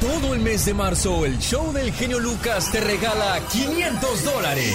[0.00, 4.74] Todo el mes de marzo, el show del genio Lucas te regala 500 dólares.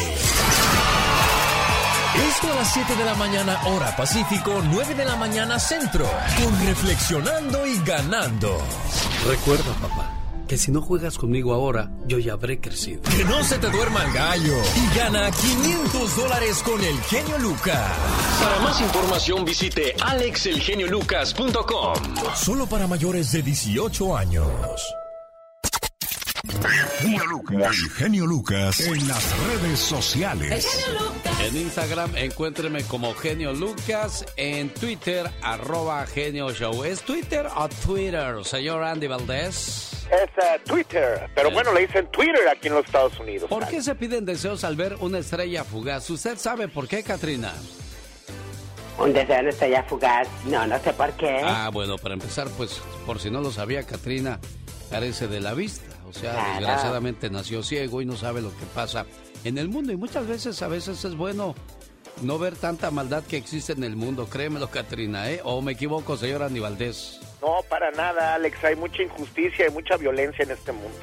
[2.29, 6.05] Esto a las 7 de la mañana, hora Pacífico, 9 de la mañana, centro.
[6.41, 8.57] Con Reflexionando y Ganando.
[9.27, 10.13] Recuerda, papá,
[10.47, 13.01] que si no juegas conmigo ahora, yo ya habré crecido.
[13.01, 14.53] Que no se te duerma el gallo.
[14.75, 17.91] Y gana 500 dólares con el genio Lucas.
[18.41, 21.95] Para más información, visite alexelgeniolucas.com.
[22.35, 24.47] Solo para mayores de 18 años.
[26.65, 30.85] El genio Lucas en las redes sociales.
[31.43, 36.83] En Instagram encuéntreme como Genio Lucas, en Twitter arroba Genio Show.
[36.83, 40.05] ¿Es Twitter o Twitter, señor Andy Valdés?
[40.11, 43.49] Es uh, Twitter, pero bueno, le dicen Twitter aquí en los Estados Unidos.
[43.49, 46.09] ¿Por qué se piden deseos al ver una estrella fugaz?
[46.09, 47.53] ¿Usted sabe por qué, Katrina?
[48.97, 51.41] Un deseo de una estrella fugaz, no, no sé por qué.
[51.43, 54.39] Ah, bueno, para empezar, pues, por si no lo sabía, Katrina
[54.89, 55.94] carece de la vista.
[56.07, 59.05] O sea, desgraciadamente nació ciego y no sabe lo que pasa
[59.43, 59.91] en el mundo.
[59.91, 61.55] Y muchas veces, a veces es bueno
[62.21, 64.27] no ver tanta maldad que existe en el mundo.
[64.27, 65.41] Créemelo, Katrina, ¿eh?
[65.43, 67.19] ¿O me equivoco, señor Aníbaldez?
[67.41, 68.63] No, para nada, Alex.
[68.63, 70.97] Hay mucha injusticia y mucha violencia en este mundo.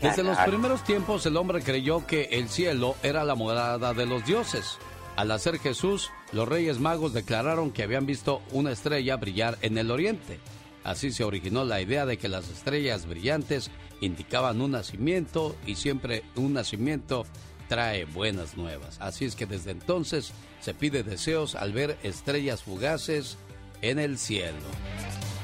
[0.00, 4.24] Desde los primeros tiempos el hombre creyó que el cielo era la morada de los
[4.26, 4.78] dioses.
[5.16, 9.90] Al nacer Jesús, los reyes magos declararon que habían visto una estrella brillar en el
[9.90, 10.40] oriente.
[10.82, 13.70] Así se originó la idea de que las estrellas brillantes
[14.04, 17.26] indicaban un nacimiento y siempre un nacimiento
[17.68, 18.98] trae buenas nuevas.
[19.00, 23.36] Así es que desde entonces se pide deseos al ver estrellas fugaces
[23.82, 24.58] en el cielo.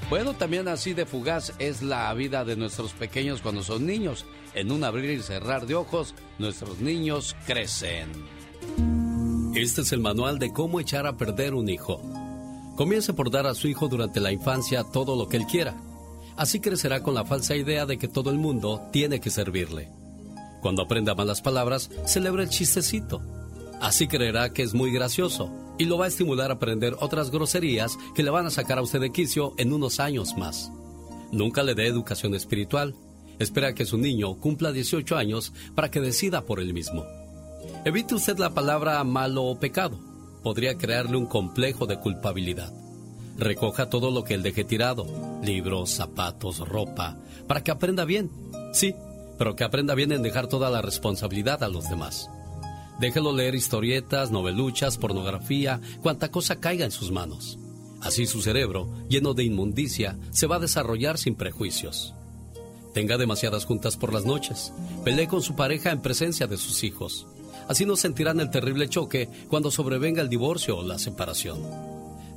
[0.08, 4.26] Bueno, también así de fugaz es la vida de nuestros pequeños cuando son niños.
[4.54, 8.08] En un abrir y cerrar de ojos, nuestros niños crecen.
[9.54, 12.00] Este es el manual de cómo echar a perder un hijo.
[12.76, 15.76] Comience por dar a su hijo durante la infancia todo lo que él quiera.
[16.40, 19.90] Así crecerá con la falsa idea de que todo el mundo tiene que servirle.
[20.62, 23.20] Cuando aprenda malas palabras, celebra el chistecito.
[23.78, 27.98] Así creerá que es muy gracioso y lo va a estimular a aprender otras groserías
[28.14, 30.72] que le van a sacar a usted de quicio en unos años más.
[31.30, 32.94] Nunca le dé educación espiritual.
[33.38, 37.04] Espera que su niño cumpla 18 años para que decida por él mismo.
[37.84, 40.00] Evite usted la palabra malo o pecado
[40.42, 42.72] podría crearle un complejo de culpabilidad.
[43.38, 45.06] Recoja todo lo que él deje tirado,
[45.42, 48.30] libros, zapatos, ropa, para que aprenda bien.
[48.72, 48.94] Sí,
[49.38, 52.28] pero que aprenda bien en dejar toda la responsabilidad a los demás.
[53.00, 57.58] Déjelo leer historietas, noveluchas, pornografía, cuanta cosa caiga en sus manos.
[58.02, 62.14] Así su cerebro, lleno de inmundicia, se va a desarrollar sin prejuicios.
[62.92, 64.72] Tenga demasiadas juntas por las noches.
[65.04, 67.26] Pelee con su pareja en presencia de sus hijos.
[67.68, 71.60] Así no sentirán el terrible choque cuando sobrevenga el divorcio o la separación.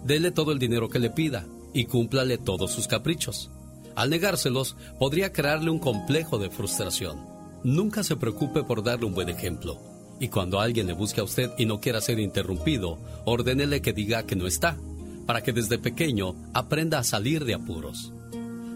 [0.06, 3.50] Dele todo el dinero que le pida y cúmplale todos sus caprichos.
[3.96, 7.20] Al negárselos, podría crearle un complejo de frustración.
[7.64, 9.80] Nunca se preocupe por darle un buen ejemplo.
[10.20, 14.24] Y cuando alguien le busque a usted y no quiera ser interrumpido, ordénele que diga
[14.24, 14.78] que no está,
[15.26, 18.12] para que desde pequeño aprenda a salir de apuros.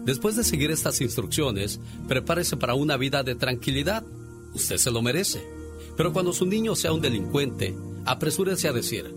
[0.04, 4.02] Después de seguir estas instrucciones, prepárese para una vida de tranquilidad.
[4.54, 5.42] Usted se lo merece.
[5.96, 9.14] Pero cuando su niño sea un delincuente, apresúrese a decir,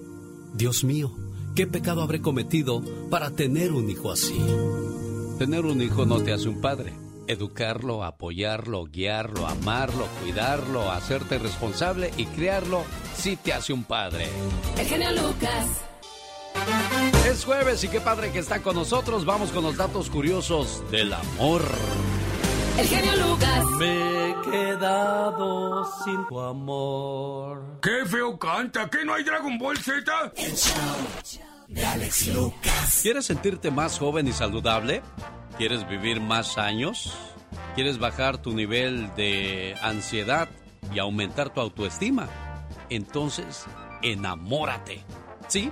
[0.53, 1.15] Dios mío,
[1.55, 4.37] ¿qué pecado habré cometido para tener un hijo así?
[5.37, 6.93] Tener un hijo no te hace un padre.
[7.27, 12.83] Educarlo, apoyarlo, guiarlo, amarlo, cuidarlo, hacerte responsable y criarlo
[13.15, 14.27] sí te hace un padre.
[14.77, 15.81] El genio Lucas.
[17.27, 19.25] Es jueves y qué padre que está con nosotros.
[19.25, 21.61] Vamos con los datos curiosos del amor.
[22.77, 23.65] El genio Lucas.
[23.77, 27.79] Me he quedado sin tu amor.
[27.81, 28.89] ¡Qué feo canta!
[28.89, 30.33] ¿Qué no hay Dragon Ball Z?
[30.37, 30.73] El show
[31.67, 32.99] de Alex Lucas.
[33.01, 35.01] ¿Quieres sentirte más joven y saludable?
[35.57, 37.13] ¿Quieres vivir más años?
[37.75, 40.49] ¿Quieres bajar tu nivel de ansiedad
[40.93, 42.27] y aumentar tu autoestima?
[42.89, 43.65] Entonces,
[44.01, 45.03] enamórate.
[45.47, 45.71] Sí,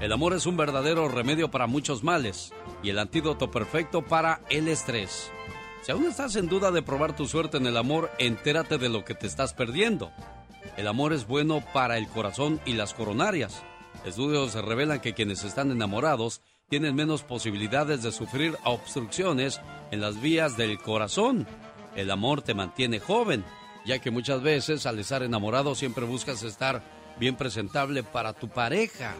[0.00, 2.52] el amor es un verdadero remedio para muchos males
[2.82, 5.30] y el antídoto perfecto para el estrés.
[5.82, 9.04] Si aún estás en duda de probar tu suerte en el amor, entérate de lo
[9.04, 10.12] que te estás perdiendo.
[10.76, 13.62] El amor es bueno para el corazón y las coronarias.
[14.04, 19.60] Estudios revelan que quienes están enamorados tienen menos posibilidades de sufrir obstrucciones
[19.90, 21.46] en las vías del corazón.
[21.96, 23.42] El amor te mantiene joven,
[23.86, 26.82] ya que muchas veces al estar enamorado siempre buscas estar
[27.18, 29.14] bien presentable para tu pareja.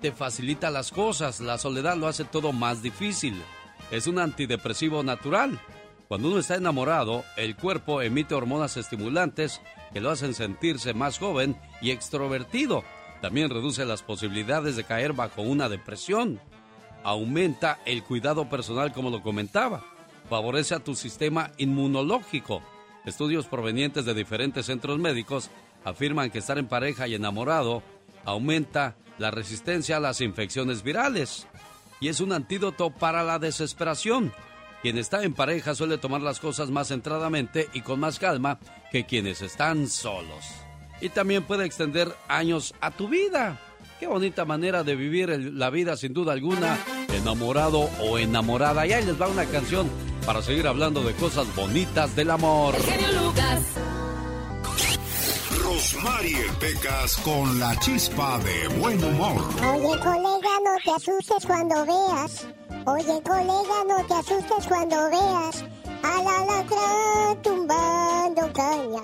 [0.00, 3.40] Te facilita las cosas, la soledad lo hace todo más difícil
[3.90, 5.58] es un antidepresivo natural.
[6.08, 9.60] Cuando uno está enamorado, el cuerpo emite hormonas estimulantes
[9.92, 12.82] que lo hacen sentirse más joven y extrovertido.
[13.20, 16.40] También reduce las posibilidades de caer bajo una depresión.
[17.04, 19.84] Aumenta el cuidado personal como lo comentaba.
[20.28, 22.62] favorece a tu sistema inmunológico.
[23.06, 25.50] Estudios provenientes de diferentes centros médicos
[25.84, 27.82] afirman que estar en pareja y enamorado
[28.26, 31.46] aumenta la resistencia a las infecciones virales
[32.00, 34.32] y es un antídoto para la desesperación.
[34.82, 38.58] Quien está en pareja suele tomar las cosas más centradamente y con más calma
[38.92, 40.44] que quienes están solos.
[41.00, 43.58] Y también puede extender años a tu vida.
[43.98, 46.78] Qué bonita manera de vivir la vida sin duda alguna,
[47.12, 48.86] enamorado o enamorada.
[48.86, 49.88] Y ahí les va una canción
[50.24, 52.74] para seguir hablando de cosas bonitas del amor.
[53.20, 54.07] Lucas.
[55.78, 59.36] Rosmarie Pecas con la chispa de buen humor.
[59.62, 62.48] Oye, colega, no te asustes cuando veas.
[62.84, 65.64] Oye, colega, no te asustes cuando veas.
[66.02, 69.02] A la lacra tumbando caña.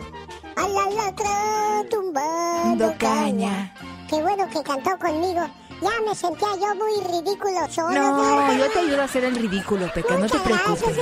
[0.56, 3.73] A la lacra tumbando caña.
[4.11, 5.47] Qué bueno que cantó conmigo.
[5.81, 7.91] Ya me sentía yo muy ridículo solo.
[7.93, 10.97] No, yo te ayudo a hacer el ridículo, Peca, no te preocupes.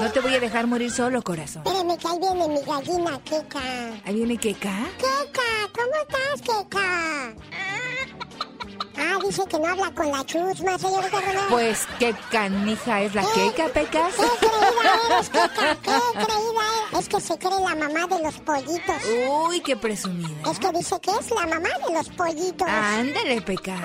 [0.00, 1.62] no te voy a dejar morir solo, corazón.
[1.64, 3.60] Espérame, que ahí viene mi gallina Keka.
[4.04, 4.74] ¿Ahí viene Keka?
[4.98, 5.42] Keka,
[5.72, 7.34] ¿cómo estás, Keka?
[8.96, 11.40] Ah, dice que no habla con la chusma, señorita Romero.
[11.48, 14.14] Pues, ¿qué canija es la queca, Pecas?
[14.14, 15.76] ¿Qué creída eres, queca?
[15.82, 17.00] ¿Qué creída eres?
[17.00, 18.96] Es que se cree la mamá de los pollitos.
[19.28, 20.50] Uy, qué presumida.
[20.50, 22.68] Es que dice que es la mamá de los pollitos.
[22.68, 23.76] Ándale, Peca.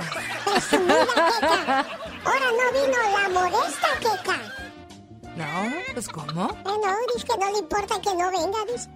[0.45, 1.85] Presumida, queca.
[2.25, 4.55] Ahora no vino la modesta, queca.
[5.35, 6.49] No, pues ¿cómo?
[6.49, 8.89] Eh, no, dice que no le importa que no venga, dice.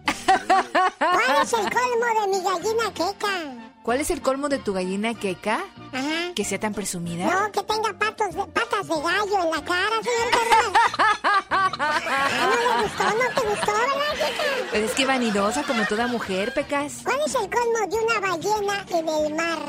[1.00, 3.62] ¿Cuál es el colmo de mi gallina queca?
[3.83, 5.62] ¿Cuál es el colmo de tu gallina queca?
[5.91, 6.33] Ajá.
[6.33, 7.25] ¿Que sea tan presumida?
[7.25, 10.31] No, que tenga patos de, patas de gallo en la cara, señor
[11.50, 13.03] ah, ¿No le gustó?
[13.03, 14.44] ¿No te gustó, verdad, queca?
[14.71, 17.01] Pero es que vanidosa como toda mujer, Pecas.
[17.03, 19.59] ¿Cuál es el colmo de una ballena en el mar?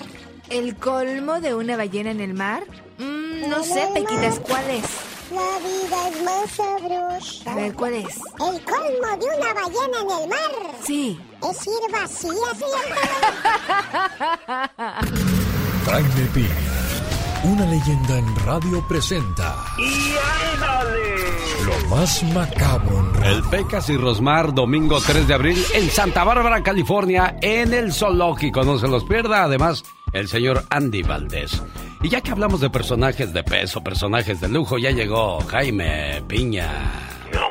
[0.48, 2.62] ¿El colmo de una ballena en el mar?
[2.98, 4.84] Mm, no sé, Pequitas, ¿cuál es?
[5.34, 7.52] La vida es más sabrosa.
[7.52, 8.20] A ver, ¿cuál es?
[8.38, 10.74] El colmo de una ballena en el mar.
[10.84, 11.20] Sí.
[11.42, 12.86] Es ir vacía, señor
[15.86, 16.48] Jaime Piña,
[17.44, 19.56] una leyenda en radio presenta.
[19.76, 20.14] ¡Y
[20.54, 21.14] ándale!
[21.66, 23.36] Lo más macabro en radio.
[23.36, 28.62] El Pecas y Rosmar, domingo 3 de abril, en Santa Bárbara, California, en el zoológico.
[28.62, 29.42] No se los pierda.
[29.42, 29.82] Además,
[30.12, 31.60] el señor Andy Valdés.
[32.04, 36.68] Y ya que hablamos de personajes de peso, personajes de lujo, ya llegó Jaime Piña.
[37.32, 37.46] No,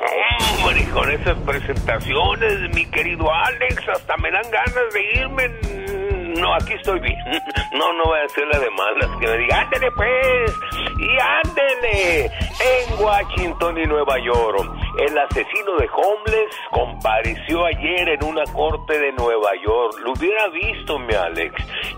[0.63, 5.82] hombre, con esas presentaciones, mi querido Alex, hasta me dan ganas de irme.
[6.39, 7.17] No, aquí estoy bien.
[7.73, 9.09] No, no voy a hacerle de malas.
[9.19, 10.55] Que me diga, ándele pues,
[10.99, 12.25] y ándele.
[12.25, 19.11] En Washington y Nueva York, el asesino de Homeless compareció ayer en una corte de
[19.13, 19.95] Nueva York.
[20.03, 21.55] Lo hubiera visto, mi Alex.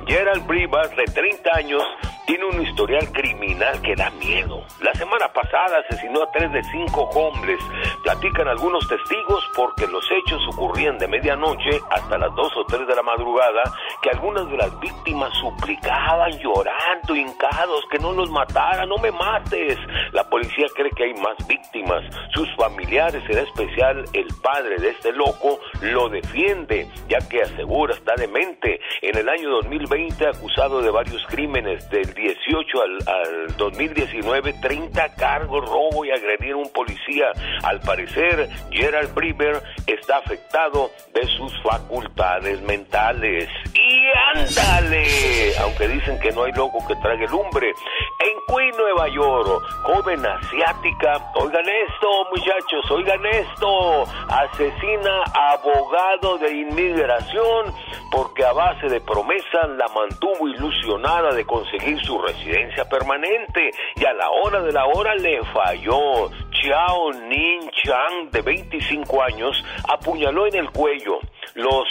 [0.08, 1.84] Gerald Brivas, de 30 años,
[2.26, 4.64] tiene un historial criminal que da miedo.
[4.82, 7.60] La semana pasada asesinó a tres de cinco hombres.
[8.04, 12.96] Platican algunos testigos porque los hechos ocurrían de medianoche hasta las 2 o 3 de
[12.96, 13.64] la madrugada,
[14.02, 19.78] que algunas de las víctimas suplicaban llorando, hincados, que no los matara, no me mates.
[20.14, 22.04] La policía cree que hay más víctimas.
[22.34, 28.16] Sus familiares, en especial el padre de este loco, lo defiende, ya que asegura está
[28.16, 28.80] demente.
[29.04, 35.70] En el año 2020 acusado de varios crímenes del 18 al, al 2019, 30 cargos,
[35.70, 37.32] robo y agredir a un policía.
[37.64, 43.48] Al parecer, Gerald Briber está afectado de sus facultades mentales.
[43.88, 44.02] Y
[44.34, 47.76] ándale, aunque dicen que no hay loco que trague lumbre.
[48.18, 57.74] En Queen, Nueva York, joven asiática, oigan esto, muchachos, oigan esto, asesina abogado de inmigración
[58.12, 64.14] porque a base de promesas la mantuvo ilusionada de conseguir su residencia permanente y a
[64.14, 66.30] la hora de la hora le falló.
[66.62, 71.20] Chao Nin Chang, de 25 años, apuñaló en el cuello,
[71.54, 71.88] los,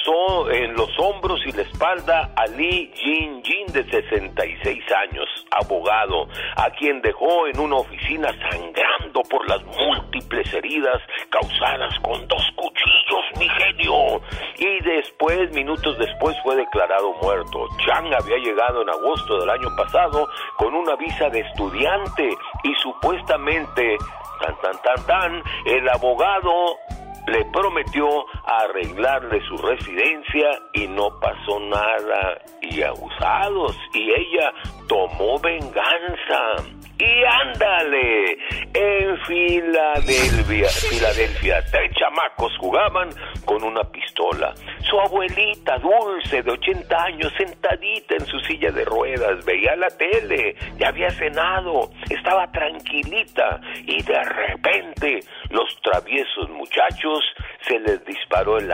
[0.51, 6.71] en los hombros y la espalda a Lee Jin Jin, de 66 años, abogado, a
[6.71, 13.49] quien dejó en una oficina sangrando por las múltiples heridas causadas con dos cuchillos, mi
[13.49, 14.21] genio.
[14.59, 17.69] Y después, minutos después, fue declarado muerto.
[17.85, 22.29] Chang había llegado en agosto del año pasado con una visa de estudiante
[22.63, 23.97] y supuestamente,
[24.41, 26.77] tan, tan, tan, tan, el abogado
[27.27, 28.07] le prometió
[28.45, 34.53] arreglarle su residencia y no pasó nada y abusados y ella
[34.89, 36.63] tomó venganza.
[36.97, 38.39] Y ándale,
[38.73, 43.09] en Filadelfia, Filadelfia, tres chamacos jugaban
[43.45, 44.55] con una pistola.
[44.89, 50.55] su abuelita dulce de 80 años sentadita en su silla de ruedas, veía la tele,
[50.79, 55.21] ya había cenado, estaba tranquilita y de repente
[55.51, 57.25] los traviesos muchachos
[57.67, 58.71] se les disparó el,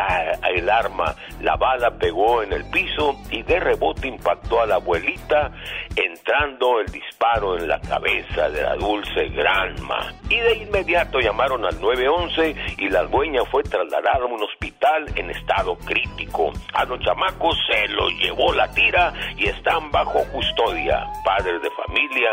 [0.55, 5.53] el arma, la bala pegó en el piso y de rebote impactó a la abuelita,
[5.97, 10.13] entrando el disparo en la cabeza de la dulce Granma.
[10.29, 15.31] Y de inmediato llamaron al 911 y la dueña fue trasladada a un hospital en
[15.31, 16.53] estado crítico.
[16.75, 21.07] A los chamacos se los llevó la tira y están bajo custodia.
[21.25, 22.33] Padres de familia,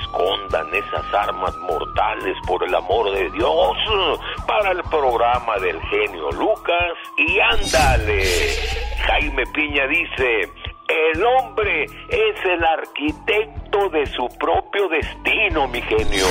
[0.00, 3.76] escondan esas armas mortales por el amor de Dios
[4.46, 8.24] para el programa del genio Lucas y ándale.
[9.06, 10.52] Jaime Piña dice,
[10.88, 16.26] el hombre es el arquitecto de su propio destino, mi genio.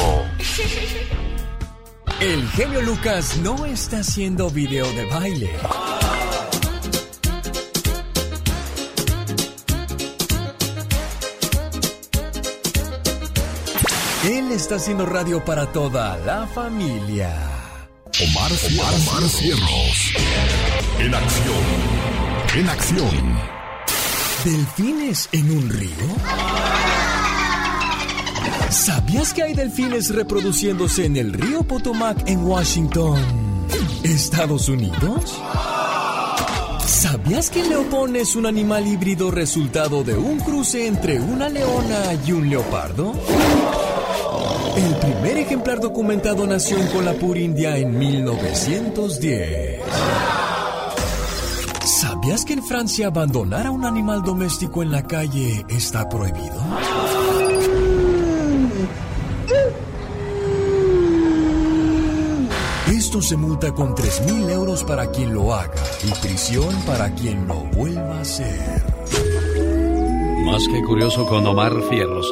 [2.20, 5.52] El genio Lucas no está haciendo video de baile.
[14.26, 17.34] Él está haciendo radio para toda la familia.
[18.20, 20.14] Omar, Omar, Cierros.
[21.00, 21.64] En acción.
[22.56, 23.57] En acción.
[24.46, 25.89] ¿Delfines en un río?
[28.70, 33.20] ¿Sabías que hay delfines reproduciéndose en el río Potomac en Washington,
[34.03, 35.41] Estados Unidos?
[36.86, 42.13] ¿Sabías que el leopón es un animal híbrido resultado de un cruce entre una leona
[42.25, 43.13] y un leopardo?
[44.77, 49.82] El primer ejemplar documentado nació en Colapur, India en 1910.
[52.27, 56.62] ¿Sabías que en Francia abandonar a un animal doméstico en la calle está prohibido?
[62.88, 67.62] Esto se multa con 3.000 euros para quien lo haga y prisión para quien lo
[67.72, 68.84] vuelva a hacer.
[70.43, 72.29] Más que curioso con Omar Fierros.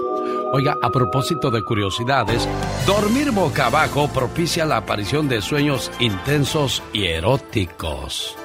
[0.51, 2.45] Oiga, a propósito de curiosidades,
[2.85, 8.35] dormir boca abajo propicia la aparición de sueños intensos y eróticos.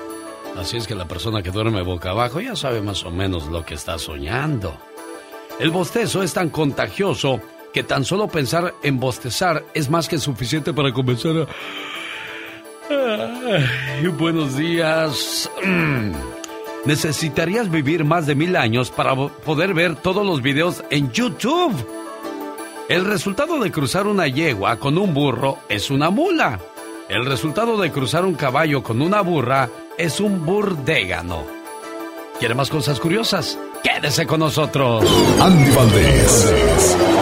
[0.57, 3.65] Así es que la persona que duerme boca abajo ya sabe más o menos lo
[3.65, 4.77] que está soñando.
[5.59, 7.41] El bostezo es tan contagioso
[7.73, 11.47] que tan solo pensar en bostezar es más que suficiente para comenzar a...
[14.19, 15.51] buenos días.
[16.85, 21.75] Necesitarías vivir más de mil años para poder ver todos los videos en YouTube.
[22.89, 26.59] El resultado de cruzar una yegua con un burro es una mula.
[27.11, 31.45] El resultado de cruzar un caballo con una burra es un burdégano.
[32.39, 33.59] ¿Quiere más cosas curiosas?
[33.83, 35.05] Quédese con nosotros.
[35.41, 36.57] Andy Valdés,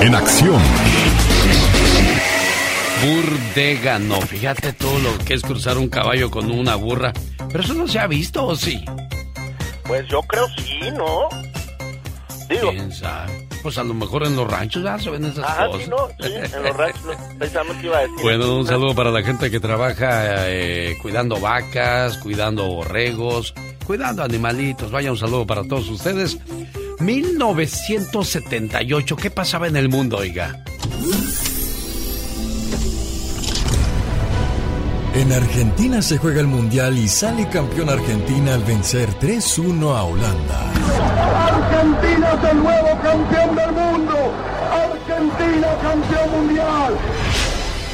[0.02, 0.60] en acción.
[3.02, 4.20] Burdégano.
[4.20, 7.14] Fíjate todo lo que es cruzar un caballo con una burra.
[7.50, 8.84] Pero eso no se ha visto, ¿o sí?
[9.84, 11.30] Pues yo creo sí, ¿no?
[12.50, 12.72] Digo.
[13.62, 15.84] Pues a lo mejor en los ranchos ya se ven esas ah, cosas.
[15.84, 18.16] Sí, no, sí, en los ranchos pensamos que iba a decir.
[18.22, 23.54] Bueno, un saludo para la gente que trabaja eh, cuidando vacas, cuidando borregos,
[23.86, 24.90] cuidando animalitos.
[24.90, 26.36] Vaya un saludo para todos ustedes.
[27.00, 30.62] 1978, ¿qué pasaba en el mundo, oiga?
[35.18, 40.72] En Argentina se juega el Mundial y sale campeón Argentina al vencer 3-1 a Holanda.
[41.48, 44.32] Argentina es el nuevo campeón del mundo.
[44.70, 46.94] Argentina campeón mundial.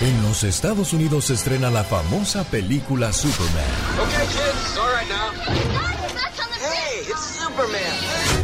[0.03, 3.65] En los Estados Unidos se estrena la famosa película Superman.
[4.03, 5.33] Okay, kids, all right now.
[6.61, 8.35] Hey, it's Superman.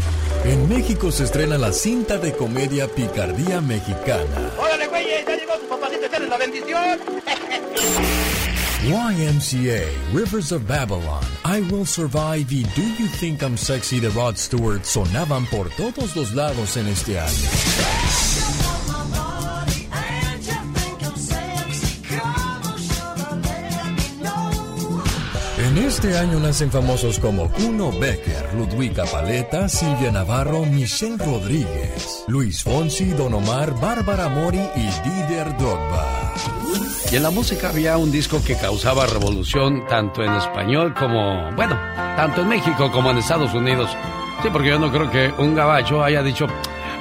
[0.47, 4.53] En México se estrena la cinta de comedia Picardía Mexicana.
[4.59, 5.07] ¡Órale, güey!
[5.27, 6.07] ¡Ya llegó tu papacito!
[6.07, 6.99] ¡Echale la bendición!
[8.83, 9.85] YMCA,
[10.15, 14.85] Rivers of Babylon, I Will Survive y Do You Think I'm Sexy de Rod Stewart
[14.85, 17.31] sonaban por todos los lados en este año.
[25.59, 32.63] En este año nacen famosos como Kuno Becker, Ludwika Paleta, Silvia Navarro, Michelle Rodríguez, Luis
[32.63, 36.20] Fonsi, Don Omar, Bárbara Mori y Didier Drogba.
[37.13, 41.77] Y en la música había un disco que causaba revolución tanto en español como, bueno,
[42.15, 43.91] tanto en México como en Estados Unidos.
[44.43, 46.47] Sí, porque yo no creo que un gabacho haya dicho,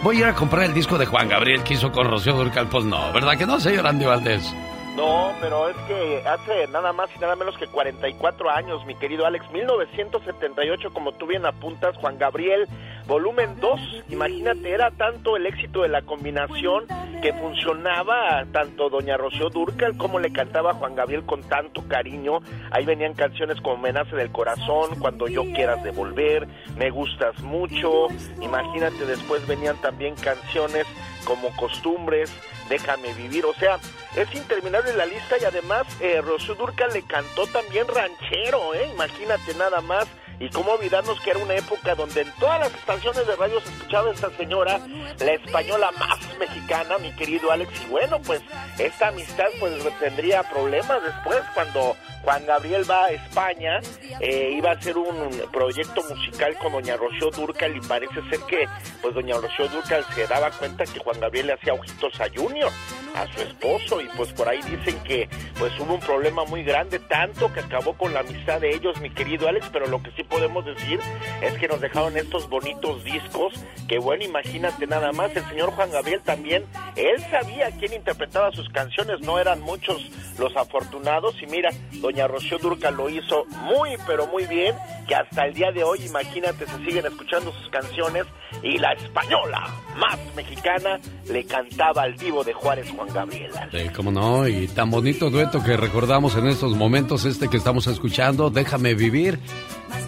[0.01, 2.67] voy a ir a comprar el disco de Juan Gabriel que hizo con Rocío Durcal.
[2.69, 4.51] Pues no, ¿verdad que no, señor Andy Valdés?
[4.95, 9.27] No, pero es que hace nada más y nada menos que 44 años, mi querido
[9.27, 12.67] Alex, 1978, como tú bien apuntas, Juan Gabriel
[13.09, 14.03] volumen 2.
[14.09, 16.85] Imagínate, era tanto el éxito de la combinación
[17.21, 22.39] que funcionaba tanto Doña Rocío Durcal como le cantaba Juan Gabriel con tanto cariño.
[22.71, 26.47] Ahí venían canciones como Me nace del corazón, Cuando yo quieras devolver,
[26.77, 28.07] Me gustas mucho.
[28.41, 30.85] Imagínate, después venían también canciones
[31.25, 32.31] como Costumbres,
[32.69, 33.79] Déjame vivir, o sea,
[34.15, 38.87] es interminable la lista y además eh, Rocío Durcal le cantó también ranchero, ¿eh?
[38.93, 40.07] Imagínate nada más
[40.39, 43.69] y cómo olvidarnos que era una época donde en todas las estaciones de radio se
[43.69, 44.79] escuchaba esta señora,
[45.19, 47.71] la española más mexicana, mi querido Alex.
[47.85, 48.41] Y bueno, pues
[48.77, 53.79] esta amistad pues tendría problemas después cuando Juan Gabriel va a España,
[54.19, 58.67] eh, iba a hacer un proyecto musical con doña Rocío Durcal y parece ser que
[59.01, 62.71] pues doña Rocío Durcal se daba cuenta que Juan Gabriel le hacía ojitos a Junior,
[63.15, 66.99] a su esposo, y pues por ahí dicen que pues hubo un problema muy grande,
[66.99, 70.23] tanto que acabó con la amistad de ellos, mi querido Alex, pero lo que sí
[70.29, 70.99] podemos decir
[71.41, 73.53] es que nos dejaron estos bonitos discos,
[73.87, 78.69] que bueno, imagínate nada más, el señor Juan Gabriel también, él sabía quién interpretaba sus
[78.69, 84.27] canciones, no eran muchos los afortunados, y mira, doña Rocío Durca lo hizo muy, pero
[84.27, 84.75] muy bien,
[85.07, 88.25] que hasta el día de hoy, imagínate, se siguen escuchando sus canciones,
[88.63, 89.67] y la española
[89.97, 93.51] más mexicana le cantaba al vivo de Juárez Juan Gabriel.
[93.71, 97.87] Sí, cómo no, y tan bonito dueto que recordamos en estos momentos, este que estamos
[97.87, 99.39] escuchando, Déjame Vivir,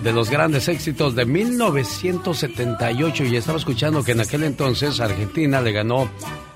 [0.03, 5.71] de los grandes éxitos de 1978 y estaba escuchando que en aquel entonces Argentina le
[5.71, 6.09] ganó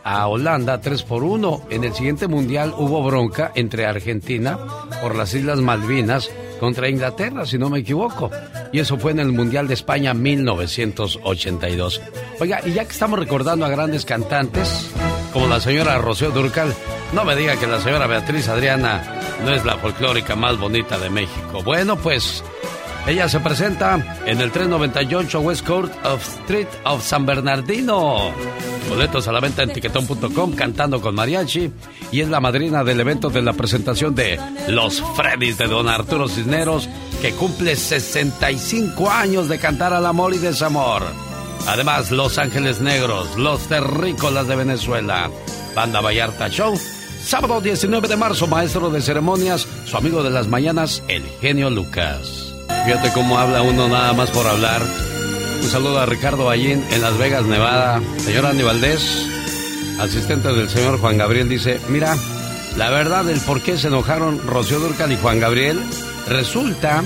[0.03, 1.67] a Holanda 3 por 1.
[1.69, 4.57] En el siguiente mundial hubo bronca entre Argentina
[5.01, 6.29] por las Islas Malvinas
[6.59, 8.31] contra Inglaterra, si no me equivoco.
[8.71, 12.01] Y eso fue en el Mundial de España 1982.
[12.39, 14.89] Oiga, y ya que estamos recordando a grandes cantantes,
[15.33, 16.73] como la señora Rocío Durcal,
[17.13, 19.03] no me diga que la señora Beatriz Adriana
[19.43, 21.61] no es la folclórica más bonita de México.
[21.63, 22.43] Bueno, pues
[23.07, 28.31] ella se presenta en el 398 West Court of Street of San Bernardino.
[28.89, 31.71] Boletos a la venta en tiquetón.com cantando con mariachi
[32.11, 36.27] y es la madrina del evento de la presentación de Los Freddys de Don Arturo
[36.27, 36.89] Cisneros
[37.21, 41.03] que cumple 65 años de cantar al amor y desamor.
[41.67, 45.29] Además, Los Ángeles Negros, Los Terrícolas de Venezuela,
[45.75, 46.79] Banda Vallarta Show,
[47.23, 52.44] sábado 19 de marzo, maestro de ceremonias, su amigo de las mañanas, el genio Lucas.
[52.83, 54.81] Fíjate cómo habla uno nada más por hablar.
[55.61, 58.01] Un saludo a Ricardo Ballín en Las Vegas, Nevada.
[58.17, 59.25] Señor Andy Valdés,
[59.99, 62.15] asistente del señor Juan Gabriel, dice, mira,
[62.77, 65.79] la verdad del por qué se enojaron Rocío Durcal y Juan Gabriel,
[66.27, 67.03] resulta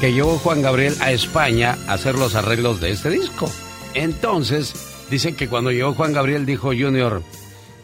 [0.00, 3.50] que llegó Juan Gabriel a España a hacer los arreglos de este disco.
[3.94, 4.74] Entonces,
[5.10, 7.22] dicen que cuando llegó Juan Gabriel dijo Junior,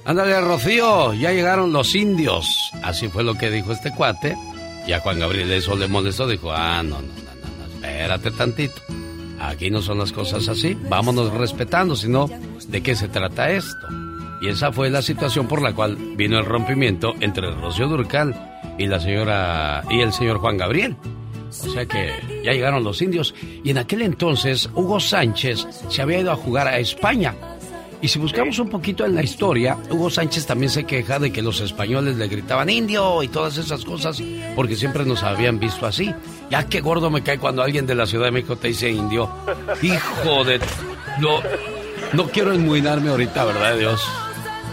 [0.05, 2.73] ándale Rocío, ya llegaron los indios.
[2.83, 4.37] Así fue lo que dijo este cuate.
[4.87, 8.81] Y a Juan Gabriel eso le molestó, dijo, ah, no, no, no, no, espérate tantito.
[9.41, 12.29] Aquí no son las cosas así, vámonos respetando, sino
[12.69, 13.89] de qué se trata esto.
[14.43, 18.35] Y esa fue la situación por la cual vino el rompimiento entre Rocío Durcal
[18.79, 20.97] y la señora y el señor Juan Gabriel.
[21.49, 22.13] O sea que
[22.45, 26.69] ya llegaron los indios y en aquel entonces Hugo Sánchez se había ido a jugar
[26.69, 27.35] a España
[28.03, 31.43] y si buscamos un poquito en la historia, Hugo Sánchez también se queja de que
[31.43, 34.23] los españoles le gritaban indio y todas esas cosas,
[34.57, 36.15] porque siempre nos habían visto así.
[36.51, 39.31] Ya qué gordo me cae cuando alguien de la Ciudad de México te dice indio.
[39.83, 40.61] Hijo de...
[41.21, 41.41] No,
[42.13, 44.03] no quiero enmuinarme ahorita, ¿verdad, Dios?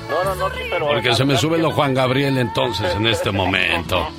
[0.10, 0.88] No, no, no, sí, pero...
[0.88, 4.08] Porque se me sube lo Juan Gabriel entonces en este momento.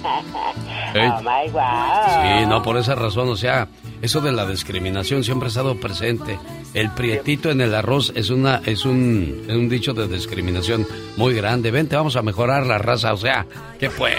[0.95, 3.69] My Sí, no, por esa razón, o sea,
[4.01, 6.39] eso de la discriminación siempre ha estado presente.
[6.75, 11.35] El prietito en el arroz es una es un, es un dicho de discriminación muy
[11.35, 11.71] grande.
[11.71, 13.47] Vente, vamos a mejorar la raza, o sea,
[13.79, 14.15] ¿qué pues?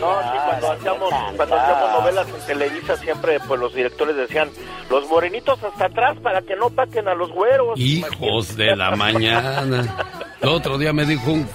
[0.00, 4.48] No, sí, cuando hacíamos, cuando hacíamos novelas en Televisa siempre pues los directores decían,
[4.90, 7.78] los morenitos hasta atrás para que no paquen a los güeros.
[7.78, 9.96] Hijos de la mañana.
[10.40, 11.46] El otro día me dijo un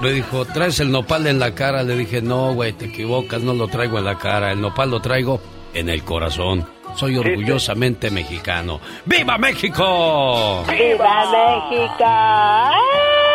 [0.00, 1.82] me dijo, ¿traes el nopal en la cara?
[1.82, 4.52] Le dije, no, güey, te equivocas, no lo traigo en la cara.
[4.52, 5.40] El nopal lo traigo
[5.76, 6.66] en el corazón.
[6.94, 8.80] Soy orgullosamente mexicano.
[9.04, 10.64] ¡Viva México!
[10.68, 11.24] ¡Viva
[11.70, 13.25] México!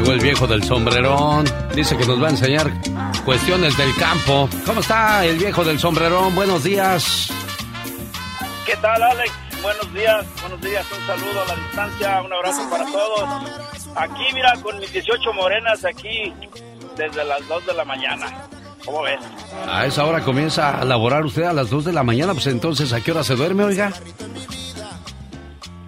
[0.00, 1.44] Llegó el viejo del sombrerón.
[1.74, 2.72] Dice que nos va a enseñar
[3.24, 4.48] cuestiones del campo.
[4.64, 6.34] ¿Cómo está el viejo del sombrerón?
[6.34, 7.30] Buenos días.
[8.64, 9.30] ¿Qué tal, Alex?
[9.62, 10.86] Buenos días, buenos días.
[10.90, 13.28] Un saludo a la distancia, un abrazo para todos.
[13.94, 16.32] Aquí, mira, con mis 18 morenas aquí
[16.96, 18.48] desde las 2 de la mañana.
[18.86, 19.20] ¿Cómo ves?
[19.68, 22.32] A esa hora comienza a laborar usted a las 2 de la mañana.
[22.32, 23.92] Pues entonces, ¿a qué hora se duerme, oiga?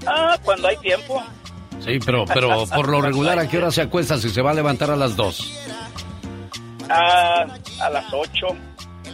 [0.06, 1.22] Ah, cuando hay tiempo.
[1.84, 4.54] Sí, pero, pero por lo regular, ¿a qué hora se acuesta si se va a
[4.54, 5.52] levantar a las 2?
[6.88, 7.46] Ah,
[7.80, 8.46] a las 8.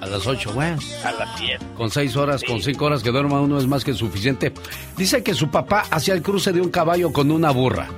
[0.00, 0.78] A las 8, bueno.
[1.04, 1.60] A las 10.
[1.76, 4.52] Con 6 horas, con 5 horas que duerma uno es más que suficiente.
[4.96, 7.88] Dice que su papá hacía el cruce de un caballo con una burra.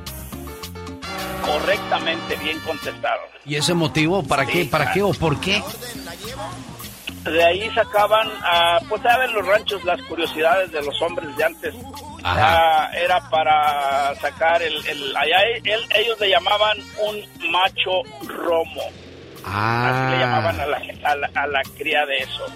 [1.45, 3.21] Correctamente, bien contestado.
[3.45, 4.23] ¿Y ese motivo?
[4.23, 4.65] ¿Para qué?
[4.65, 5.63] ¿Para qué o por qué?
[7.25, 11.75] De ahí sacaban, ah, pues saben los ranchos, las curiosidades de los hombres de antes.
[12.25, 18.83] Ah, era para sacar el, el allá él- ellos le llamaban un macho romo.
[19.45, 22.47] Así le llamaban a la, a la, a la cría de eso.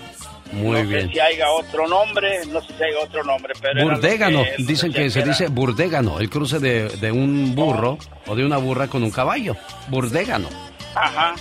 [0.53, 1.09] Muy no bien.
[1.09, 3.83] sé si haya otro nombre, no sé si hay otro nombre, pero...
[3.83, 5.29] Burdégano, que él dicen que se era.
[5.29, 9.57] dice burdégano, el cruce de, de un burro o de una burra con un caballo.
[9.89, 10.49] Burdégano.
[10.95, 11.35] Ajá.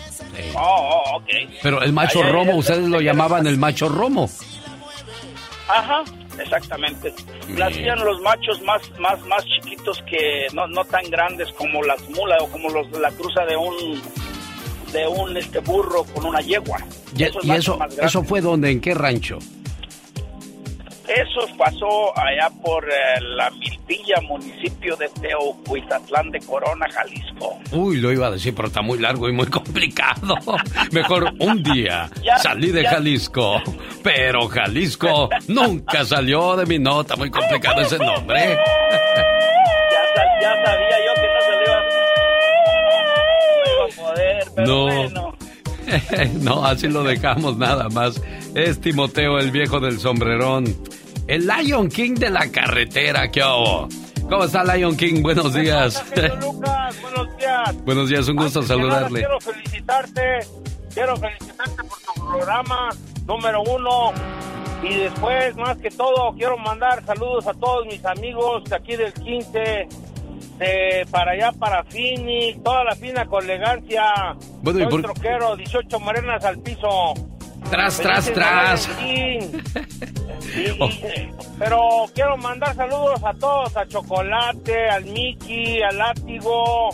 [0.55, 1.27] Oh, oh, ok.
[1.61, 4.27] Pero el macho romo, ustedes lo llamaban el macho romo.
[5.67, 6.03] Ajá,
[6.39, 7.13] exactamente.
[7.49, 12.01] Lo hacían los machos más, más, más chiquitos que no, no tan grandes como las
[12.09, 14.01] mulas o como los, la cruza de un
[14.91, 16.77] de un este burro con una yegua.
[17.17, 19.39] Y, y eso, eso fue donde, ¿en qué rancho?
[21.07, 27.59] Eso pasó allá por eh, la Milpilla, municipio de Teocuizatlán de Corona, Jalisco.
[27.71, 30.35] Uy, lo iba a decir, pero está muy largo y muy complicado.
[30.91, 32.91] Mejor un día Ya, salí de ya.
[32.91, 33.61] Jalisco,
[34.01, 37.15] pero Jalisco nunca salió de mi nota.
[37.17, 38.57] Muy complicado ese nombre.
[39.91, 41.79] Ya, sa- ya sabía yo que no se le iba,
[43.83, 44.85] a poder, pero No.
[44.85, 45.35] bueno.
[46.41, 48.21] no, así lo dejamos nada más.
[48.55, 50.65] Es Timoteo, el viejo del sombrerón.
[51.27, 53.87] El Lion King de la carretera, ¿qué hago?
[54.29, 55.21] ¿Cómo está Lion King?
[55.21, 56.03] Buenos días.
[56.41, 57.85] Lucas, buenos días.
[57.85, 59.19] Buenos días, un gusto Antes que nada, saludarle.
[59.19, 60.39] quiero felicitarte,
[60.93, 62.89] quiero felicitarte por tu programa
[63.25, 64.11] número uno.
[64.83, 69.13] Y después, más que todo, quiero mandar saludos a todos mis amigos de aquí del
[69.13, 69.87] 15,
[70.57, 74.03] de para allá, para Phoenix, toda la fina con elegancia.
[74.61, 77.13] Bueno, ¿y por- troquero, 18 morenas al piso.
[77.69, 78.89] Tras, tras, tras.
[79.01, 79.39] Y-
[80.79, 80.87] Oh.
[81.59, 81.79] pero
[82.13, 86.89] quiero mandar saludos a todos, a Chocolate, al Mickey, al Látigo,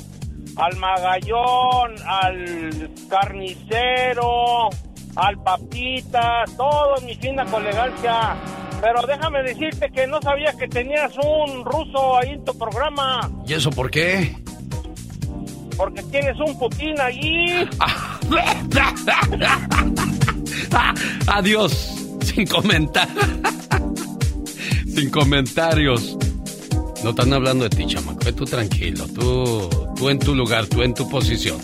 [0.55, 4.69] al Magallón, al Carnicero,
[5.15, 8.35] al Papita, todos mi fina colegancia.
[8.81, 13.53] Pero déjame decirte que no sabía que tenías un ruso ahí en tu programa, ¿Y
[13.53, 14.35] eso por qué?
[15.77, 17.69] porque tienes un Putin ahí.
[21.27, 21.95] Adiós.
[22.21, 23.07] Sin comentar.
[24.93, 26.17] Sin comentarios.
[27.03, 28.19] No están hablando de ti, chamaco.
[28.25, 29.05] Ve tú tranquilo.
[29.07, 31.57] Tú, tú en tu lugar, tú en tu posición.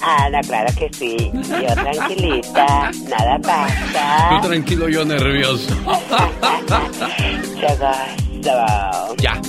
[0.00, 1.30] No, claro que sí.
[1.32, 4.28] Yo tranquilita, nada pasa.
[4.30, 5.74] Tú tranquilo, yo nervioso.
[9.18, 9.40] Ya.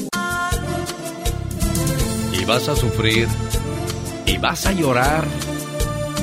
[2.34, 3.28] Y vas a sufrir.
[4.26, 5.24] Y vas a llorar.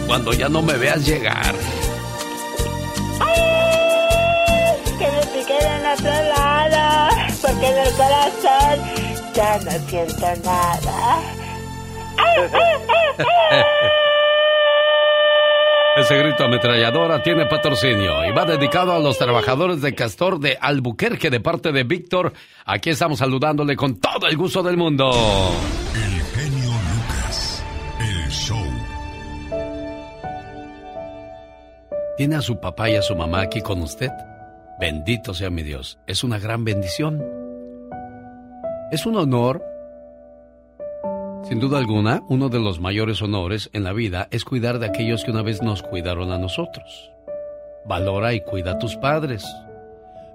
[0.06, 1.54] Cuando ya no me veas llegar.
[4.98, 8.80] Que me piquen en otro lado, porque en el corazón
[9.34, 11.20] ya no siento nada.
[15.96, 21.30] Ese grito ametralladora tiene patrocinio y va dedicado a los trabajadores de Castor de Albuquerque
[21.30, 22.32] de parte de Víctor.
[22.64, 25.12] Aquí estamos saludándole con todo el gusto del mundo.
[25.94, 27.64] El genio Lucas.
[28.00, 28.66] El show.
[32.16, 34.10] ¿Tiene a su papá y a su mamá aquí con usted?
[34.80, 36.00] Bendito sea mi Dios.
[36.08, 37.22] Es una gran bendición.
[38.90, 39.62] Es un honor.
[41.44, 45.24] Sin duda alguna, uno de los mayores honores en la vida es cuidar de aquellos
[45.24, 47.12] que una vez nos cuidaron a nosotros.
[47.84, 49.44] Valora y cuida a tus padres.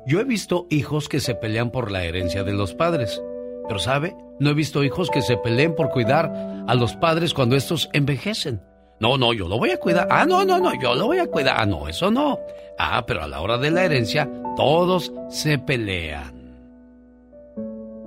[0.06, 3.22] Yo he visto hijos que se pelean por la herencia de los padres,
[3.68, 4.16] pero ¿sabe?
[4.40, 6.32] No he visto hijos que se peleen por cuidar
[6.68, 8.62] a los padres cuando estos envejecen.
[9.00, 10.08] No, no, yo lo voy a cuidar.
[10.12, 11.56] Ah, no, no, no, yo lo voy a cuidar.
[11.58, 12.40] Ah, no, eso no.
[12.78, 16.39] Ah, pero a la hora de la herencia, todos se pelean.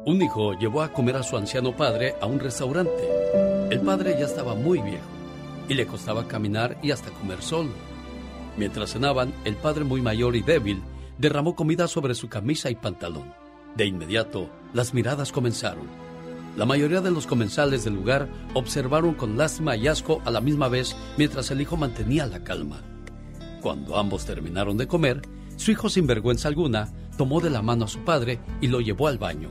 [0.05, 3.09] Un hijo llevó a comer a su anciano padre a un restaurante.
[3.71, 5.07] El padre ya estaba muy viejo
[5.69, 7.71] y le costaba caminar y hasta comer solo.
[8.57, 10.83] Mientras cenaban, el padre muy mayor y débil
[11.19, 13.33] derramó comida sobre su camisa y pantalón.
[13.77, 15.87] De inmediato, las miradas comenzaron.
[16.57, 20.69] La mayoría de los comensales del lugar observaron con lástima y asco a la misma
[20.69, 22.83] vez mientras el hijo mantenía la calma.
[23.63, 25.23] Cuando ambos terminaron de comer,
[25.57, 29.07] su hijo sin vergüenza alguna tomó de la mano a su padre y lo llevó
[29.07, 29.51] al baño.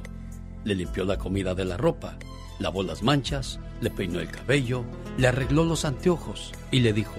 [0.64, 2.18] Le limpió la comida de la ropa,
[2.60, 4.84] lavó las manchas, le peinó el cabello,
[5.18, 7.16] le arregló los anteojos y le dijo,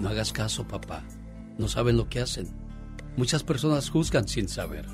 [0.00, 1.02] no hagas caso, papá,
[1.58, 2.48] no saben lo que hacen.
[3.16, 4.86] Muchas personas juzgan sin saber.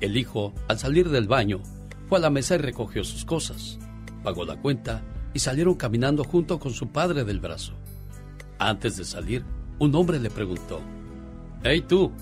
[0.00, 1.60] El hijo, al salir del baño,
[2.08, 3.78] fue a la mesa y recogió sus cosas,
[4.22, 7.72] pagó la cuenta y salieron caminando junto con su padre del brazo.
[8.58, 9.44] Antes de salir,
[9.78, 10.80] un hombre le preguntó,
[11.64, 12.12] Hey tú,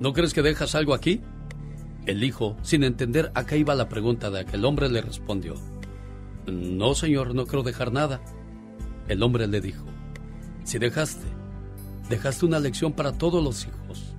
[0.00, 1.22] ¿no crees que dejas algo aquí?
[2.06, 5.54] El hijo, sin entender a qué iba la pregunta de aquel hombre, le respondió,
[6.46, 8.20] No, señor, no creo dejar nada.
[9.08, 9.84] El hombre le dijo,
[10.62, 11.26] Si dejaste,
[12.08, 14.14] dejaste una lección para todos los hijos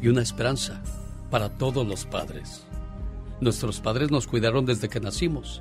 [0.00, 0.80] y una esperanza
[1.28, 2.64] para todos los padres.
[3.40, 5.60] Nuestros padres nos cuidaron desde que nacimos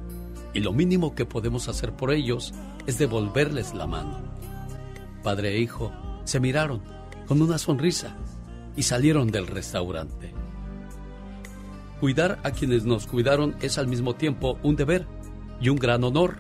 [0.54, 2.54] y lo mínimo que podemos hacer por ellos
[2.86, 4.20] es devolverles la mano.
[5.24, 5.92] Padre e hijo
[6.24, 6.84] se miraron
[7.26, 8.16] con una sonrisa
[8.76, 10.43] y salieron del restaurante.
[12.04, 15.08] Cuidar a quienes nos cuidaron es al mismo tiempo un deber
[15.62, 16.36] y un gran honor.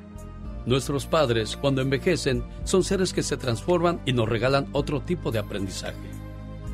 [0.65, 5.39] Nuestros padres, cuando envejecen, son seres que se transforman y nos regalan otro tipo de
[5.39, 6.11] aprendizaje.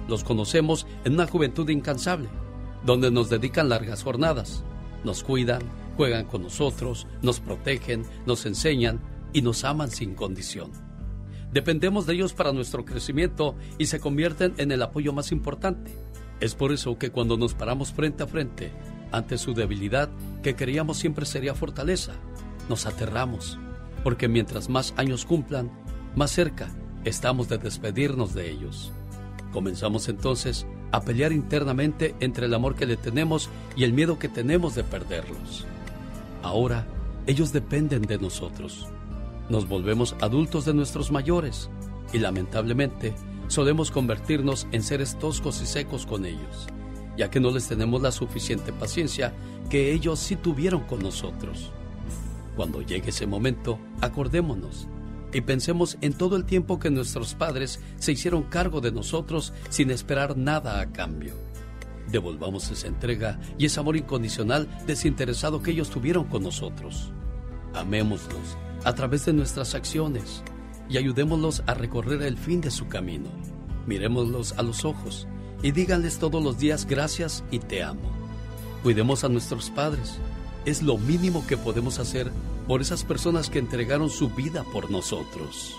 [0.08, 2.30] Los conocemos en una juventud incansable,
[2.84, 4.63] donde nos dedican largas jornadas,
[5.04, 5.62] nos cuidan,
[5.95, 9.02] juegan con nosotros, nos protegen, nos enseñan
[9.34, 10.71] y nos aman sin condición.
[11.54, 15.91] Dependemos de ellos para nuestro crecimiento y se convierten en el apoyo más importante.
[16.39, 18.71] Es por eso que cuando nos paramos frente a frente
[19.12, 20.10] ante su debilidad,
[20.43, 22.13] que creíamos siempre sería fortaleza,
[22.69, 23.58] nos aterramos,
[24.04, 25.71] porque mientras más años cumplan,
[26.15, 26.69] más cerca
[27.04, 28.91] estamos de despedirnos de ellos.
[29.52, 34.30] Comenzamos entonces a pelear internamente entre el amor que le tenemos y el miedo que
[34.30, 35.65] tenemos de perderlos.
[36.43, 36.86] Ahora,
[37.28, 38.88] ellos dependen de nosotros.
[39.49, 41.69] Nos volvemos adultos de nuestros mayores
[42.13, 43.13] y lamentablemente
[43.50, 46.68] solemos convertirnos en seres toscos y secos con ellos,
[47.18, 49.34] ya que no les tenemos la suficiente paciencia
[49.70, 51.72] que ellos sí tuvieron con nosotros.
[52.56, 54.88] Cuando llegue ese momento, acordémonos
[55.34, 59.92] y pensemos en todo el tiempo que nuestros padres se hicieron cargo de nosotros sin
[59.92, 61.34] esperar nada a cambio.
[62.12, 67.12] Devolvamos esa entrega y ese amor incondicional desinteresado que ellos tuvieron con nosotros.
[67.76, 70.44] Amémoslos a través de nuestras acciones
[70.89, 73.30] y ayudémoslos a recorrer el fin de su camino.
[73.86, 75.28] Mirémoslos a los ojos
[75.62, 78.12] y díganles todos los días gracias y te amo.
[78.84, 80.17] Cuidemos a nuestros padres.
[80.65, 82.32] Es lo mínimo que podemos hacer
[82.67, 85.75] por esas personas que entregaron su vida por nosotros.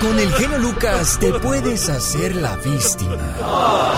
[0.00, 3.36] Con el genio Lucas te puedes hacer la víctima.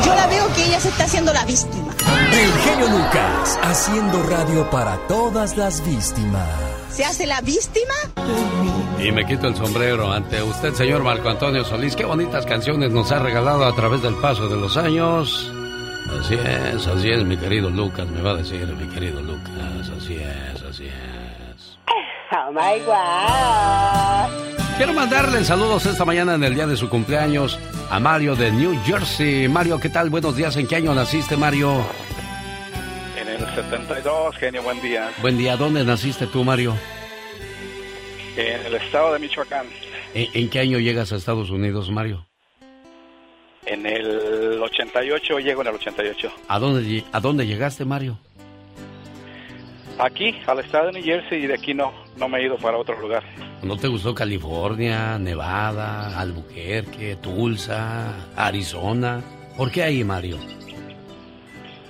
[0.05, 1.84] Yo la veo que ella se está haciendo la víctima.
[2.33, 6.49] El genio Lucas haciendo radio para todas las víctimas.
[6.91, 7.95] ¿Se hace la víctima?
[9.03, 11.97] Y me quito el sombrero ante usted, señor Marco Antonio Solís.
[11.97, 15.53] Qué bonitas canciones nos ha regalado a través del paso de los años.
[16.21, 19.91] Así es, así es, mi querido Lucas, me va a decir mi querido Lucas.
[19.97, 21.79] Así es, así es.
[22.33, 24.64] Oh my God.
[24.77, 27.59] Quiero mandarle saludos esta mañana en el día de su cumpleaños
[27.91, 29.49] a Mario de New Jersey.
[29.49, 30.11] Mario, ¿qué tal?
[30.11, 30.57] Buenos días.
[30.57, 31.85] ¿En qué año naciste, Mario?
[33.17, 35.11] En el 72, genio, buen día.
[35.23, 35.57] Buen día.
[35.57, 36.75] ¿Dónde naciste tú, Mario?
[38.37, 39.67] En el estado de Michoacán.
[40.13, 42.27] ¿En, en qué año llegas a Estados Unidos, Mario?
[43.67, 46.33] En el 88, llego en el 88.
[46.49, 48.19] ¿A dónde, ¿A dónde llegaste, Mario?
[49.99, 52.77] Aquí, al estado de New Jersey, y de aquí no, no me he ido para
[52.77, 53.23] otro lugar.
[53.63, 59.23] ¿No te gustó California, Nevada, Albuquerque, Tulsa, Arizona?
[59.57, 60.37] ¿Por qué ahí, Mario?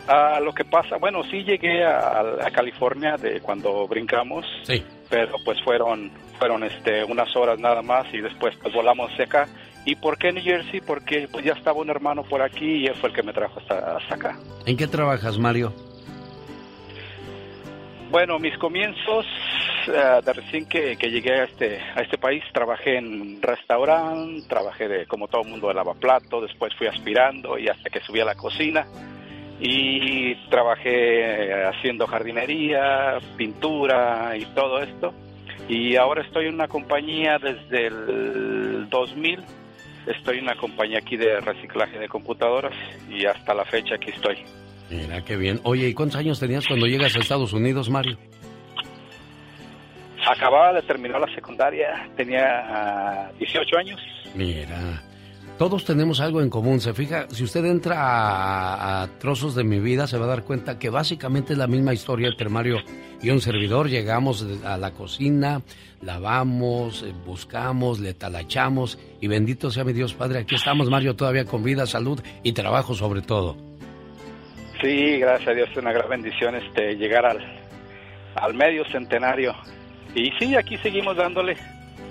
[0.07, 4.83] Ah, lo que pasa, bueno, sí llegué a, a California de cuando brincamos, Sí.
[5.09, 9.49] pero pues fueron fueron este unas horas nada más y después pues volamos acá.
[9.87, 10.81] ¿Y por qué New Jersey?
[10.83, 13.61] Porque pues ya estaba un hermano por aquí y él fue el que me trajo
[13.61, 14.39] hasta, hasta acá.
[14.67, 15.73] ¿En qué trabajas, Mario?
[18.15, 19.27] Bueno, mis comienzos,
[19.89, 24.87] eh, de recién que, que llegué a este, a este país, trabajé en restaurante, trabajé
[24.87, 28.37] de, como todo mundo de lavaplato, después fui aspirando y hasta que subí a la
[28.37, 28.87] cocina.
[29.59, 35.13] Y trabajé eh, haciendo jardinería, pintura y todo esto.
[35.69, 39.43] Y ahora estoy en una compañía desde el 2000.
[40.07, 42.75] Estoy en una compañía aquí de reciclaje de computadoras
[43.11, 44.45] y hasta la fecha aquí estoy.
[44.91, 45.61] Mira, qué bien.
[45.65, 48.17] Oye, ¿y cuántos años tenías cuando llegas a Estados Unidos, Mario?
[50.27, 54.01] Acababa de terminar la secundaria, tenía ah, 18 años.
[54.35, 55.03] Mira,
[55.59, 56.81] todos tenemos algo en común.
[56.81, 60.45] Se fija, si usted entra a, a trozos de mi vida, se va a dar
[60.45, 62.79] cuenta que básicamente es la misma historia entre Mario
[63.23, 63.89] y un servidor.
[63.89, 65.63] Llegamos a la cocina,
[66.03, 71.45] lavamos, eh, buscamos, le talachamos y bendito sea mi Dios Padre, aquí estamos, Mario, todavía
[71.45, 73.57] con vida, salud y trabajo sobre todo.
[74.85, 77.39] Sí, gracias a Dios, es una gran bendición este, llegar al,
[78.35, 79.55] al medio centenario.
[80.15, 81.57] Y sí, aquí seguimos dándole,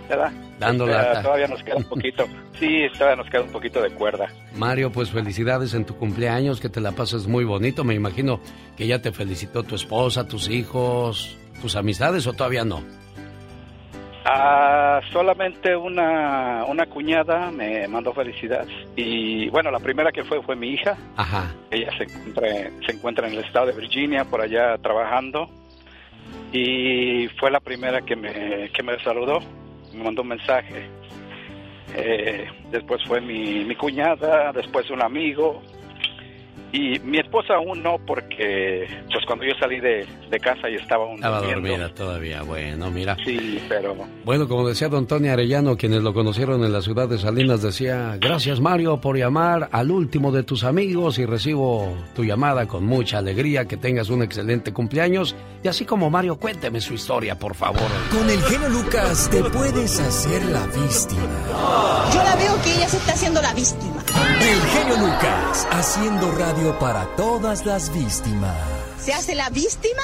[0.09, 0.31] ¿verdad?
[0.57, 1.21] Sea, lata.
[1.21, 2.25] Todavía nos queda un poquito.
[2.59, 4.27] Sí, todavía nos queda un poquito de cuerda.
[4.55, 7.83] Mario, pues felicidades en tu cumpleaños, que te la pases muy bonito.
[7.83, 8.39] Me imagino
[8.77, 12.81] que ya te felicitó tu esposa, tus hijos, tus amistades o todavía no.
[14.25, 18.69] Ah, solamente una, una cuñada me mandó felicidades.
[18.95, 20.97] Y bueno, la primera que fue fue mi hija.
[21.17, 21.53] Ajá.
[21.71, 22.47] Ella se encuentra,
[22.85, 25.49] se encuentra en el estado de Virginia, por allá trabajando.
[26.53, 29.39] Y fue la primera que me, que me saludó,
[29.93, 30.85] me mandó un mensaje.
[31.95, 35.61] Eh, después fue mi, mi cuñada, después un amigo.
[36.73, 41.03] Y mi esposa aún no, porque pues cuando yo salí de, de casa y estaba
[41.03, 41.69] aún Estaba durmiendo.
[41.69, 42.41] dormida todavía.
[42.41, 43.15] Bueno, mira.
[43.23, 47.19] Sí, pero Bueno, como decía don Tony Arellano, quienes lo conocieron en la ciudad de
[47.19, 52.67] Salinas, decía, gracias Mario por llamar al último de tus amigos y recibo tu llamada
[52.67, 55.35] con mucha alegría, que tengas un excelente cumpleaños.
[55.63, 57.83] Y así como Mario, cuénteme su historia, por favor.
[58.11, 62.09] Con el genio Lucas te puedes hacer la víctima.
[62.13, 64.03] Yo la veo que ella se está haciendo la víctima.
[64.41, 68.55] El genio Lucas haciendo radio para todas las víctimas.
[68.97, 70.01] ¿Se hace la víctima?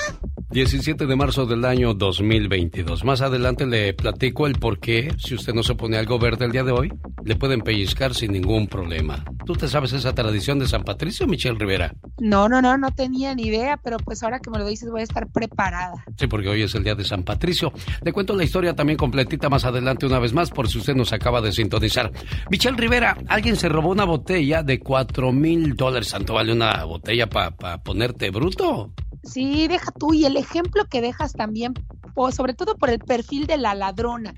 [0.52, 3.04] 17 de marzo del año 2022.
[3.04, 6.52] Más adelante le platico el por qué, si usted no se pone algo verde el
[6.52, 6.92] día de hoy,
[7.24, 9.24] le pueden pellizcar sin ningún problema.
[9.46, 11.94] ¿Tú te sabes esa tradición de San Patricio, Michelle Rivera?
[12.18, 15.02] No, no, no, no tenía ni idea, pero pues ahora que me lo dices voy
[15.02, 16.04] a estar preparada.
[16.18, 17.72] Sí, porque hoy es el día de San Patricio.
[18.02, 21.14] Le cuento la historia también completita más adelante una vez más, por si usted nos
[21.14, 22.12] acaba de sintonizar.
[22.50, 26.10] Michelle Rivera, alguien se robó una botella de cuatro mil dólares.
[26.10, 28.92] ¿Tanto vale una botella para ponerte bruto?
[29.24, 31.74] Sí, deja tú y el ejemplo que dejas también,
[32.32, 34.34] sobre todo por el perfil de la ladrona.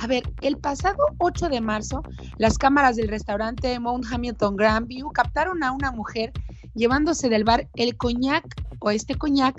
[0.00, 2.02] A ver, el pasado 8 de marzo,
[2.36, 6.32] las cámaras del restaurante Mount Hamilton Grandview captaron a una mujer
[6.74, 8.44] llevándose del bar el coñac
[8.80, 9.54] o este coñac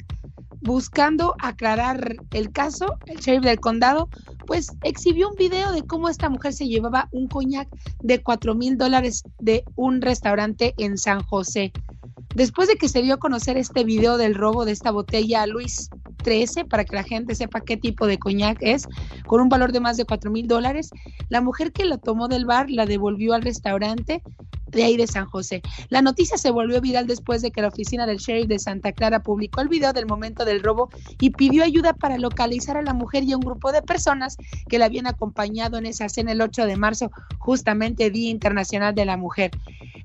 [0.61, 4.09] buscando aclarar el caso, el sheriff del condado,
[4.45, 7.67] pues exhibió un video de cómo esta mujer se llevaba un coñac
[8.01, 11.71] de 4 mil dólares de un restaurante en San José.
[12.35, 15.47] Después de que se dio a conocer este video del robo de esta botella a
[15.47, 15.89] Luis
[16.23, 18.87] 13, para que la gente sepa qué tipo de coñac es,
[19.25, 20.89] con un valor de más de 4 mil dólares,
[21.29, 24.21] la mujer que la tomó del bar la devolvió al restaurante
[24.75, 25.61] de ahí de San José.
[25.89, 29.23] La noticia se volvió viral después de que la oficina del sheriff de Santa Clara
[29.23, 33.23] publicó el video del momento del robo y pidió ayuda para localizar a la mujer
[33.23, 34.34] y a un grupo de personas
[34.67, 39.05] que la habían acompañado en esa cena el 8 de marzo, justamente Día Internacional de
[39.05, 39.51] la Mujer.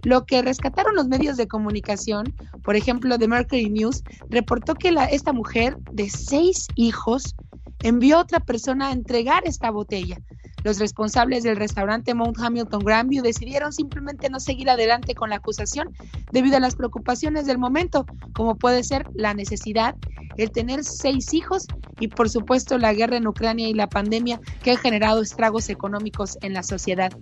[0.02, 5.32] Lo que rescataron los medios de comunicación, por ejemplo, The Mercury News, reportó que esta
[5.32, 7.34] mujer de seis hijos
[7.82, 10.18] envió a otra persona a entregar esta botella.
[10.62, 15.88] Los responsables del restaurante Mount Hamilton Grandview decidieron simplemente no seguir adelante con la acusación
[16.32, 19.96] debido a las preocupaciones del momento, como puede ser la necesidad,
[20.36, 21.66] el tener seis hijos
[21.98, 26.36] y por supuesto la guerra en Ucrania y la pandemia que han generado estragos económicos
[26.42, 27.12] en la sociedad.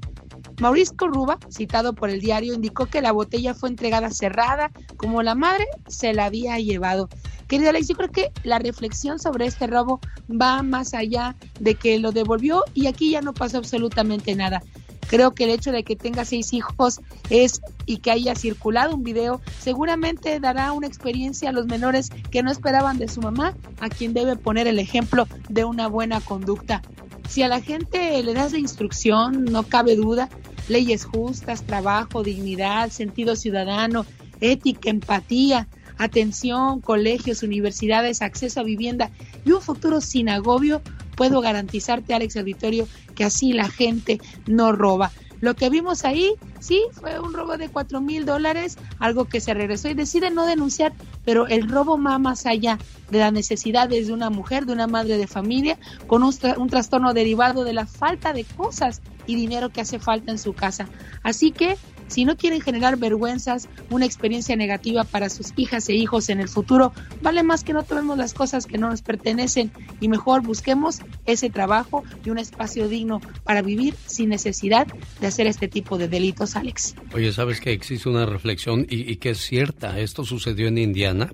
[0.60, 5.34] Maurice Corruba, citado por el diario, indicó que la botella fue entregada cerrada, como la
[5.34, 7.08] madre se la había llevado.
[7.46, 11.98] Querido Alex, yo creo que la reflexión sobre este robo va más allá de que
[11.98, 14.62] lo devolvió y aquí ya no pasó absolutamente nada.
[15.08, 19.02] Creo que el hecho de que tenga seis hijos es y que haya circulado un
[19.02, 23.88] video seguramente dará una experiencia a los menores que no esperaban de su mamá, a
[23.88, 26.82] quien debe poner el ejemplo de una buena conducta.
[27.28, 30.28] Si a la gente le das la instrucción, no cabe duda,
[30.68, 34.06] leyes justas, trabajo, dignidad, sentido ciudadano,
[34.40, 39.10] ética, empatía, atención, colegios, universidades, acceso a vivienda
[39.44, 40.80] y un futuro sin agobio,
[41.16, 45.12] puedo garantizarte, Alex Auditorio, que así la gente no roba.
[45.40, 49.54] Lo que vimos ahí, sí, fue un robo de cuatro mil dólares, algo que se
[49.54, 50.92] regresó y decide no denunciar,
[51.24, 52.78] pero el robo va más allá
[53.10, 57.14] de las necesidades de una mujer, de una madre de familia, con un, un trastorno
[57.14, 60.88] derivado de la falta de cosas y dinero que hace falta en su casa.
[61.22, 61.76] Así que,
[62.08, 66.48] si no quieren generar vergüenzas, una experiencia negativa para sus hijas e hijos en el
[66.48, 66.92] futuro,
[67.22, 71.50] vale más que no tomemos las cosas que no nos pertenecen y mejor busquemos ese
[71.50, 74.86] trabajo y un espacio digno para vivir sin necesidad
[75.20, 76.94] de hacer este tipo de delitos, Alex.
[77.14, 79.98] Oye, ¿sabes que existe una reflexión y, y que es cierta?
[79.98, 81.30] Esto sucedió en Indiana,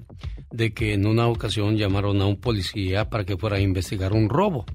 [0.50, 4.28] de que en una ocasión llamaron a un policía para que fuera a investigar un
[4.28, 4.66] robo.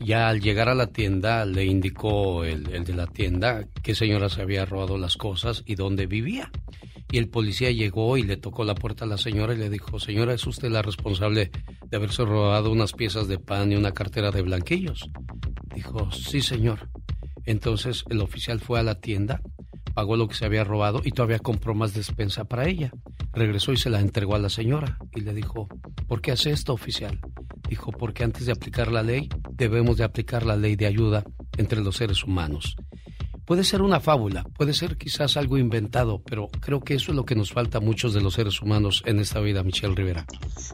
[0.00, 4.28] Ya al llegar a la tienda le indicó el, el de la tienda qué señora
[4.28, 6.50] se había robado las cosas y dónde vivía.
[7.10, 9.98] Y el policía llegó y le tocó la puerta a la señora y le dijo,
[9.98, 11.50] señora, ¿es usted la responsable
[11.86, 15.08] de haberse robado unas piezas de pan y una cartera de blanquillos?
[15.74, 16.90] Dijo, sí, señor.
[17.46, 19.40] Entonces el oficial fue a la tienda,
[19.94, 22.92] pagó lo que se había robado y todavía compró más despensa para ella.
[23.32, 25.66] Regresó y se la entregó a la señora y le dijo,
[26.06, 27.20] ¿por qué hace esto, oficial?
[27.70, 31.24] Dijo, porque antes de aplicar la ley, debemos de aplicar la ley de ayuda
[31.58, 32.76] entre los seres humanos.
[33.44, 37.24] Puede ser una fábula, puede ser quizás algo inventado, pero creo que eso es lo
[37.24, 40.26] que nos falta a muchos de los seres humanos en esta vida, Michelle Rivera.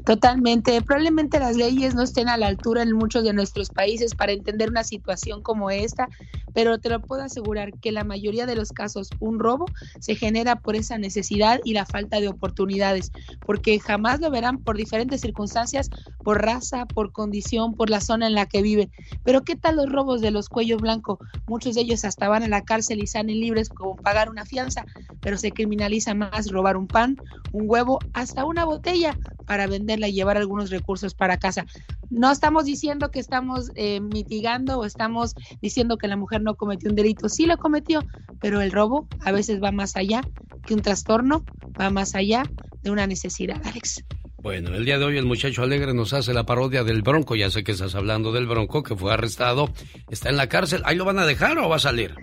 [0.05, 0.83] Totalmente.
[0.83, 4.71] Probablemente las leyes no estén a la altura en muchos de nuestros países para entender
[4.71, 6.09] una situación como esta,
[6.55, 9.67] pero te lo puedo asegurar que la mayoría de los casos un robo
[10.01, 13.13] se genera por esa necesidad y la falta de oportunidades,
[13.45, 15.91] porque jamás lo verán por diferentes circunstancias,
[16.23, 18.91] por raza, por condición, por la zona en la que viven.
[19.25, 21.19] Pero ¿qué tal los robos de los cuellos blancos?
[21.47, 24.87] Muchos de ellos hasta van a la cárcel y salen libres como pagar una fianza,
[25.21, 27.17] pero se criminaliza más robar un pan,
[27.53, 31.67] un huevo, hasta una botella para venderla y llevar algunos recursos para casa.
[32.11, 36.91] No estamos diciendo que estamos eh, mitigando o estamos diciendo que la mujer no cometió
[36.91, 38.05] un delito, sí lo cometió,
[38.41, 40.21] pero el robo a veces va más allá
[40.65, 41.45] que un trastorno,
[41.81, 42.45] va más allá
[42.83, 44.05] de una necesidad, Alex.
[44.45, 47.35] Bueno, el día de hoy el muchacho alegre nos hace la parodia del Bronco.
[47.35, 49.71] Ya sé que estás hablando del Bronco que fue arrestado.
[50.11, 50.83] Está en la cárcel.
[50.85, 52.15] ¿Ahí lo van a dejar o va a salir?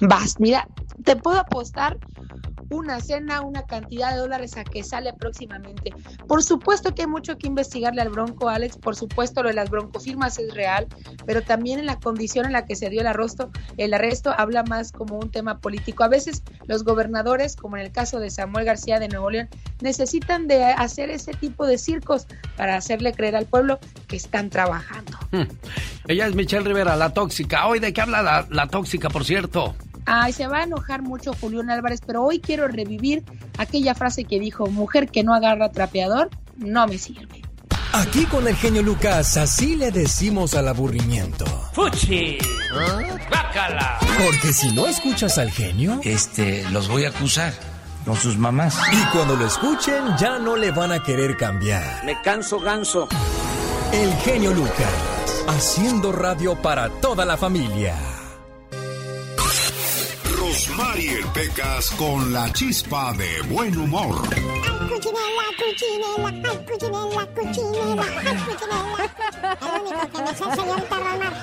[0.00, 0.68] Vas, mira,
[1.02, 1.98] te puedo apostar
[2.70, 5.92] una cena, una cantidad de dólares a que sale próximamente.
[6.26, 9.70] Por supuesto que hay mucho que investigarle al Bronco, Alex, por supuesto lo de las
[9.70, 10.86] broncofirmas es real,
[11.26, 14.62] pero también en la condición en la que se dio el arresto, el arresto habla
[14.64, 16.04] más como un tema político.
[16.04, 19.48] A veces los gobernadores, como en el caso de Samuel García de Nuevo León,
[19.80, 25.18] necesitan de hacer ese tipo de circos para hacerle creer al pueblo que están trabajando.
[25.32, 25.44] Hmm.
[26.08, 27.66] Ella es Michelle Rivera, la tóxica.
[27.66, 29.74] Hoy de qué habla la, la tóxica, por cierto.
[30.06, 33.24] Ay, se va a enojar mucho Julián Álvarez, pero hoy quiero revivir
[33.58, 37.42] aquella frase que dijo, mujer que no agarra trapeador, no me sirve.
[37.92, 41.44] Aquí con el genio Lucas, así le decimos al aburrimiento.
[41.72, 42.38] ¡Fuchi!
[43.30, 43.98] ¡Bácala!
[44.22, 46.00] Porque si no escuchas al genio...
[46.04, 47.52] Este, los voy a acusar
[48.04, 48.78] con sus mamás.
[48.92, 52.04] Y cuando lo escuchen, ya no le van a querer cambiar.
[52.04, 53.08] Me canso ganso.
[53.92, 57.94] El genio Lucas, haciendo radio para toda la familia.
[60.56, 64.16] Rosmarie Pecas con la chispa de buen humor.
[64.32, 69.02] Ay, cuchinela, cuchinela, ay, cuchinela, cuchinela, ay, cuchinela.
[69.60, 71.34] El único que me sé, señorita Romar.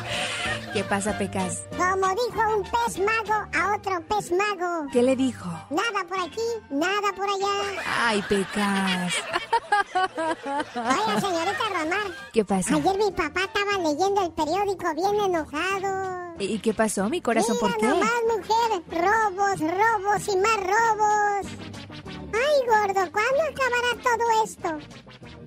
[0.74, 1.62] ¿Qué pasa, Pecas?
[1.78, 4.88] Como dijo un pez mago a otro pez mago.
[4.92, 5.48] ¿Qué le dijo?
[5.70, 7.84] Nada por aquí, nada por allá.
[8.08, 9.14] Ay, Pecas.
[10.74, 12.08] Oiga, señorita Romar.
[12.34, 12.76] ¿Qué pasa?
[12.78, 16.23] Ayer mi papá estaba leyendo el periódico bien enojado.
[16.40, 17.58] ¿Y qué pasó, mi corazón?
[17.62, 17.88] Mira ¿Por qué?
[17.88, 21.46] nomás, mujer, robos, robos y más robos.
[22.34, 24.70] Ay, gordo, ¿cuándo acabará todo esto?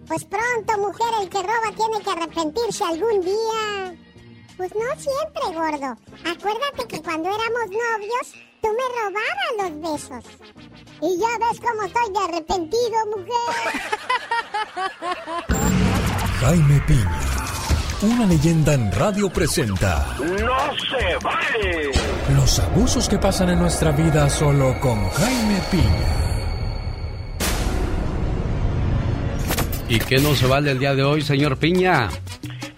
[0.07, 3.95] Pues pronto, mujer, el que roba tiene que arrepentirse algún día.
[4.57, 5.97] Pues no siempre, gordo.
[6.24, 8.32] Acuérdate que cuando éramos novios,
[8.62, 10.24] tú me robabas los besos.
[11.03, 13.53] Y ya ves cómo estoy de arrepentido, mujer.
[16.41, 17.20] Jaime Piña,
[18.03, 21.90] una leyenda en radio presenta ¡No se vale!
[22.34, 26.16] los abusos que pasan en nuestra vida solo con Jaime Piña.
[29.88, 32.09] ¿Y qué no se vale el día de hoy, señor Piña?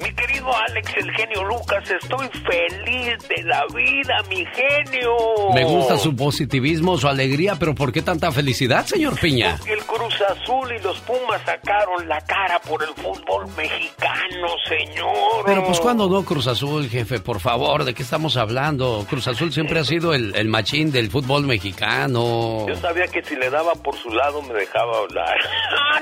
[0.00, 0.12] Mi
[0.54, 5.16] Alex, el genio Lucas, estoy feliz de la vida, mi genio.
[5.54, 9.56] Me gusta su positivismo, su alegría, pero ¿por qué tanta felicidad, señor Piña?
[9.58, 15.44] Porque el Cruz Azul y los Pumas sacaron la cara por el fútbol mexicano, señor.
[15.46, 19.06] Pero pues cuando no Cruz Azul, jefe, por favor, ¿de qué estamos hablando?
[19.08, 22.66] Cruz Azul siempre ha sido el, el machín del fútbol mexicano.
[22.68, 25.36] Yo sabía que si le daba por su lado me dejaba hablar.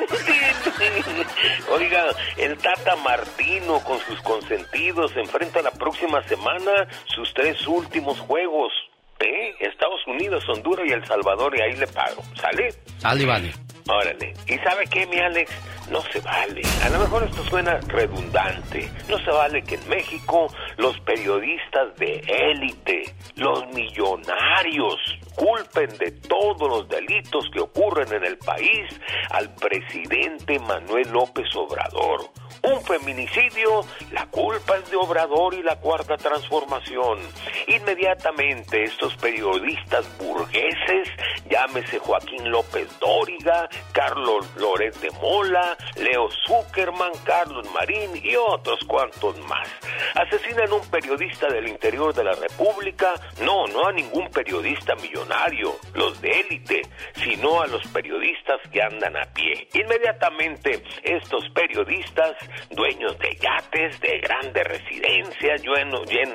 [1.72, 2.05] Oiga,
[2.36, 8.72] el Tata Martino con sus consentidos enfrenta la próxima semana sus tres últimos juegos.
[9.18, 9.55] ¿Eh?
[9.61, 12.22] Estados Unidos, Honduras y El Salvador y ahí le pago.
[12.39, 12.74] ¿Sale?
[12.99, 13.53] Sale y vale.
[13.89, 14.34] Órale.
[14.47, 15.51] ¿Y sabe qué, mi Alex?
[15.91, 16.61] No se vale.
[16.84, 18.91] A lo mejor esto suena redundante.
[19.09, 24.97] No se vale que en México los periodistas de élite, los millonarios,
[25.34, 28.87] culpen de todos los delitos que ocurren en el país
[29.30, 32.28] al presidente Manuel López Obrador.
[32.67, 37.21] Un feminicidio, la culpa es de Obrador y la cuarta transformación.
[37.69, 41.09] Inmediatamente estos periodistas burgueses,
[41.49, 49.39] llámese Joaquín López Dóriga, Carlos Loret de Mola, Leo Zuckerman, Carlos Marín y otros cuantos
[49.47, 49.69] más.
[50.14, 56.21] Asesinan un periodista del interior de la República, no, no a ningún periodista millonario, los
[56.21, 56.83] de élite,
[57.14, 59.69] sino a los periodistas que andan a pie.
[59.75, 62.37] Inmediatamente estos periodistas,
[62.71, 65.63] dueños de yates, de grandes residencias,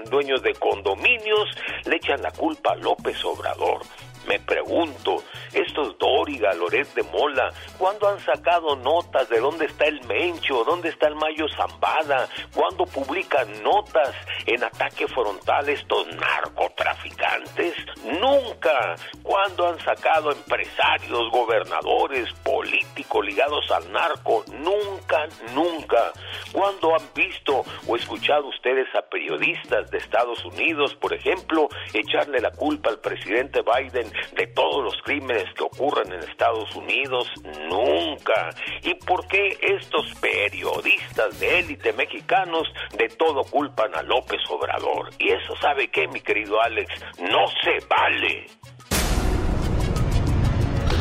[0.10, 1.50] dueños, de condominios,
[1.86, 3.82] le echan la culpa a López Obrador.
[4.28, 10.02] Me pregunto, estos Dóriga, Loret de Mola, ¿cuándo han sacado notas de dónde está el
[10.06, 12.28] Mencho, dónde está el Mayo Zambada?
[12.54, 14.16] ¿Cuándo publican notas
[14.46, 17.76] en ataque frontal estos narcotraficantes?
[18.20, 18.96] Nunca.
[19.24, 24.44] ¿Cuándo han sacado empresarios, gobernadores, políticos ligados al narco?
[24.52, 26.12] Nunca, nunca.
[26.52, 32.52] ¿Cuándo han visto o escuchado ustedes a periodistas de Estados Unidos, por ejemplo, echarle la
[32.52, 37.28] culpa al presidente Biden de todos los crímenes que ocurren en Estados Unidos?
[37.70, 38.50] Nunca.
[38.84, 45.10] ¿Y por qué estos periodistas de élite mexicanos de todo culpan a López Obrador?
[45.20, 48.48] Y eso sabe qué, mi querido Alex, no se vale.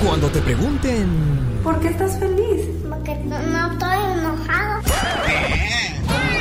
[0.05, 1.61] Cuando te pregunten...
[1.63, 2.67] ¿Por qué estás feliz?
[2.89, 4.83] Porque no, no estoy enojado.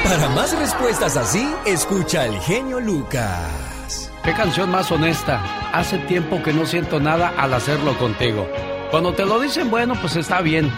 [0.03, 3.78] Para más respuestas así, escucha al genio Lucas.
[4.23, 5.41] ¿Qué canción más honesta?
[5.73, 8.47] Hace tiempo que no siento nada al hacerlo contigo.
[8.91, 10.69] Cuando te lo dicen, bueno, pues está bien.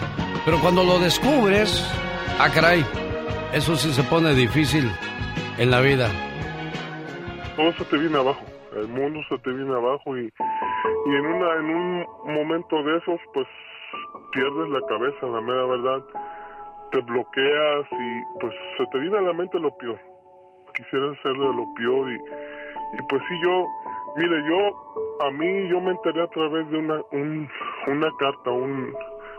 [0.44, 1.84] Pero cuando lo descubres,
[2.38, 2.84] ah, caray,
[3.52, 4.90] eso sí se pone difícil
[5.58, 6.08] en la vida.
[7.56, 8.42] todo se te viene abajo,
[8.76, 13.20] el mundo se te viene abajo y, y en una en un momento de esos
[13.34, 13.46] pues
[14.32, 16.02] pierdes la cabeza, la mera verdad,
[16.92, 19.98] te bloqueas y pues se te viene a la mente lo peor.
[20.74, 22.18] Quisiera hacerle lo peor y,
[22.92, 23.66] y pues sí yo,
[24.16, 27.48] mire yo, a mí yo me enteré a través de una un,
[27.86, 28.94] una carta, un,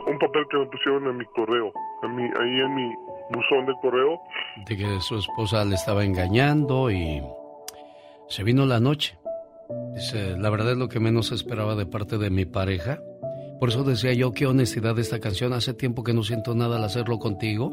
[0.08, 1.72] un papel que me pusieron en mi correo,
[2.04, 2.96] en mi, ahí en mi
[3.30, 4.20] buzón de correo.
[4.68, 7.22] De que su esposa le estaba engañando y
[8.28, 9.18] se vino la noche.
[9.94, 13.00] Dice, la verdad es lo que menos esperaba de parte de mi pareja.
[13.60, 15.54] Por eso decía yo, qué honestidad esta canción.
[15.54, 17.72] Hace tiempo que no siento nada al hacerlo contigo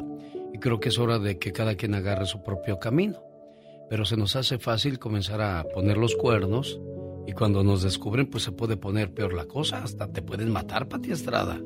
[0.52, 3.29] y creo que es hora de que cada quien agarre su propio camino.
[3.90, 6.80] Pero se nos hace fácil comenzar a poner los cuernos
[7.26, 9.82] y cuando nos descubren pues se puede poner peor la cosa.
[9.82, 11.60] Hasta te pueden matar, Pati Estrada.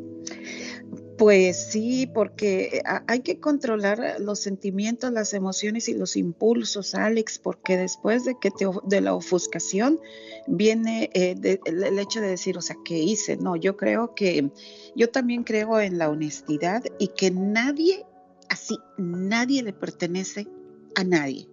[1.18, 7.38] Pues sí, porque a- hay que controlar los sentimientos, las emociones y los impulsos, Alex,
[7.38, 10.00] porque después de que te, de la ofuscación
[10.48, 13.36] viene eh, el hecho de decir, o sea, ¿qué hice?
[13.36, 14.50] No, yo creo que
[14.96, 18.04] yo también creo en la honestidad y que nadie,
[18.48, 20.48] así, nadie le pertenece
[20.96, 21.48] a nadie.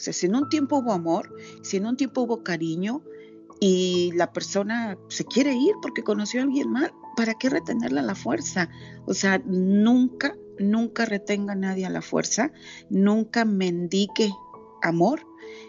[0.00, 3.02] O sea, si en un tiempo hubo amor, si en un tiempo hubo cariño
[3.60, 8.14] y la persona se quiere ir porque conoció a alguien mal, ¿para qué retenerla la
[8.14, 8.70] fuerza?
[9.04, 12.50] O sea, nunca, nunca retenga a nadie la fuerza,
[12.88, 14.30] nunca mendique
[14.80, 15.26] amor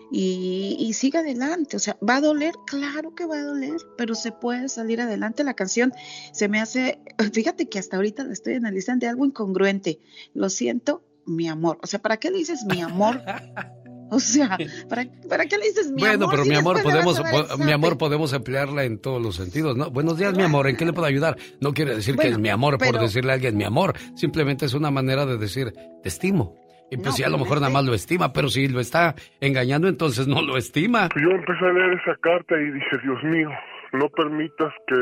[0.10, 1.76] y, y siga adelante.
[1.76, 2.54] O sea, ¿va a doler?
[2.66, 5.44] Claro que va a doler, pero se puede salir adelante.
[5.44, 5.92] La canción
[6.32, 7.02] se me hace,
[7.34, 10.00] fíjate que hasta ahorita la estoy analizando de algo incongruente.
[10.34, 11.80] Lo siento, mi amor.
[11.84, 13.22] O sea, ¿para qué le dices mi amor?
[14.16, 14.58] O sea,
[14.90, 16.32] ¿para, para qué le dices mi bueno, amor?
[16.32, 19.90] pero si mi amor, podemos, po- mi amor, podemos emplearla en todos los sentidos, ¿no?
[19.90, 21.38] Buenos días, mi amor, ¿en qué le puedo ayudar?
[21.62, 23.94] No quiere decir que Bueno, es mi amor por pero- decirle a alguien mi amor,
[24.16, 25.72] simplemente es una manera de decir,
[26.04, 26.58] te estimo.
[26.92, 28.68] Y pues No, sí, a lo pero mejor nada que- más lo estima, pero si
[28.68, 31.08] lo está engañando, entonces no lo estima.
[31.16, 33.50] Yo empecé a leer esa carta y dije, Dios mío,
[33.94, 34.96] no permitas que,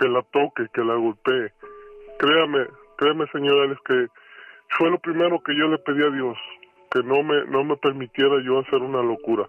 [0.00, 1.52] que la toque, que la golpee.
[2.18, 2.64] Créame,
[2.96, 4.06] créame, señora, es que
[4.78, 6.36] fue lo primero que yo le pedí a Dios,
[6.90, 9.46] que no me, no me permitiera yo hacer una locura.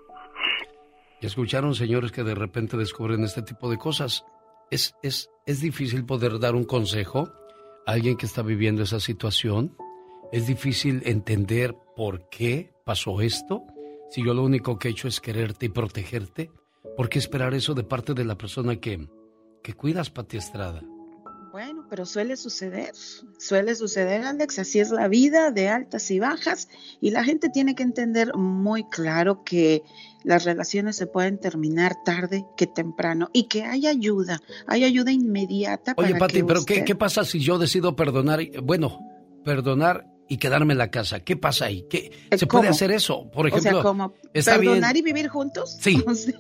[1.22, 4.26] Y escucharon, señores, que de repente descubren este tipo de cosas.
[4.72, 7.30] Es, es, es difícil poder dar un consejo
[7.86, 9.76] a alguien que está viviendo esa situación.
[10.32, 13.64] Es difícil entender por qué pasó esto.
[14.10, 16.52] Si yo lo único que he hecho es quererte y protegerte,
[16.96, 19.08] ¿por qué esperar eso de parte de la persona que,
[19.62, 20.82] que cuidas, Pati Estrada?
[21.52, 22.92] Bueno, pero suele suceder,
[23.40, 26.68] suele suceder, Alex, así es la vida de altas y bajas
[27.02, 29.82] y la gente tiene que entender muy claro que
[30.24, 35.94] las relaciones se pueden terminar tarde que temprano y que hay ayuda, hay ayuda inmediata
[35.98, 38.42] Oye, para Pati, que pero usted- ¿qué, ¿qué pasa si yo decido perdonar?
[38.62, 39.00] Bueno,
[39.44, 41.20] perdonar y quedarme en la casa.
[41.20, 41.86] ¿Qué pasa ahí?
[41.90, 43.30] ¿Qué, ¿Se puede hacer eso?
[43.32, 44.74] Por o sea, ejemplo, está bien.
[44.74, 45.76] perdonar y vivir juntos.
[45.82, 46.02] Sí.
[46.08, 46.34] O sea,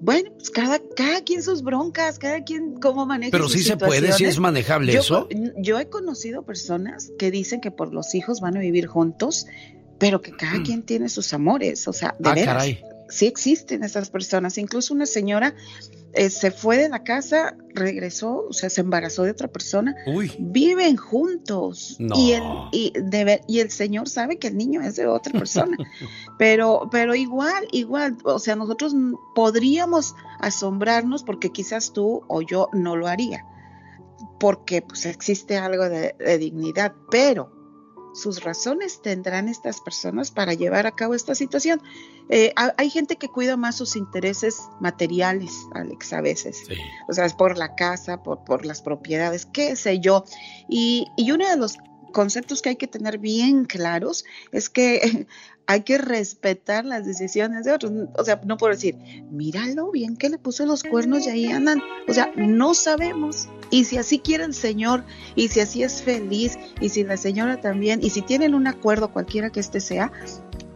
[0.00, 3.76] bueno, pues cada, cada quien sus broncas, cada quien cómo maneja Pero sus sí se
[3.76, 5.28] puede, sí es manejable Yo- eso.
[5.58, 9.46] Yo he conocido personas que dicen que por los hijos van a vivir juntos,
[9.98, 12.54] pero que cada quien tiene sus amores, o sea, de Ah, veras.
[12.54, 12.82] caray.
[13.12, 14.56] Sí existen esas personas.
[14.56, 15.54] Incluso una señora
[16.14, 19.94] eh, se fue de la casa, regresó, o sea, se embarazó de otra persona.
[20.06, 20.32] Uy.
[20.38, 21.96] Viven juntos.
[21.98, 22.16] No.
[22.18, 22.42] Y, el,
[22.72, 25.76] y, de ver- y el señor sabe que el niño es de otra persona.
[26.38, 28.94] pero, pero igual, igual, o sea, nosotros
[29.34, 33.44] podríamos asombrarnos porque quizás tú o yo no lo haría.
[34.40, 37.52] Porque pues existe algo de, de dignidad, pero
[38.14, 41.80] sus razones tendrán estas personas para llevar a cabo esta situación.
[42.28, 46.62] Eh, hay gente que cuida más sus intereses materiales, Alex, a veces.
[47.08, 50.24] O sea, es por la casa, por, por las propiedades, qué sé yo.
[50.68, 51.78] Y, y uno de los
[52.12, 55.26] conceptos que hay que tener bien claros es que
[55.66, 57.92] hay que respetar las decisiones de otros.
[58.16, 58.96] O sea, no puedo decir,
[59.30, 61.82] míralo bien que le puso los cuernos y ahí andan.
[62.08, 63.48] O sea, no sabemos.
[63.72, 65.02] Y si así quiere el Señor,
[65.34, 69.10] y si así es feliz, y si la señora también, y si tienen un acuerdo
[69.10, 70.12] cualquiera que este sea,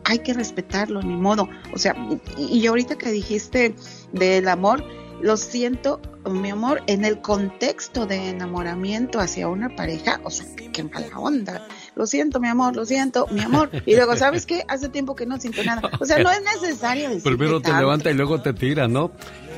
[0.04, 1.46] hay que respetarlo, ni modo.
[1.74, 1.94] O sea,
[2.38, 3.74] y, y ahorita que dijiste
[4.12, 4.82] del amor,
[5.20, 10.82] lo siento, mi amor, en el contexto de enamoramiento hacia una pareja, o sea, qué
[10.84, 11.68] mala onda.
[11.96, 13.70] Lo siento, mi amor, lo siento, mi amor.
[13.86, 14.64] Y luego, ¿sabes qué?
[14.68, 15.82] Hace tiempo que no siento nada.
[15.98, 17.24] O sea, no es necesario decir.
[17.24, 19.10] Primero te levanta y luego te tira, ¿no?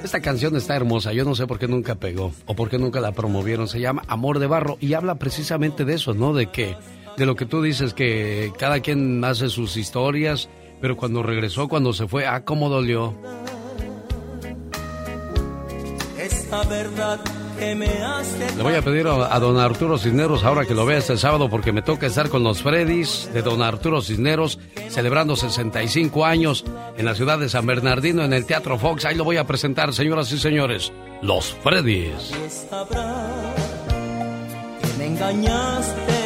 [0.03, 3.01] Esta canción está hermosa, yo no sé por qué nunca pegó o por qué nunca
[3.01, 3.67] la promovieron.
[3.67, 6.33] Se llama Amor de Barro y habla precisamente de eso, ¿no?
[6.33, 6.77] De que,
[7.17, 10.49] de lo que tú dices, que cada quien hace sus historias,
[10.81, 13.17] pero cuando regresó, cuando se fue, ah, cómo dolió
[16.69, 17.48] verdad me hace...
[17.59, 21.73] Le voy a pedir a, don Arturo Cisneros ahora que lo vea este sábado porque
[21.73, 26.65] me toca estar con los Freddys de don Arturo Cisneros celebrando 65 años
[26.97, 29.05] en la ciudad de San Bernardino en el Teatro Fox.
[29.05, 30.93] Ahí lo voy a presentar, señoras y señores,
[31.23, 32.33] los Freddys.
[34.99, 36.18] me engañaste.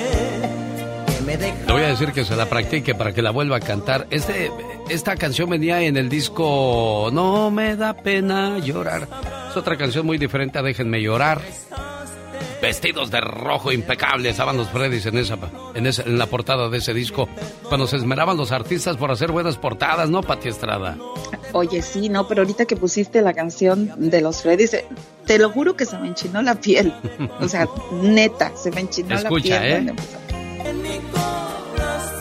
[1.38, 4.06] Le voy a decir que se la practique para que la vuelva a cantar.
[4.10, 4.50] Este,
[4.88, 9.08] esta canción venía en el disco No me da pena llorar
[9.52, 11.42] es otra canción muy diferente a Déjenme llorar.
[12.62, 15.36] Vestidos de rojo impecables estaban los Freddys en esa,
[15.74, 17.28] en esa, en la portada de ese disco.
[17.68, 20.96] Cuando se esmeraban los artistas por hacer buenas portadas, ¿no, Pati Estrada?
[21.52, 24.86] Oye, sí, no, pero ahorita que pusiste la canción de los Freddys, eh,
[25.26, 26.94] te lo juro que se me enchinó la piel.
[27.40, 27.68] O sea,
[28.02, 29.88] neta, se me enchinó la piel.
[29.88, 29.94] ¿eh?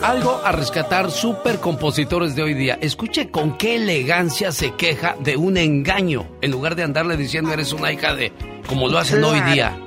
[0.02, 2.76] Algo a rescatar super compositores de hoy día.
[2.80, 7.72] Escuche con qué elegancia se queja de un engaño, en lugar de andarle diciendo eres
[7.72, 8.32] una hija de,
[8.66, 9.78] como lo hacen hoy día.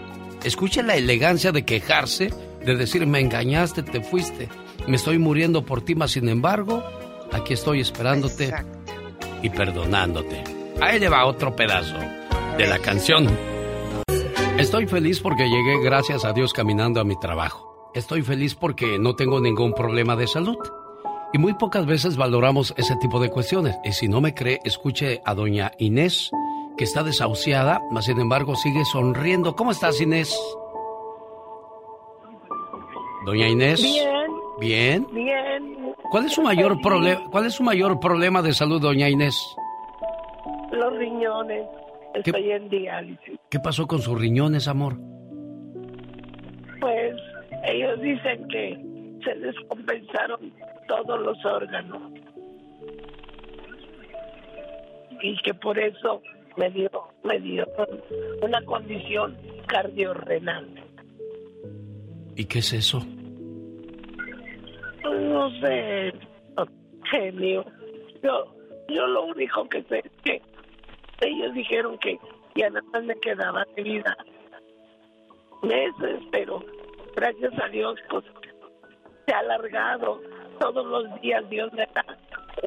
[0.45, 2.33] Escuche la elegancia de quejarse,
[2.65, 4.47] de decir me engañaste, te fuiste,
[4.87, 6.81] me estoy muriendo por ti, mas sin embargo,
[7.33, 8.53] aquí estoy esperándote
[9.41, 10.43] y perdonándote.
[10.81, 11.97] Ahí le va otro pedazo
[12.57, 13.27] de la canción.
[14.57, 17.74] Estoy feliz porque llegué gracias a Dios caminando a mi trabajo.
[17.95, 20.57] Estoy feliz porque no tengo ningún problema de salud.
[21.31, 23.79] Y muy pocas veces valoramos ese tipo de cuestiones.
[23.85, 26.29] Y si no me cree, escuche a doña Inés,
[26.77, 29.55] que está desahuciada, mas sin embargo sigue sonriendo.
[29.55, 30.37] ¿Cómo estás, Inés?
[33.25, 33.81] Doña Inés.
[33.81, 34.27] Bien.
[34.59, 35.07] Bien.
[35.13, 35.95] Bien.
[36.11, 37.29] ¿Cuál es su mayor problema?
[37.31, 39.39] ¿Cuál es su mayor problema de salud, doña Inés?
[40.73, 41.65] Los riñones.
[42.13, 43.39] Estoy en diálisis.
[43.49, 44.97] ¿Qué pasó con sus riñones, amor?
[47.95, 48.79] Pues ellos dicen que
[49.23, 50.53] se descompensaron
[50.87, 52.01] todos los órganos
[55.21, 56.21] y que por eso
[56.57, 56.89] me dio
[57.23, 57.65] me dio
[58.41, 59.37] una condición
[59.67, 60.67] cardiorrenal.
[62.35, 63.01] ¿Y qué es eso?
[65.03, 66.13] No sé,
[67.11, 67.65] genio.
[68.21, 68.55] Yo,
[68.89, 70.41] yo lo único que sé es que
[71.21, 72.19] ellos dijeron que
[72.55, 74.17] ya nada más me quedaba de vida
[75.61, 76.61] meses, pero
[77.15, 78.23] gracias a Dios, pues
[79.25, 80.21] se ha alargado.
[80.59, 82.05] Todos los días Dios me da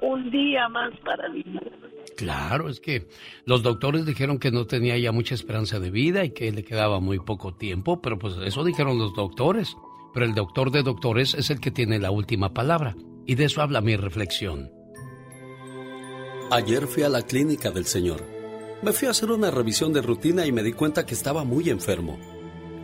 [0.03, 1.73] un día más para vivir.
[2.17, 3.09] Claro, es que
[3.45, 7.01] los doctores dijeron que no tenía ya mucha esperanza de vida y que le quedaba
[7.01, 9.77] muy poco tiempo, pero pues eso dijeron los doctores.
[10.13, 12.97] Pero el doctor de doctores es el que tiene la última palabra.
[13.27, 14.71] Y de eso habla mi reflexión.
[16.51, 18.23] Ayer fui a la clínica del señor.
[18.83, 21.69] Me fui a hacer una revisión de rutina y me di cuenta que estaba muy
[21.69, 22.19] enfermo.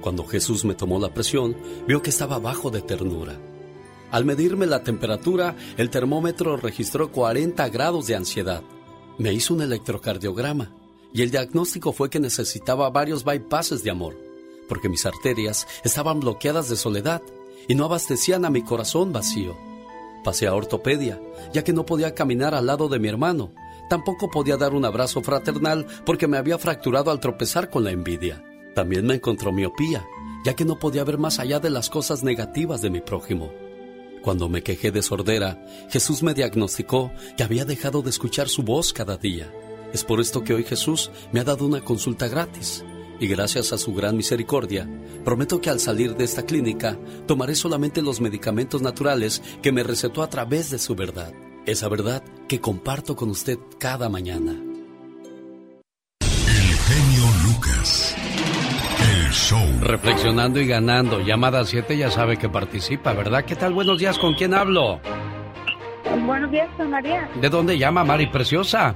[0.05, 1.57] Cuando Jesús me tomó la presión,
[1.89, 3.41] vio que estaba bajo de ternura.
[4.11, 8.63] Al medirme la temperatura, el termómetro registró 40 grados de ansiedad.
[9.17, 10.75] Me hizo un electrocardiograma
[11.15, 14.15] y el diagnóstico fue que necesitaba varios bypasses de amor,
[14.69, 17.23] porque mis arterias estaban bloqueadas de soledad
[17.67, 19.57] y no abastecían a mi corazón vacío.
[20.23, 21.19] Pasé a ortopedia,
[21.55, 23.53] ya que no podía caminar al lado de mi hermano.
[23.89, 28.45] Tampoco podía dar un abrazo fraternal porque me había fracturado al tropezar con la envidia.
[28.75, 30.07] También me encontró miopía,
[30.45, 33.53] ya que no podía ver más allá de las cosas negativas de mi prójimo.
[34.23, 38.93] Cuando me quejé de sordera, Jesús me diagnosticó que había dejado de escuchar su voz
[38.93, 39.53] cada día.
[39.93, 42.85] Es por esto que hoy Jesús me ha dado una consulta gratis.
[43.21, 44.89] Y gracias a su gran misericordia,
[45.25, 50.23] prometo que al salir de esta clínica tomaré solamente los medicamentos naturales que me recetó
[50.23, 51.33] a través de su verdad.
[51.65, 54.74] Esa verdad que comparto con usted cada mañana.
[59.35, 59.61] Show.
[59.81, 61.21] Reflexionando y ganando.
[61.21, 63.45] Llamada 7 ya sabe que participa, ¿verdad?
[63.45, 63.73] ¿Qué tal?
[63.73, 65.01] Buenos días, ¿con quién hablo?
[66.27, 68.95] Buenos días, con María, ¿De dónde llama Mari Preciosa?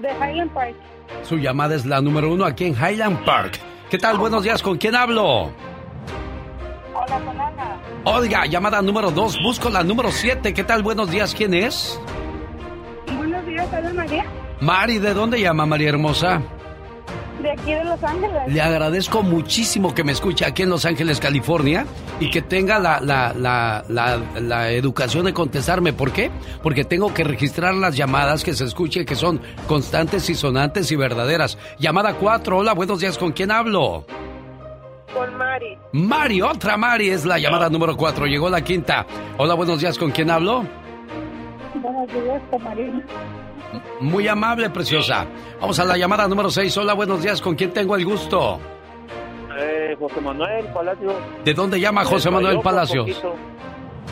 [0.00, 0.74] de Highland Park.
[1.22, 3.58] Su llamada es la número uno aquí en Highland Park.
[3.90, 4.18] ¿Qué tal?
[4.18, 5.50] Buenos días, ¿con quién hablo?
[6.94, 7.76] Hola, con Ana.
[8.04, 10.52] Oiga, llamada número dos, busco la número 7.
[10.54, 10.82] ¿Qué tal?
[10.82, 12.00] Buenos días, ¿quién es?
[13.16, 14.24] Buenos días, ¿habla María?
[14.60, 16.42] Mari, ¿de dónde llama María Hermosa?
[17.42, 18.42] De aquí de Los Ángeles.
[18.48, 21.86] Le agradezco muchísimo que me escuche aquí en Los Ángeles, California,
[22.18, 23.84] y que tenga la, la, la,
[24.40, 25.92] la, educación de contestarme.
[25.92, 26.30] ¿Por qué?
[26.62, 30.96] Porque tengo que registrar las llamadas que se escuche, que son constantes y sonantes y
[30.96, 31.58] verdaderas.
[31.78, 34.04] Llamada 4, hola, buenos días, ¿con quién hablo?
[35.14, 35.78] Con Mari.
[35.92, 39.06] Mari, otra Mari, es la llamada número 4, llegó la quinta.
[39.36, 40.64] Hola, buenos días, ¿con quién hablo?
[41.80, 43.04] Buenos días, con María.
[44.00, 45.26] Muy amable, preciosa.
[45.60, 48.58] Vamos a la llamada número 6, hola, buenos días, ¿con quién tengo el gusto?
[49.58, 51.12] Eh, José Manuel Palacio.
[51.44, 53.06] ¿De dónde llama José Manuel Palacios?
[53.06, 53.34] poquito.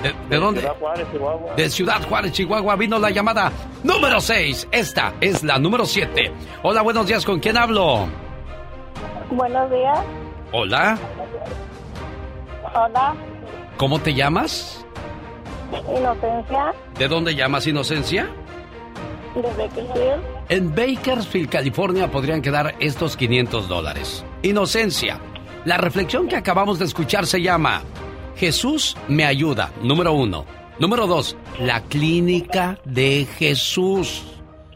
[0.02, 0.60] ¿De, de dónde?
[0.60, 1.54] Ciudad Juárez, Chihuahua.
[1.54, 3.50] De Ciudad Juárez, Chihuahua, vino la llamada
[3.82, 4.68] número 6.
[4.72, 6.32] Esta es la número 7.
[6.62, 8.06] Hola, buenos días, ¿con quién hablo?
[9.30, 9.98] Buenos días.
[10.52, 10.98] Hola,
[12.74, 13.14] Hola,
[13.78, 14.84] ¿cómo te llamas?
[15.96, 16.74] Inocencia.
[16.98, 18.28] ¿De dónde llamas, Inocencia?
[19.36, 20.22] De Bakersfield.
[20.48, 24.24] En Bakersfield, California, podrían quedar estos 500 dólares.
[24.42, 25.20] Inocencia,
[25.66, 27.82] la reflexión que acabamos de escuchar se llama
[28.36, 30.46] Jesús me ayuda, número uno.
[30.78, 34.22] Número dos, la clínica de Jesús.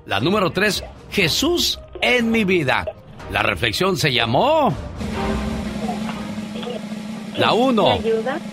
[0.04, 2.84] La número tres, Jesús en mi vida.
[3.30, 4.74] La reflexión se llamó...
[7.36, 7.98] La uno,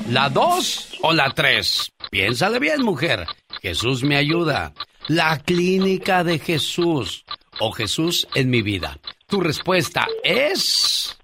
[0.10, 1.92] la dos o la tres.
[2.10, 3.26] Piénsale bien, mujer.
[3.62, 4.72] Jesús me ayuda.
[5.08, 7.24] La clínica de Jesús
[7.60, 9.00] o Jesús en mi vida.
[9.28, 11.18] Tu respuesta es...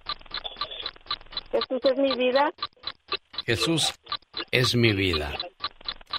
[1.52, 2.54] Jesús es mi vida.
[3.46, 3.94] Jesús
[4.52, 5.34] es mi vida.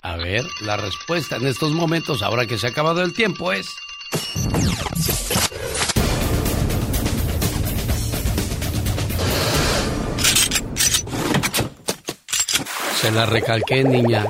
[0.03, 3.67] A ver, la respuesta en estos momentos, ahora que se ha acabado el tiempo, es...
[13.01, 14.27] Se la recalqué, niña.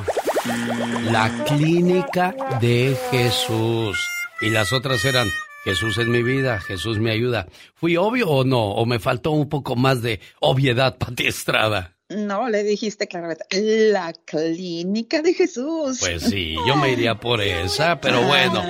[1.11, 3.99] La clínica de Jesús.
[4.41, 5.29] Y las otras eran
[5.65, 7.47] Jesús en mi vida, Jesús me ayuda.
[7.75, 8.63] ¿Fui obvio o no?
[8.73, 11.95] ¿O me faltó un poco más de obviedad, Pati Estrada?
[12.11, 13.45] No, le dijiste claramente,
[13.91, 16.01] la clínica de Jesús.
[16.01, 18.63] Pues sí, yo me iría por esa, pero bueno.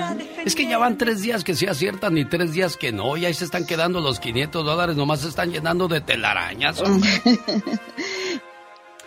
[0.45, 3.25] Es que ya van tres días que sí aciertan y tres días que no, y
[3.25, 6.81] ahí se están quedando los 500 dólares, nomás se están llenando de telarañas.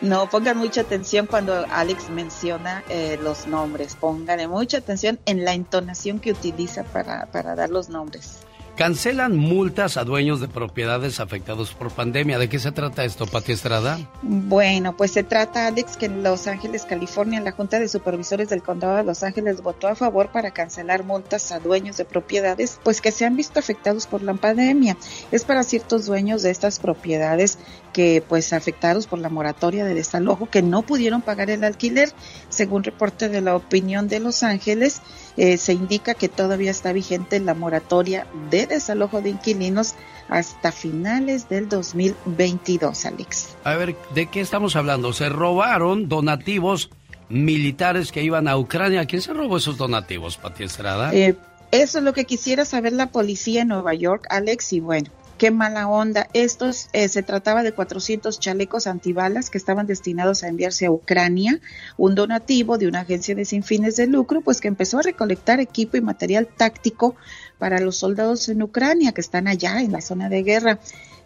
[0.00, 3.96] No, pongan mucha atención cuando Alex menciona eh, los nombres.
[3.96, 8.40] Pónganle mucha atención en la entonación que utiliza para, para dar los nombres.
[8.78, 12.38] Cancelan multas a dueños de propiedades afectados por pandemia.
[12.38, 13.98] ¿De qué se trata esto, Pati Estrada?
[14.22, 18.62] Bueno, pues se trata, Alex, que en Los Ángeles, California, la Junta de Supervisores del
[18.62, 23.00] Condado de Los Ángeles votó a favor para cancelar multas a dueños de propiedades, pues
[23.00, 24.96] que se han visto afectados por la pandemia.
[25.32, 27.58] Es para ciertos dueños de estas propiedades
[27.92, 32.12] que, pues, afectados por la moratoria de desalojo, que no pudieron pagar el alquiler.
[32.48, 35.00] Según reporte de la opinión de Los Ángeles,
[35.36, 39.94] eh, se indica que todavía está vigente la moratoria de desalojo de inquilinos
[40.28, 43.56] hasta finales del 2022, Alex.
[43.64, 45.12] A ver, ¿de qué estamos hablando?
[45.12, 46.90] Se robaron donativos
[47.28, 49.06] militares que iban a Ucrania.
[49.06, 51.14] ¿Quién se robó esos donativos, Pati Estrada?
[51.14, 51.36] Eh,
[51.70, 55.10] eso es lo que quisiera saber la policía en Nueva York, Alex, y bueno.
[55.38, 56.28] Qué mala onda.
[56.32, 61.60] Estos eh, se trataba de 400 chalecos antibalas que estaban destinados a enviarse a Ucrania,
[61.96, 65.60] un donativo de una agencia de sin fines de lucro, pues que empezó a recolectar
[65.60, 67.14] equipo y material táctico
[67.56, 70.80] para los soldados en Ucrania que están allá en la zona de guerra.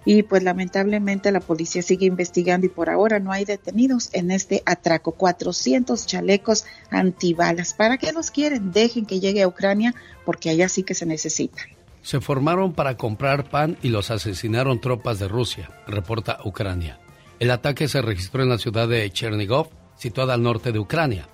[0.05, 4.63] Y pues lamentablemente la policía sigue investigando y por ahora no hay detenidos en este
[4.67, 5.13] atraco.
[5.13, 7.73] 400 chalecos antibalas.
[7.73, 8.73] ¿Para qué los quieren?
[8.73, 9.95] Dejen que llegue a Ucrania
[10.27, 11.65] porque allá sí que se necesitan.
[12.03, 16.99] Se formaron para comprar pan y los asesinaron tropas de Rusia, reporta Ucrania.
[17.39, 21.29] El ataque se registró en la ciudad de Chernigov, situada al norte de Ucrania,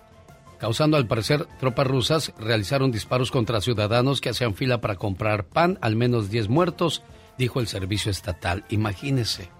[0.58, 5.78] causando al parecer tropas rusas realizaron disparos contra ciudadanos que hacían fila para comprar pan,
[5.80, 7.02] al menos 10 muertos,
[7.38, 8.64] dijo el servicio estatal.
[8.68, 9.50] Imagínese.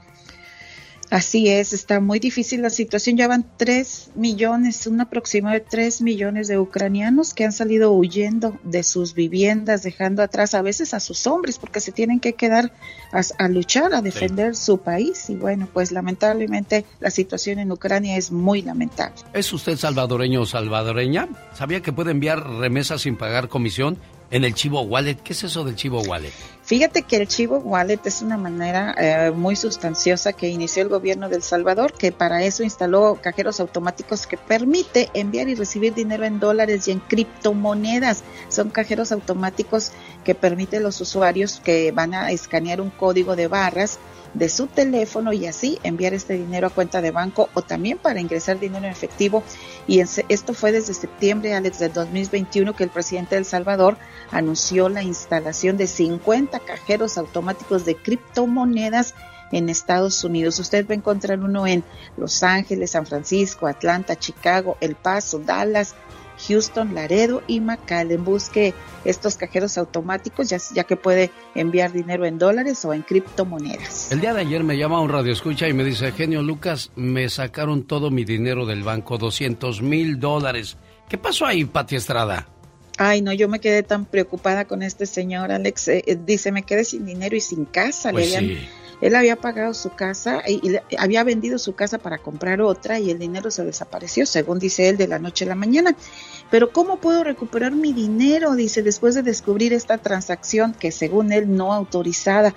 [1.11, 3.16] Así es, está muy difícil la situación.
[3.16, 8.59] Ya van tres millones, un aproximado de tres millones de ucranianos que han salido huyendo
[8.62, 12.72] de sus viviendas, dejando atrás a veces a sus hombres, porque se tienen que quedar
[13.12, 14.64] a, a luchar, a defender sí.
[14.64, 15.30] su país.
[15.30, 19.16] Y bueno, pues lamentablemente la situación en Ucrania es muy lamentable.
[19.32, 21.28] ¿Es usted salvadoreño o salvadoreña?
[21.54, 23.96] ¿Sabía que puede enviar remesas sin pagar comisión?
[24.31, 26.33] En el Chivo Wallet, ¿qué es eso del Chivo Wallet?
[26.62, 31.31] Fíjate que el Chivo Wallet es una manera eh, muy sustanciosa que inició el gobierno
[31.31, 36.26] de El Salvador, que para eso instaló cajeros automáticos que permite enviar y recibir dinero
[36.26, 38.22] en dólares y en criptomonedas.
[38.51, 39.93] Son cajeros automáticos
[40.24, 43.99] que permiten los usuarios que van a escanear un código de barras
[44.35, 48.20] de su teléfono y así enviar este dinero a cuenta de banco o también para
[48.20, 49.43] ingresar dinero en efectivo.
[49.87, 53.97] Y esto fue desde septiembre, Alex, del 2021 que el presidente de El Salvador
[54.31, 59.14] anunció la instalación de 50 cajeros automáticos de criptomonedas
[59.53, 60.59] en Estados Unidos.
[60.59, 61.85] Usted va a encontrar uno en
[62.16, 65.95] Los Ángeles, San Francisco, Atlanta, Chicago, El Paso, Dallas,
[66.47, 68.24] Houston, Laredo y McAllen.
[68.24, 68.74] Busque
[69.05, 74.12] estos cajeros automáticos ya, ya, que puede enviar dinero en dólares o en criptomonedas.
[74.12, 77.28] El día de ayer me llama un radio escucha y me dice, genio Lucas, me
[77.28, 80.76] sacaron todo mi dinero del banco, 200 mil dólares.
[81.09, 82.47] ¿Qué pasó ahí, Pati Estrada?
[82.99, 85.89] Ay, no, yo me quedé tan preocupada con este señor, Alex.
[85.89, 88.11] Eh, eh, dice, me quedé sin dinero y sin casa.
[88.11, 88.68] Pues le sí.
[89.01, 93.18] Él había pagado su casa y, había vendido su casa para comprar otra y el
[93.18, 95.94] dinero se desapareció, según dice él, de la noche a la mañana.
[96.51, 98.55] Pero ¿cómo puedo recuperar mi dinero?
[98.55, 102.55] Dice, después de descubrir esta transacción que según él no autorizada.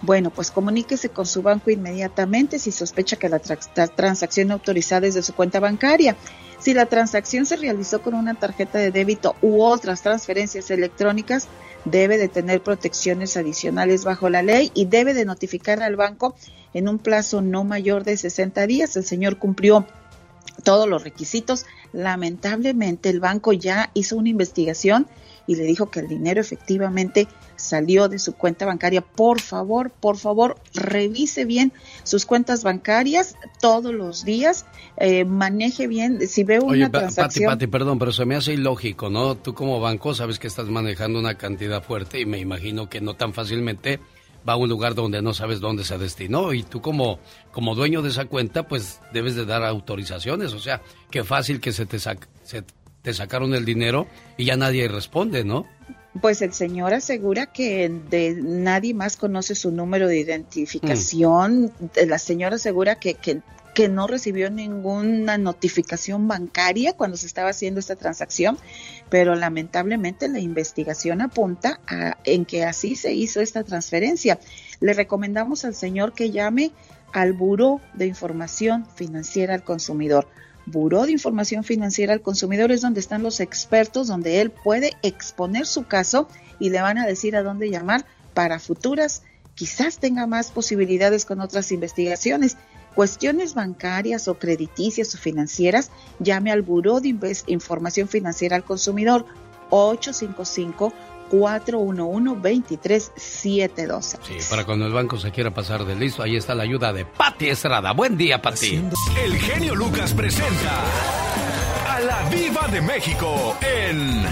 [0.00, 5.06] Bueno, pues comuníquese con su banco inmediatamente si sospecha que la, tra la transacción autorizada
[5.06, 6.16] es de su cuenta bancaria.
[6.60, 11.48] Si la transacción se realizó con una tarjeta de débito u otras transferencias electrónicas,
[11.90, 16.34] debe de tener protecciones adicionales bajo la ley y debe de notificar al banco
[16.74, 18.96] en un plazo no mayor de 60 días.
[18.96, 19.86] El señor cumplió
[20.64, 21.66] todos los requisitos.
[21.92, 25.06] Lamentablemente el banco ya hizo una investigación
[25.48, 27.26] y le dijo que el dinero efectivamente
[27.56, 29.00] salió de su cuenta bancaria.
[29.00, 31.72] Por favor, por favor, revise bien
[32.04, 34.66] sus cuentas bancarias todos los días,
[34.98, 37.50] eh, maneje bien, si ve una Oye, transacción...
[37.50, 39.36] Pati, Pati, perdón, pero se me hace ilógico, ¿no?
[39.36, 43.14] Tú como banco sabes que estás manejando una cantidad fuerte y me imagino que no
[43.14, 44.00] tan fácilmente
[44.46, 47.18] va a un lugar donde no sabes dónde se destinó y tú como,
[47.52, 51.72] como dueño de esa cuenta pues debes de dar autorizaciones, o sea, qué fácil que
[51.72, 52.62] se te, se
[53.02, 55.66] te sacaron el dinero y ya nadie responde, ¿no?
[56.20, 61.72] Pues el señor asegura que de nadie más conoce su número de identificación.
[61.78, 62.08] Mm.
[62.08, 63.40] La señora asegura que, que,
[63.74, 68.58] que, no recibió ninguna notificación bancaria cuando se estaba haciendo esta transacción,
[69.10, 74.40] pero lamentablemente la investigación apunta a, en que así se hizo esta transferencia.
[74.80, 76.72] Le recomendamos al señor que llame
[77.12, 80.26] al Buró de Información Financiera al Consumidor.
[80.70, 85.66] Buró de Información Financiera al Consumidor es donde están los expertos, donde él puede exponer
[85.66, 86.28] su caso
[86.60, 88.04] y le van a decir a dónde llamar
[88.34, 89.22] para futuras,
[89.54, 92.56] quizás tenga más posibilidades con otras investigaciones.
[92.94, 97.16] Cuestiones bancarias o crediticias o financieras, llame al Buró de
[97.46, 99.24] Información Financiera al Consumidor
[99.70, 100.92] 855
[101.30, 104.18] 411-2372.
[104.22, 107.04] Sí, para cuando el banco se quiera pasar de listo, ahí está la ayuda de
[107.04, 107.92] Pati Estrada.
[107.92, 108.82] Buen día, Pati.
[109.22, 110.82] El genio Lucas presenta
[111.88, 114.22] a la Viva de México en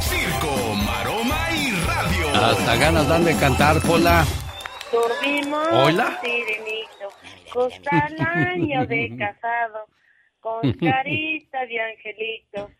[0.00, 2.28] Circo, Maroma y Radio.
[2.34, 4.24] Hasta ganas dan de cantar, Pola.
[4.92, 6.18] Dormimos Hola.
[6.22, 7.08] sirenito,
[7.52, 9.86] costal año de casado,
[10.40, 12.70] con carita de angelito,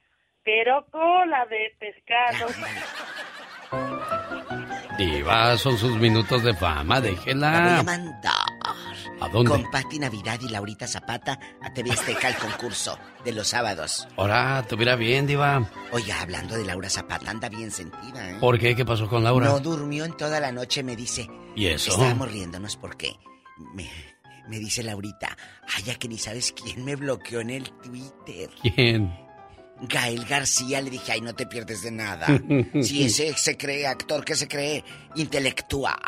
[0.42, 2.46] pero cola de pescado.
[4.98, 7.50] Diva, son sus minutos de fama, déjela.
[7.52, 8.34] La voy a mandar.
[9.20, 9.50] ¿A dónde?
[9.50, 14.06] Con Pati Navidad y Laurita Zapata a TV Azteca el concurso de los sábados.
[14.16, 15.68] Ahora, tuviera bien, Diva.
[15.92, 18.36] Oiga, hablando de Laura Zapata, anda bien sentida, ¿eh?
[18.40, 18.74] ¿Por qué?
[18.74, 19.46] ¿Qué pasó con Laura?
[19.46, 21.28] No durmió en toda la noche, me dice.
[21.54, 21.90] ¿Y eso?
[21.92, 23.16] Estábamos riéndonos porque
[23.74, 23.88] me,
[24.48, 25.36] me dice Laurita,
[25.76, 28.50] ay, ya que ni sabes quién me bloqueó en el Twitter.
[28.62, 29.27] ¿Quién?
[29.82, 32.26] Gael García, le dije, ay, no te pierdes de nada.
[32.82, 36.00] Si ese se cree actor, que se cree intelectual.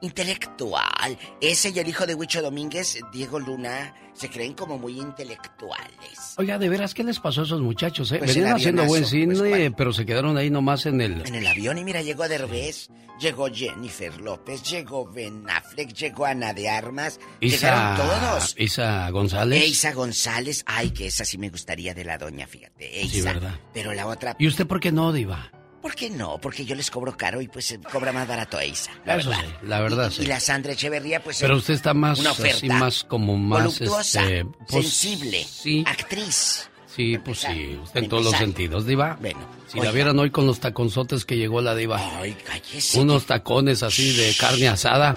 [0.00, 1.18] Intelectual.
[1.40, 6.34] Ese y el hijo de Huicho Domínguez, Diego Luna, se creen como muy intelectuales.
[6.36, 8.12] Oiga, de veras, ¿qué les pasó a esos muchachos?
[8.12, 8.18] Eh?
[8.18, 11.26] Pues Venían haciendo buen avionazo, cine, pues, pero se quedaron ahí nomás en el...
[11.26, 12.88] En el avión, y mira, llegó Derbez,
[13.18, 18.54] llegó Jennifer López, llegó Ben Affleck, llegó Ana de Armas, llegaron todos.
[18.58, 19.62] Isa González.
[19.62, 23.02] E Isa González, ay, que esa sí me gustaría de la doña, fíjate.
[23.02, 23.14] Isa.
[23.14, 23.60] Sí, ¿verdad?
[23.72, 24.36] Pero la otra.
[24.38, 25.50] ¿Y usted por qué no, Diva?
[25.86, 26.36] ¿Por qué no?
[26.38, 28.90] Porque yo les cobro caro y pues cobra más barato a Isa.
[29.04, 29.44] La Eso verdad.
[29.44, 30.22] sí, la verdad, y, sí.
[30.22, 31.38] y la Sandra Echeverría, pues.
[31.40, 32.56] Pero usted está más, una oferta.
[32.56, 35.84] así, más como más, voluptuosa, este, pues, sensible, sí.
[35.86, 36.68] actriz.
[36.88, 39.16] Sí, pues sí, usted en todos los sentidos, Diva.
[39.20, 39.90] Bueno, si oiga.
[39.90, 42.00] la vieran hoy con los taconzotes que llegó la Diva.
[42.18, 42.98] Ay, cállese.
[42.98, 45.14] Unos tacones así de carne asada.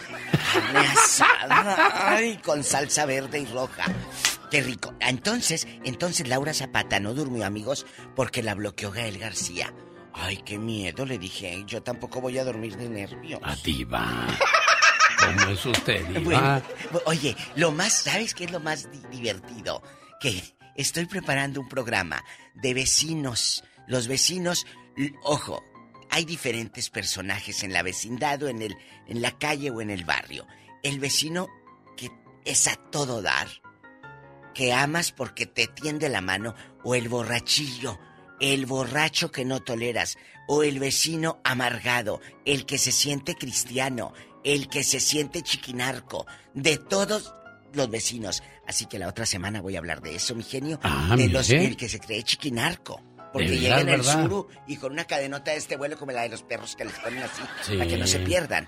[0.54, 2.16] Carne asada.
[2.16, 3.86] Ay, con salsa verde y roja.
[4.52, 4.94] Qué rico.
[5.00, 9.74] Entonces, entonces Laura Zapata no durmió, amigos, porque la bloqueó Gael García.
[10.14, 11.64] Ay, qué miedo, le dije.
[11.66, 13.40] Yo tampoco voy a dormir de nervios.
[13.44, 14.28] A diva.
[15.20, 16.22] ¿Cómo es usted, diva?
[16.92, 19.82] Bueno, oye, lo más, ¿sabes qué es lo más di- divertido?
[20.20, 20.42] Que
[20.76, 22.24] estoy preparando un programa
[22.56, 23.64] de vecinos.
[23.88, 24.66] Los vecinos,
[25.24, 25.64] ojo,
[26.10, 28.76] hay diferentes personajes en la vecindad o en, el,
[29.08, 30.48] en la calle o en el barrio.
[30.84, 31.48] El vecino
[31.98, 32.10] que
[32.46, 33.48] es a todo dar,
[34.54, 38.00] que amas porque te tiende la mano, o el borrachillo,
[38.40, 40.18] el borracho que no toleras,
[40.48, 44.14] o el vecino amargado, el que se siente cristiano,
[44.44, 47.34] el que se siente chiquinarco, de todos
[47.74, 48.42] los vecinos.
[48.68, 51.50] Así que la otra semana voy a hablar de eso, mi genio, Ah, de los
[51.50, 53.04] el que se cree chiquinarco.
[53.32, 54.24] Porque De llega en el ¿verdad?
[54.24, 56.94] suru y con una cadenota de este vuelo como la de los perros que les
[56.98, 57.78] ponen así, Sí.
[57.78, 58.68] para que no se pierdan.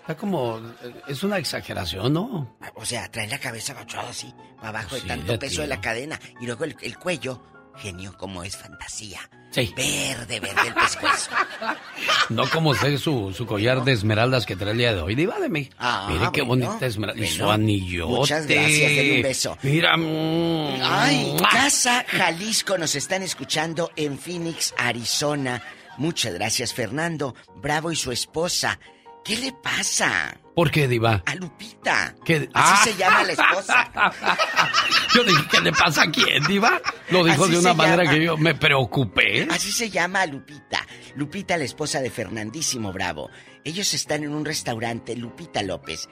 [0.00, 0.58] Está como.
[1.06, 2.56] Es una exageración, ¿no?
[2.76, 5.80] O sea, traen la cabeza agachada así, para abajo Sí, de tanto peso de la
[5.82, 6.18] cadena.
[6.40, 7.42] Y luego el, el cuello,
[7.76, 9.20] genio, como es fantasía.
[9.50, 9.72] Sí.
[9.76, 11.30] Verde, verde el pescuezo.
[12.30, 15.14] No como usted su, su collar de esmeraldas que trae el día de hoy.
[15.14, 15.68] Diva de mí.
[15.78, 16.66] Ah, Mire qué bueno.
[16.66, 17.22] bonita esmeralda.
[17.22, 18.12] y su anillote.
[18.12, 19.58] muchas gracias, denle un beso.
[19.62, 19.96] Mira.
[19.96, 21.48] mm, Ay, ¡mua!
[21.50, 25.62] Casa Jalisco nos están escuchando en Phoenix, Arizona.
[25.98, 27.34] Muchas gracias, Fernando.
[27.56, 28.78] Bravo y su esposa.
[29.24, 30.36] ¿Qué le pasa?
[30.54, 31.22] ¿Por qué, Diva?
[31.26, 32.14] A Lupita.
[32.24, 32.48] ¿Qué?
[32.54, 32.80] Así Ah.
[32.84, 33.90] se llama la esposa.
[35.14, 36.80] Yo dije, ¿qué le pasa a quién, Diva?
[37.10, 38.14] Lo dijo Así de una manera llama.
[38.16, 39.48] que yo me preocupé.
[39.50, 40.86] Así se llama a Lupita.
[41.16, 43.30] Lupita, la esposa de Fernandísimo Bravo.
[43.64, 46.08] Ellos están en un restaurante, Lupita López.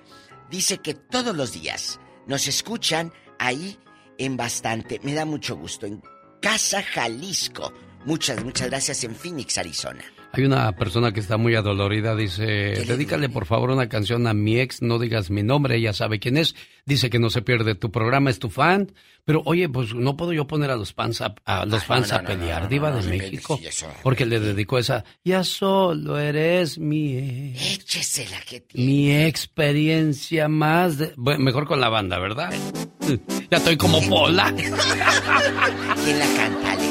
[0.51, 3.79] Dice que todos los días nos escuchan ahí
[4.19, 5.01] en bastante.
[5.03, 5.87] Me da mucho gusto.
[5.87, 6.03] En
[6.41, 7.73] Casa Jalisco.
[8.05, 10.05] Muchas, muchas gracias en Phoenix, Arizona.
[10.35, 14.59] Hay una persona que está muy adolorida, dice, dedícale por favor una canción a mi
[14.59, 16.55] ex, no digas mi nombre, ella sabe quién es,
[16.87, 18.93] dice que no se pierde tu programa, es tu fan,
[19.27, 22.11] pero oye, pues no puedo yo poner a los fans a, a los Ay, fans
[22.11, 23.61] no, a no, pelear, no, diva de México,
[24.03, 31.13] porque le dedicó esa, ya solo eres mi ex, Échesela que mi experiencia más, de...
[31.17, 32.53] bueno, mejor con la banda, ¿verdad?
[33.51, 34.51] Ya estoy como Pola.
[36.05, 36.82] ¿Quién la canta?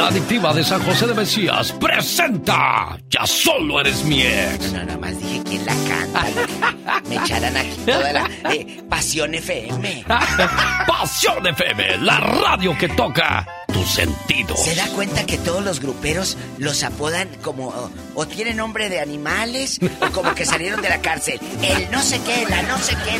[0.00, 4.72] La adictiva de San José de Mesías presenta Ya solo eres mi ex.
[4.72, 7.02] No, nada más dije quién la canta.
[7.06, 10.06] Me echarán aquí toda la eh, Pasión FM.
[10.86, 14.58] Pasión FM, la radio que toca tus sentidos.
[14.64, 19.00] ¿Se da cuenta que todos los gruperos los apodan como o, o tienen nombre de
[19.00, 21.38] animales o como que salieron de la cárcel?
[21.60, 23.18] El no sé qué, la no sé qué,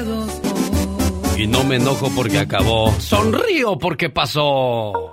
[0.00, 2.92] no sé Y no me enojo porque acabó.
[2.98, 5.11] Sonrío porque pasó.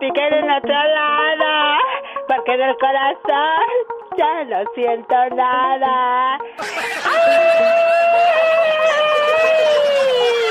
[0.00, 1.78] Piquen en otro lado,
[2.28, 3.66] porque del corazón
[4.16, 6.38] ya no siento nada.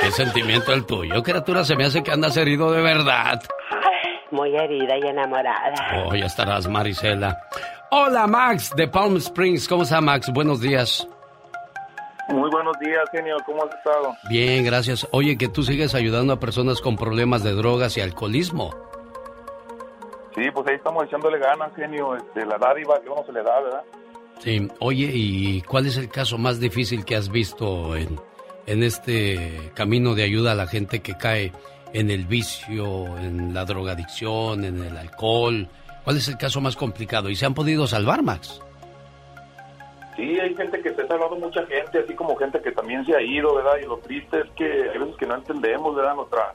[0.01, 1.63] Qué sentimiento el tuyo, criatura.
[1.63, 3.41] Se me hace que andas herido de verdad.
[4.31, 6.03] Muy herida y enamorada.
[6.05, 7.39] Oh, ya estarás, Marisela.
[7.91, 9.67] Hola, Max, de Palm Springs.
[9.67, 10.29] ¿Cómo está, Max?
[10.33, 11.07] Buenos días.
[12.29, 13.37] Muy buenos días, genio.
[13.45, 14.13] ¿Cómo has estado?
[14.29, 15.07] Bien, gracias.
[15.11, 18.75] Oye, que tú sigues ayudando a personas con problemas de drogas y alcoholismo.
[20.37, 22.15] Sí, pues ahí estamos echándole ganas, genio.
[22.15, 23.83] Este, la dádiva que uno se le da, ¿verdad?
[24.37, 28.19] Sí, oye, ¿y cuál es el caso más difícil que has visto en,
[28.67, 31.51] en este camino de ayuda a la gente que cae
[31.91, 35.67] en el vicio, en la drogadicción, en el alcohol?
[36.03, 37.31] ¿Cuál es el caso más complicado?
[37.31, 38.61] ¿Y se han podido salvar, Max?
[40.15, 43.15] Sí, hay gente que se ha salvado mucha gente, así como gente que también se
[43.15, 43.77] ha ido, ¿verdad?
[43.81, 46.13] Y lo triste es que hay veces que no entendemos, ¿verdad?
[46.13, 46.51] Nuestra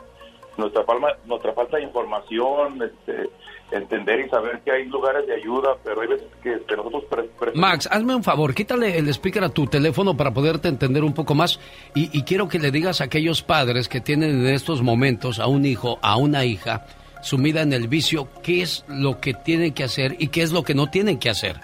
[0.56, 3.30] nuestra palma, nuestra falta de información, este,
[3.72, 7.04] entender y saber que hay lugares de ayuda, pero hay veces que nosotros
[7.54, 11.34] Max, hazme un favor, quítale el speaker a tu teléfono para poderte entender un poco
[11.34, 11.60] más
[11.94, 15.46] y, y quiero que le digas a aquellos padres que tienen en estos momentos a
[15.46, 16.86] un hijo, a una hija,
[17.20, 20.62] sumida en el vicio, qué es lo que tienen que hacer y qué es lo
[20.62, 21.56] que no tienen que hacer.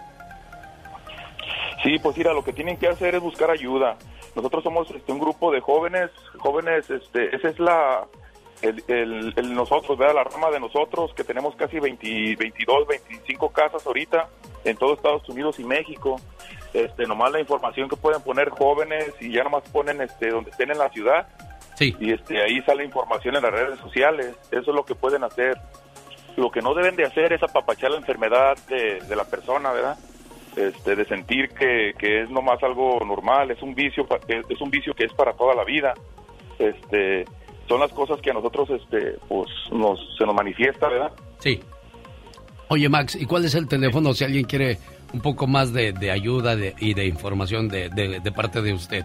[1.83, 3.97] Sí, pues mira, lo que tienen que hacer es buscar ayuda.
[4.35, 8.05] Nosotros somos este, un grupo de jóvenes, jóvenes, este, esa es la,
[8.63, 10.15] el, el- el nosotros, ¿verdad?
[10.17, 14.29] La rama de nosotros, que tenemos casi 20, 22, 25 casas ahorita
[14.65, 16.21] en todo Estados Unidos y México.
[16.75, 20.71] Este, nomás la información que pueden poner jóvenes y ya nomás ponen este, donde estén
[20.71, 21.29] en la ciudad.
[21.77, 21.97] Sí.
[22.01, 24.37] Y este, ahí sale información en las redes sociales.
[24.51, 25.57] Eso es lo que pueden hacer.
[26.37, 29.97] Lo que no deben de hacer es apapachar la enfermedad de, de la persona, ¿verdad?
[30.57, 34.07] Este, de sentir que, que es nomás algo normal, es un vicio,
[34.49, 35.95] es un vicio que es para toda la vida.
[36.59, 37.25] Este,
[37.69, 41.12] son las cosas que a nosotros, este, pues, nos, se nos manifiesta, ¿verdad?
[41.39, 41.61] Sí.
[42.69, 44.79] Oye, Max, ¿y cuál es el teléfono si alguien quiere
[45.12, 49.05] un poco más de, de ayuda de- y de información de, de- parte de usted?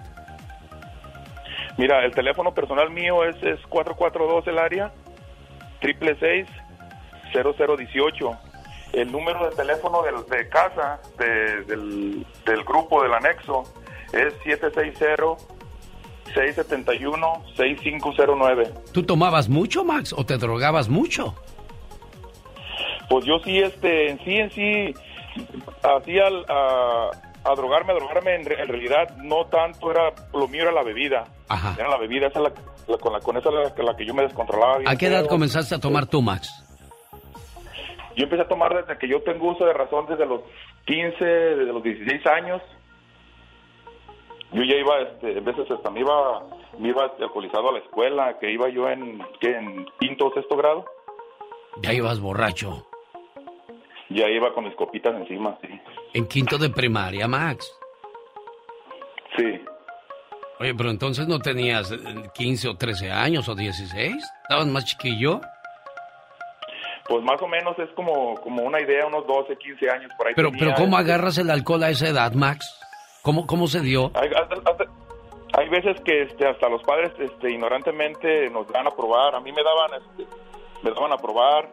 [1.77, 4.91] Mira, el teléfono personal mío es, es 442 el área,
[5.81, 6.47] triple seis
[7.33, 8.31] 0018.
[8.93, 10.11] El número de teléfono de,
[10.49, 13.63] casa de- del, del grupo del anexo
[14.11, 14.33] es
[16.33, 18.91] 760-671-6509.
[18.93, 21.35] ¿Tú tomabas mucho, Max, o te drogabas mucho?
[23.09, 24.93] Pues yo sí, este, en sí, en sí,
[25.83, 27.09] hacía al- a,
[27.43, 30.83] a drogarme, a drogarme, en, re- en realidad no tanto era, lo mío era la
[30.83, 31.25] bebida.
[31.49, 31.75] Ajá.
[31.77, 32.53] Era la bebida, esa es la,
[32.87, 34.77] la- con, la, con esa es la, la que yo me descontrolaba.
[34.85, 35.29] ¿A qué edad feo.
[35.29, 36.49] comenzaste a tomar tú, Max?
[38.15, 40.41] Yo empecé a tomar desde que yo tengo uso de razón, desde los
[40.85, 42.61] 15, desde los 16 años.
[44.53, 46.43] Yo ya iba, este, en veces hasta me iba,
[46.77, 50.85] me iba alcoholizado a la escuela, que iba yo en, en quinto o sexto grado.
[51.81, 52.85] Ya ibas borracho.
[54.09, 55.69] Ya iba con mis copitas encima, sí.
[56.13, 57.75] En quinto de primaria, Max.
[59.35, 59.59] Sí.
[60.59, 61.97] Oye, pero entonces no tenías eh,
[62.35, 64.15] 15 o 13 años o 16.
[64.43, 65.41] ¿Estabas más chiquillo?
[67.07, 70.33] Pues más o menos es como, como una idea, unos 12, 15 años por ahí.
[70.35, 72.82] Pero, tenía, pero ¿cómo este, agarras el alcohol a esa edad, Max?
[73.23, 74.11] ¿Cómo, cómo se dio?
[74.15, 74.85] Hay, hasta- hasta-
[75.57, 79.33] hay veces que este, hasta los padres este, ignorantemente nos dan a probar.
[79.33, 80.27] A mí me daban, este,
[80.81, 81.69] me daban a probar,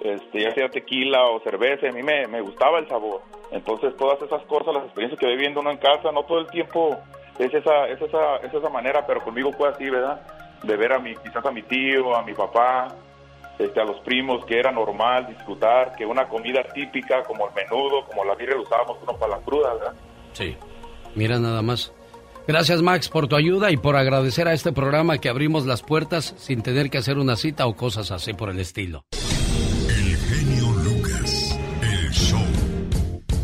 [0.00, 1.88] este, ya sea tequila o cerveza.
[1.88, 3.20] A mí me, me gustaba el sabor.
[3.50, 6.46] Entonces todas esas cosas, las experiencias que voy viendo uno en casa, no todo el
[6.50, 6.96] tiempo
[7.40, 10.20] es esa, es esa, es esa manera, pero conmigo fue así, ¿verdad?
[10.62, 12.94] De ver a mi, quizás a mi tío, a mi papá,
[13.58, 18.04] este, a los primos, que era normal disfrutar, que una comida típica como el menudo,
[18.04, 19.94] como la birria lo usábamos uno para la cruda, ¿verdad?
[20.32, 20.56] Sí.
[21.14, 21.92] Mira nada más.
[22.46, 26.34] Gracias, Max, por tu ayuda y por agradecer a este programa que abrimos las puertas
[26.38, 29.04] sin tener que hacer una cita o cosas así por el estilo.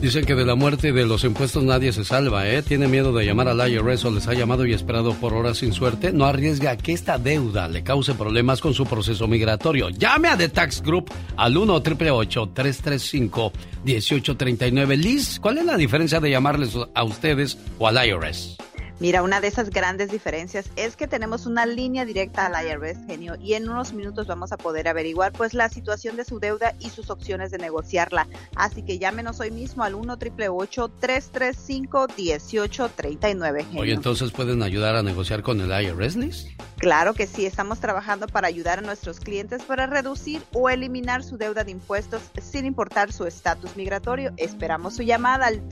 [0.06, 2.62] Dicen que de la muerte de los impuestos nadie se salva, ¿eh?
[2.62, 5.72] Tiene miedo de llamar al IRS o les ha llamado y esperado por horas sin
[5.72, 6.12] suerte.
[6.12, 9.88] No arriesga que esta deuda le cause problemas con su proceso migratorio.
[9.88, 13.52] Llame a The Tax Group al 1 335
[13.82, 18.58] 1839 Liz, ¿cuál es la diferencia de llamarles a ustedes o al IRS?
[18.98, 23.36] Mira, una de esas grandes diferencias es que tenemos una línea directa al IRS, genio,
[23.38, 26.88] y en unos minutos vamos a poder averiguar pues la situación de su deuda y
[26.88, 28.26] sus opciones de negociarla.
[28.54, 33.82] Así que llámenos hoy mismo al 1 335 1839 genio.
[33.82, 36.46] Oye, entonces pueden ayudar a negociar con el IRS, Liz.
[36.78, 41.38] Claro que sí, estamos trabajando para ayudar a nuestros clientes para reducir o eliminar su
[41.38, 44.32] deuda de impuestos sin importar su estatus migratorio.
[44.36, 45.66] Esperamos su llamada al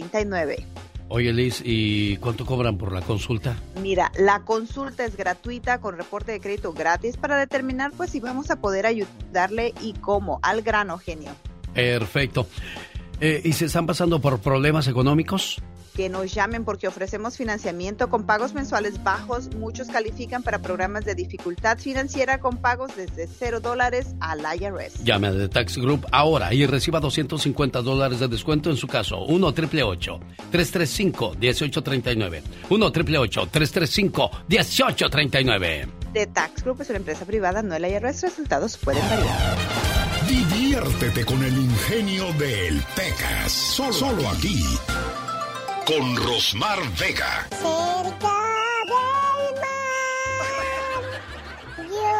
[0.00, 0.64] 888-335-1839.
[1.08, 3.56] Oye, Liz, ¿y cuánto cobran por la consulta?
[3.80, 8.50] Mira, la consulta es gratuita con reporte de crédito gratis para determinar pues si vamos
[8.50, 10.40] a poder ayudarle y cómo.
[10.42, 11.30] Al grano, genio.
[11.74, 12.48] Perfecto.
[13.20, 15.62] Eh, ¿Y se están pasando por problemas económicos?
[15.96, 19.54] Que nos llamen porque ofrecemos financiamiento con pagos mensuales bajos.
[19.56, 25.02] Muchos califican para programas de dificultad financiera con pagos desde cero dólares al IRS.
[25.04, 29.24] Llame a The Tax Group ahora y reciba 250 dólares de descuento en su caso.
[29.24, 30.20] 1 888
[30.50, 37.84] 335 1839 1 888 335 1839 The Tax Group es una empresa privada, no el
[37.84, 38.22] IRS.
[38.22, 39.56] Resultados pueden variar.
[40.28, 43.52] Diviértete con el ingenio del Pecas.
[43.52, 44.62] Solo, solo aquí.
[45.86, 47.46] Con Rosmar Vega.
[47.50, 48.34] Cerca
[48.86, 49.92] del mar,
[51.78, 52.12] yo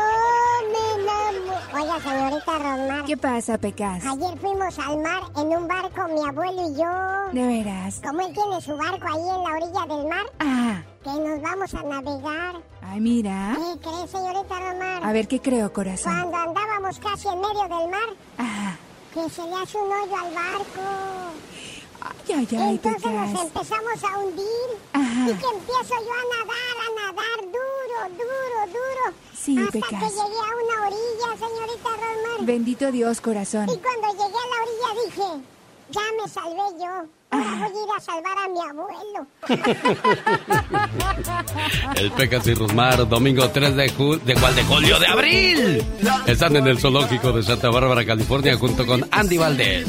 [0.71, 1.57] me enamoro.
[1.75, 3.05] Oiga, señorita Rosmar.
[3.07, 4.05] ¿Qué pasa, Pecas?
[4.07, 7.33] Ayer fuimos al mar en un barco, mi abuelo y yo.
[7.33, 8.01] ¿De veras?
[8.05, 11.75] Como él tiene su barco ahí en la orilla del mar, Ah, que nos vamos
[11.75, 12.55] a navegar.
[12.83, 13.57] ay, mira.
[13.57, 15.05] ¿Qué cree, señorita Rosmar?
[15.05, 16.13] A ver, ¿qué creo, corazón?
[16.13, 18.09] Cuando andábamos casi en medio del mar,
[18.39, 18.77] Ajá.
[19.13, 20.83] que se le hace un hoyo al barco.
[22.29, 24.69] Ay, ay, ay, Entonces nos empezamos a hundir.
[24.93, 25.31] Ajá.
[25.31, 29.17] Y que empiezo yo a nadar, a nadar duro, duro, duro.
[29.35, 29.91] Sí, hasta Pecas.
[29.91, 32.47] que llegué a una orilla, señorita Rosmar.
[32.47, 33.69] Bendito Dios, corazón.
[33.71, 35.45] Y cuando llegué a la orilla dije,
[35.91, 37.07] ya me salvé yo.
[37.29, 39.27] Ahora voy a ir a salvar a mi abuelo.
[41.97, 44.55] El Pecas y Rosmar, domingo 3 de, ju de, ¿cuál?
[44.55, 45.83] de julio de abril.
[46.27, 49.87] Están en el zoológico de Santa Bárbara, California, junto con Andy Valdés.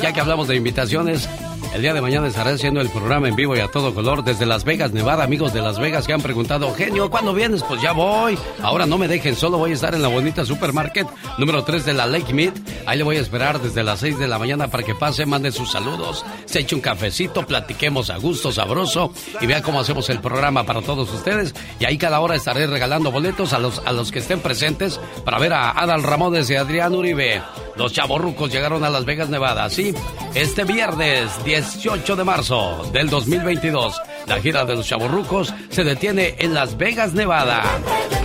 [0.00, 1.28] Ya que hablamos de invitaciones,
[1.74, 4.46] el día de mañana estaré haciendo el programa en vivo y a todo color desde
[4.46, 5.24] Las Vegas, Nevada.
[5.24, 7.62] Amigos de Las Vegas que han preguntado, genio, ¿cuándo vienes?
[7.62, 8.38] Pues ya voy.
[8.62, 11.92] Ahora no me dejen, solo voy a estar en la bonita supermarket número 3 de
[11.94, 12.52] la Lake Mead.
[12.86, 15.52] Ahí le voy a esperar desde las 6 de la mañana para que pase, mande
[15.52, 20.20] sus saludos, se eche un cafecito, platiquemos a gusto, sabroso y vea cómo hacemos el
[20.20, 21.54] programa para todos ustedes.
[21.78, 25.38] Y ahí cada hora estaré regalando boletos a los, a los que estén presentes para
[25.38, 27.42] ver a Adal Ramones y Adrián Uribe.
[27.78, 29.70] Los chavorrucos llegaron a Las Vegas, Nevada.
[29.70, 29.94] Sí,
[30.34, 34.02] este viernes 18 de marzo del 2022.
[34.26, 37.62] La gira de los chavorrucos se detiene en Las Vegas, Nevada.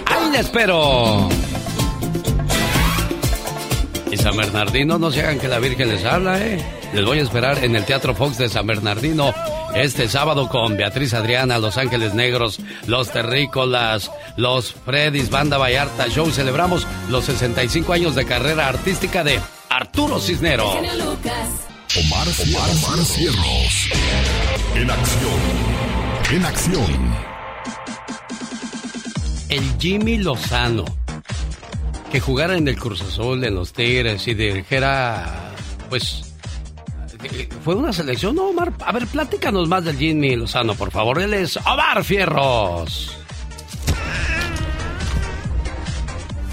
[0.07, 1.30] ¡Ay, le espero.
[4.11, 6.57] Y San Bernardino, no se hagan que la Virgen les habla, ¿eh?
[6.91, 9.34] Les voy a esperar en el Teatro Fox de San Bernardino
[9.75, 16.29] este sábado con Beatriz Adriana, Los Ángeles Negros, Los Terrícolas, Los Freddys, Banda Vallarta Show.
[16.31, 19.39] Celebramos los 65 años de carrera artística de
[19.69, 20.69] Arturo Cisnero.
[20.69, 23.89] Omar, Omar, Cierros.
[24.75, 25.39] En acción.
[26.31, 27.15] En acción.
[29.49, 30.85] El Jimmy Lozano.
[32.11, 35.51] Que jugara en el Cruz Azul, en los Tigres y dijera,
[35.89, 36.32] pues,
[37.63, 38.73] fue una selección, ¿no, Omar?
[38.79, 41.21] A ver, platícanos más del Jimmy Lozano, por favor.
[41.21, 43.17] Él es Omar Fierros.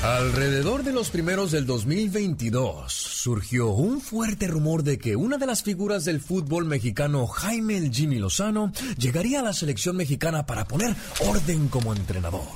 [0.02, 5.62] Alrededor de los primeros del 2022 surgió un fuerte rumor de que una de las
[5.62, 10.96] figuras del fútbol mexicano, Jaime el Jimmy Lozano, llegaría a la selección mexicana para poner
[11.28, 12.48] orden como entrenador.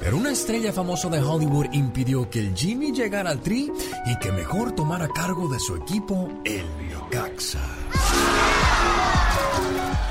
[0.00, 3.70] Pero una estrella famosa de Hollywood impidió que el Jimmy llegara al tri
[4.06, 6.64] y que mejor tomara cargo de su equipo, el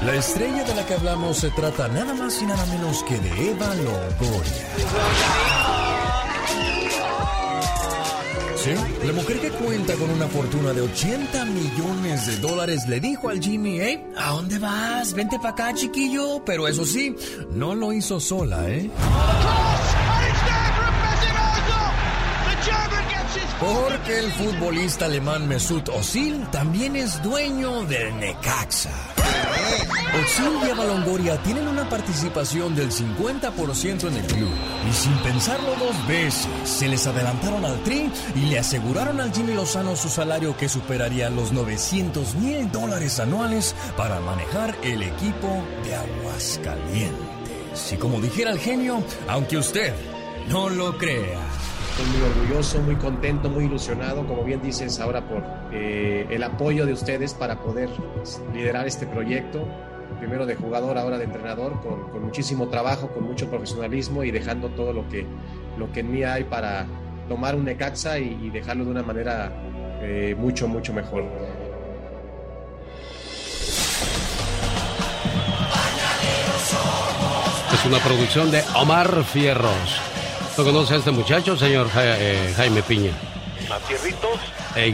[0.06, 3.52] La estrella de la que hablamos se trata nada más y nada menos que de
[3.52, 4.54] Eva Longoria.
[8.56, 8.72] Sí,
[9.06, 13.40] la mujer que cuenta con una fortuna de 80 millones de dólares le dijo al
[13.40, 14.06] Jimmy, ¿eh?
[14.18, 15.14] ¿A dónde vas?
[15.14, 16.44] Vente para acá, chiquillo.
[16.46, 17.16] Pero eso sí,
[17.52, 18.90] no lo hizo sola, ¿eh?
[23.60, 28.92] Porque el futbolista alemán Mesut Özil también es dueño del Necaxa.
[30.14, 34.50] Özil y Eva Longoria tienen una participación del 50% en el club
[34.90, 39.54] y sin pensarlo dos veces se les adelantaron al tri y le aseguraron al Jimmy
[39.54, 45.96] Lozano su salario que superaría los 900 mil dólares anuales para manejar el equipo de
[45.96, 47.92] Aguascalientes.
[47.92, 49.94] Y como dijera el genio, aunque usted
[50.48, 51.40] no lo crea.
[52.00, 55.44] Estoy muy orgulloso, muy contento, muy ilusionado, como bien dices ahora, por
[55.74, 57.90] eh, el apoyo de ustedes para poder
[58.54, 59.68] liderar este proyecto.
[60.18, 64.70] Primero de jugador, ahora de entrenador, con, con muchísimo trabajo, con mucho profesionalismo y dejando
[64.70, 65.26] todo lo que,
[65.78, 66.88] lo que en mí hay para
[67.28, 69.52] tomar un Necaxa y, dejarlo de una manera
[70.02, 71.26] eh, mucho, mucho mejor.
[77.74, 80.09] Es una producción de Omar Fierros.
[80.60, 83.14] ¿No conoce a este muchacho, señor Ja- eh, Jaime Piña?
[83.72, 84.38] ¿A Tierritos?
[84.76, 84.94] Ey,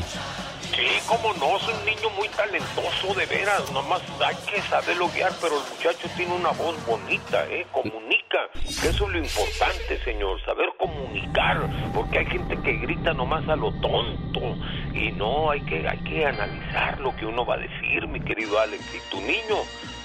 [0.76, 3.72] Sí, cómo no, es un niño muy talentoso, de veras.
[3.72, 7.66] Nomás hay que saberlo guiar, pero el muchacho tiene una voz bonita, ¿eh?
[7.72, 8.38] Comunica.
[8.54, 11.68] Que eso es lo importante, señor, saber comunicar.
[11.96, 14.58] Porque hay gente que grita nomás a lo tonto.
[14.94, 18.60] Y no, hay que, hay que analizar lo que uno va a decir, mi querido
[18.60, 18.84] Alex.
[18.94, 19.58] Y tu niño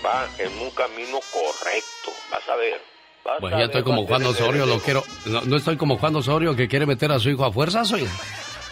[0.07, 2.81] va en un camino correcto, vas a ver.
[3.39, 5.03] Pues ya estoy como Juan Osorio, lo quiero.
[5.27, 8.11] No, no estoy como Juan Osorio que quiere meter a su hijo a fuerzas, oiga.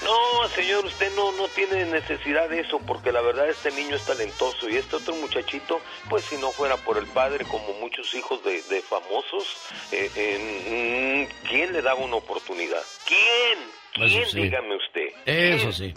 [0.05, 4.05] No, señor, usted no, no tiene necesidad de eso, porque la verdad este niño es
[4.05, 8.43] talentoso y este otro muchachito, pues si no fuera por el padre, como muchos hijos
[8.45, 9.45] de, de famosos,
[9.93, 12.83] eh, eh, mm, ¿quién le daba una oportunidad?
[13.07, 14.09] ¿Quién?
[14.09, 14.27] ¿Quién?
[14.27, 14.43] sí.
[14.43, 15.09] Dígame usted.
[15.27, 15.93] Eso sí.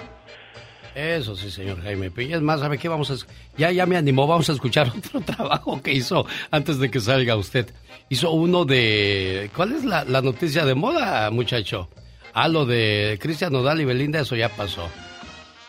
[0.96, 2.36] Eso sí, señor Jaime Piña.
[2.36, 2.90] Es más, ¿sabe qué?
[2.90, 3.16] Vamos a...
[3.58, 7.36] Ya, ya me animó, vamos a escuchar otro trabajo que hizo antes de que salga
[7.36, 7.74] usted.
[8.12, 9.50] Hizo uno de...
[9.56, 11.88] ¿Cuál es la, la noticia de moda, muchacho?
[12.34, 14.90] Ah, lo de Cristian Nodal y Belinda, eso ya pasó.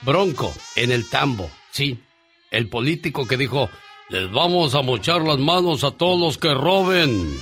[0.00, 2.02] Bronco, en el tambo, sí.
[2.50, 3.70] El político que dijo,
[4.08, 7.32] les vamos a mochar las manos a todos los que roben.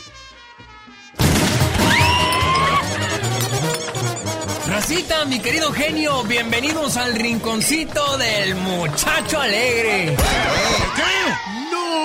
[4.67, 10.15] Racita, mi querido genio, bienvenidos al rinconcito del muchacho alegre.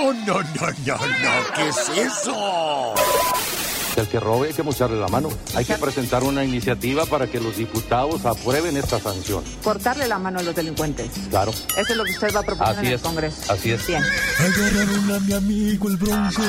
[0.06, 0.44] No, no, no,
[0.86, 2.94] no, no, ¿qué es eso?
[3.96, 5.30] El que robe hay que mocharle la mano.
[5.56, 9.44] Hay que presentar una iniciativa para que los diputados aprueben esta sanción.
[9.64, 11.10] cortarle la mano a los delincuentes.
[11.32, 11.52] Claro.
[11.52, 13.02] Eso es lo que usted va a proponer Así en el es.
[13.02, 13.52] Congreso.
[13.52, 13.88] Así es.
[13.88, 14.04] Bien.
[14.40, 16.42] Agarraron a mi amigo el bronco.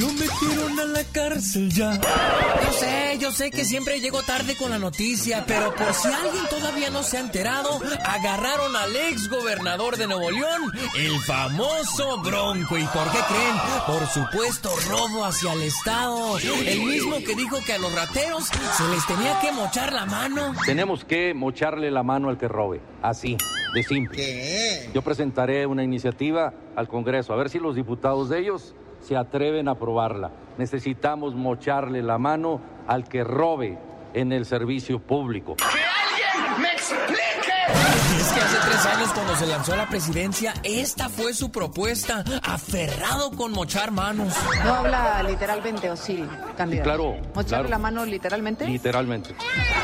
[0.00, 1.94] Lo metieron a la cárcel ya.
[1.94, 6.44] Yo sé, yo sé que siempre llego tarde con la noticia, pero por si alguien
[6.50, 12.76] todavía no se ha enterado, agarraron al ex gobernador de Nuevo León, el famoso Bronco.
[12.76, 13.56] ¿Y por qué creen?
[13.86, 16.38] Por supuesto robo hacia el Estado.
[16.38, 20.54] El mismo que dijo que a los rateros se les tenía que mochar la mano.
[20.66, 22.80] Tenemos que mocharle la mano al que robe.
[23.02, 23.36] Así,
[23.74, 24.90] de simple.
[24.92, 28.74] Yo presentaré una iniciativa al Congreso, a ver si los diputados de ellos
[29.08, 30.30] se atreven a aprobarla.
[30.58, 33.78] Necesitamos mocharle la mano al que robe
[34.12, 35.56] en el servicio público.
[35.56, 37.27] ¡Que alguien me explique
[38.18, 42.24] Es que hace tres años cuando se lanzó a la presidencia, esta fue su propuesta,
[42.42, 44.34] aferrado con mochar manos.
[44.64, 46.26] No habla literalmente, o sí,
[46.56, 46.84] candidato.
[46.88, 47.68] Claro, ¿Mocharle claro.
[47.68, 48.66] la mano literalmente?
[48.66, 49.34] Literalmente.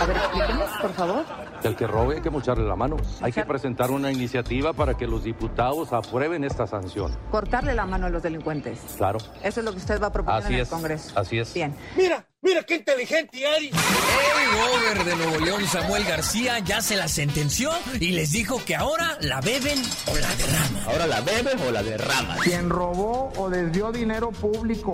[0.01, 1.25] A ver, explíquenos, por favor.
[1.63, 2.97] El que robe hay que mocharle la mano.
[3.23, 7.17] Hay que presentar una iniciativa para que los diputados aprueben esta sanción.
[7.31, 8.79] Cortarle la mano a los delincuentes.
[8.97, 9.19] Claro.
[9.43, 10.69] Eso es lo que usted va a proponer Así en el es.
[10.69, 11.19] Congreso.
[11.19, 11.55] Así es.
[11.55, 11.75] Bien.
[11.97, 13.71] Mira, mira qué inteligente eres.
[13.73, 18.77] El gober de Nuevo León, Samuel García, ya se la sentenció y les dijo que
[18.77, 20.85] ahora la beben o la derraman.
[20.87, 22.41] Ahora la bebes o la derramas.
[22.41, 24.93] Quien robó o desvió dinero público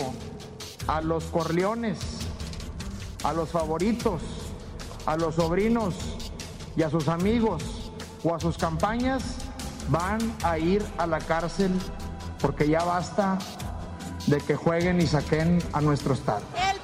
[0.87, 1.99] a los corleones,
[3.25, 4.23] a los favoritos,
[5.07, 5.95] a los sobrinos
[6.77, 9.23] y a sus amigos o a sus campañas
[9.89, 11.73] van a ir a la cárcel
[12.41, 13.39] porque ya basta
[14.27, 16.43] de que jueguen y saquen a nuestro Estado.
[16.55, 16.80] El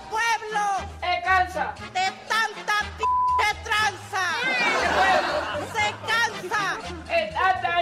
[0.57, 4.25] pueblo se cansa de tanta p tranza.
[4.43, 5.35] El pueblo
[5.73, 6.63] se cansa
[7.07, 7.73] de tanta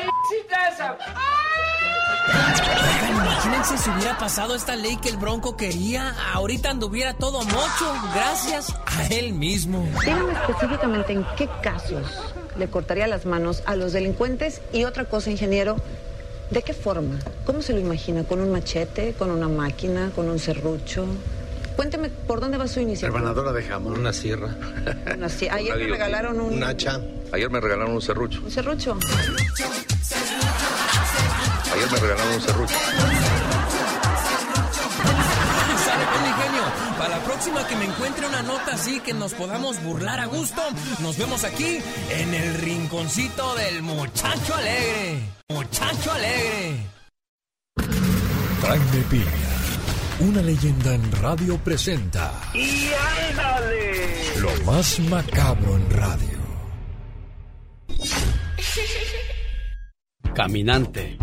[0.49, 0.87] tranza.
[2.85, 6.15] Oigan, imagínense si hubiera pasado esta ley que el Bronco quería.
[6.33, 9.87] Ahorita anduviera todo mocho, gracias a él mismo.
[10.05, 12.07] Dígame específicamente en qué casos
[12.57, 15.77] le cortaría las manos a los delincuentes y otra cosa, ingeniero,
[16.51, 17.19] ¿de qué forma?
[17.45, 18.25] ¿Cómo se lo imagina?
[18.25, 19.13] ¿Con un machete?
[19.15, 20.11] ¿Con una máquina?
[20.15, 21.07] ¿Con un serrucho?
[21.77, 23.19] Cuénteme por dónde va su iniciativa.
[23.19, 23.99] Rebanadora de jamón.
[23.99, 24.49] Una sierra.
[25.17, 27.01] Una sie- Ayer me regalaron un, Un hacha.
[27.33, 28.41] Ayer me regalaron un serrucho.
[28.45, 28.97] un serrucho.
[31.75, 32.75] Ayer me regalaron un serrucho.
[35.85, 36.63] ¿Sabe qué, mi genio?
[36.99, 40.63] Para la próxima que me encuentre una nota así que nos podamos burlar a gusto,
[41.01, 41.79] nos vemos aquí
[42.11, 45.19] en el rinconcito del muchacho alegre.
[45.51, 46.77] Muchacho alegre.
[48.63, 49.25] Jaime Piña,
[50.21, 52.91] una leyenda en radio presenta ¡Y
[53.31, 54.41] ándale!
[54.41, 56.39] lo más macabro en radio.
[60.35, 61.17] Caminante.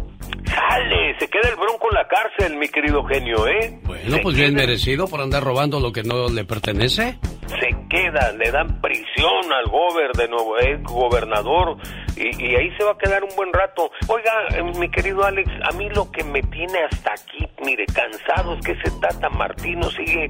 [0.45, 3.79] Sale, se queda el bronco en la cárcel, mi querido genio, ¿eh?
[3.83, 7.17] Bueno, Se pues bien queda- merecido por andar robando lo que no le pertenece.
[7.47, 11.77] se queda, le dan prisión al gober de nuevo, ex gobernador,
[12.15, 13.91] y, y ahí se va a quedar un buen rato.
[14.07, 18.55] Oiga, eh, mi querido Alex, a mí lo que me tiene hasta aquí, mire, cansado
[18.55, 20.29] es que ese Tata Martino sigue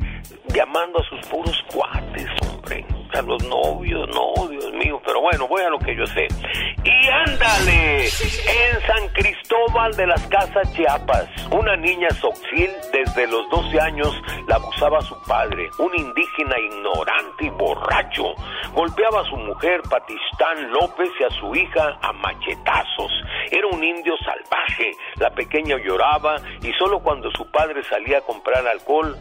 [0.53, 5.61] llamando a sus puros cuates, hombre, a los novios, no, Dios mío, pero bueno, voy
[5.61, 6.27] a lo que yo sé.
[6.83, 13.79] Y ándale, en San Cristóbal de las Casas Chiapas, una niña soxil desde los 12
[13.79, 18.33] años la abusaba a su padre, un indígena ignorante y borracho.
[18.73, 23.11] Golpeaba a su mujer, Patistán López, y a su hija a machetazos.
[23.51, 24.91] Era un indio salvaje.
[25.17, 29.15] La pequeña lloraba y solo cuando su padre salía a comprar alcohol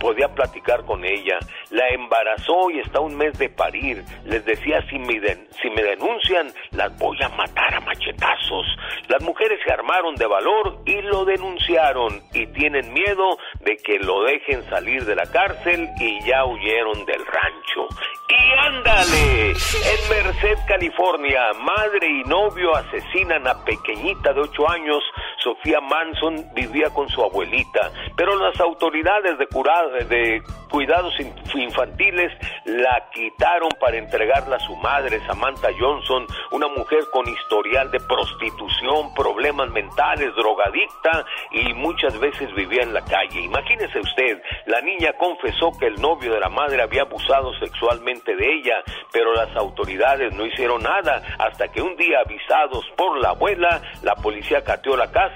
[0.00, 1.38] podía platicar con ella.
[1.70, 4.04] La embarazó y está un mes de parir.
[4.24, 8.66] Les decía, si me, den- si me denuncian, las voy a matar a machetazos.
[9.08, 14.22] Las mujeres se armaron de valor y lo denunciaron y tienen miedo de que lo
[14.24, 17.86] dejen salir de la cárcel y ya huyeron del rancho.
[18.28, 25.02] Y ándale, en Merced, California, madre y novio asesinan a pequeñita de 8 años.
[25.46, 32.32] Sofía Manson vivía con su abuelita, pero las autoridades de, cura- de cuidados in- infantiles
[32.64, 39.14] la quitaron para entregarla a su madre, Samantha Johnson, una mujer con historial de prostitución,
[39.14, 43.40] problemas mentales, drogadicta y muchas veces vivía en la calle.
[43.42, 48.52] Imagínese usted, la niña confesó que el novio de la madre había abusado sexualmente de
[48.52, 48.82] ella,
[49.12, 54.16] pero las autoridades no hicieron nada hasta que un día avisados por la abuela, la
[54.16, 55.35] policía cateó la casa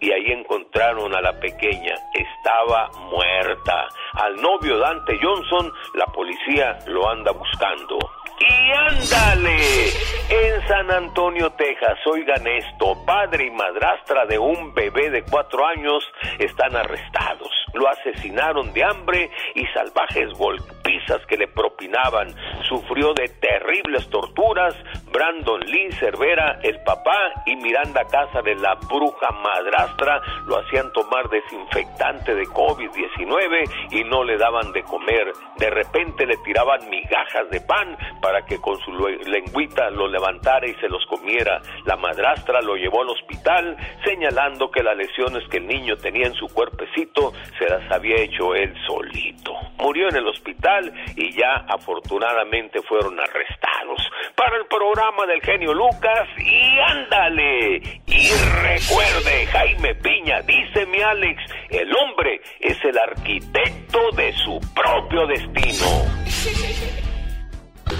[0.00, 1.94] y ahí encontraron a la pequeña.
[2.14, 3.88] Estaba muerta.
[4.14, 7.98] Al novio Dante Johnson, la policía lo anda buscando.
[8.40, 9.88] Y ándale,
[10.30, 16.02] en San Antonio, Texas, oigan esto, padre y madrastra de un bebé de cuatro años
[16.38, 17.50] están arrestados.
[17.74, 22.34] Lo asesinaron de hambre y salvajes golpizas que le propinaban.
[22.68, 24.74] Sufrió de terribles torturas.
[25.12, 31.28] Brandon Lee Cervera, el papá, y Miranda Casa de la bruja madrastra lo hacían tomar
[31.28, 35.32] desinfectante de COVID-19 y no le daban de comer.
[35.56, 40.74] De repente le tiraban migajas de pan para que con su lengüita lo levantara y
[40.74, 41.60] se los comiera.
[41.84, 46.34] La madrastra lo llevó al hospital señalando que las lesiones que el niño tenía en
[46.34, 49.52] su cuerpecito se las había hecho él solito.
[49.78, 54.10] Murió en el hospital y ya afortunadamente fueron arrestados.
[54.36, 57.76] Para el programa del genio Lucas y ándale.
[58.06, 58.30] Y
[58.62, 66.79] recuerde, Jaime Piña, dice mi Alex, el hombre es el arquitecto de su propio destino.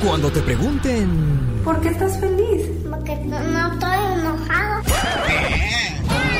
[0.02, 2.68] Cuando te pregunten ¿Por qué estás feliz?
[2.88, 4.82] Porque no, no estoy enojado.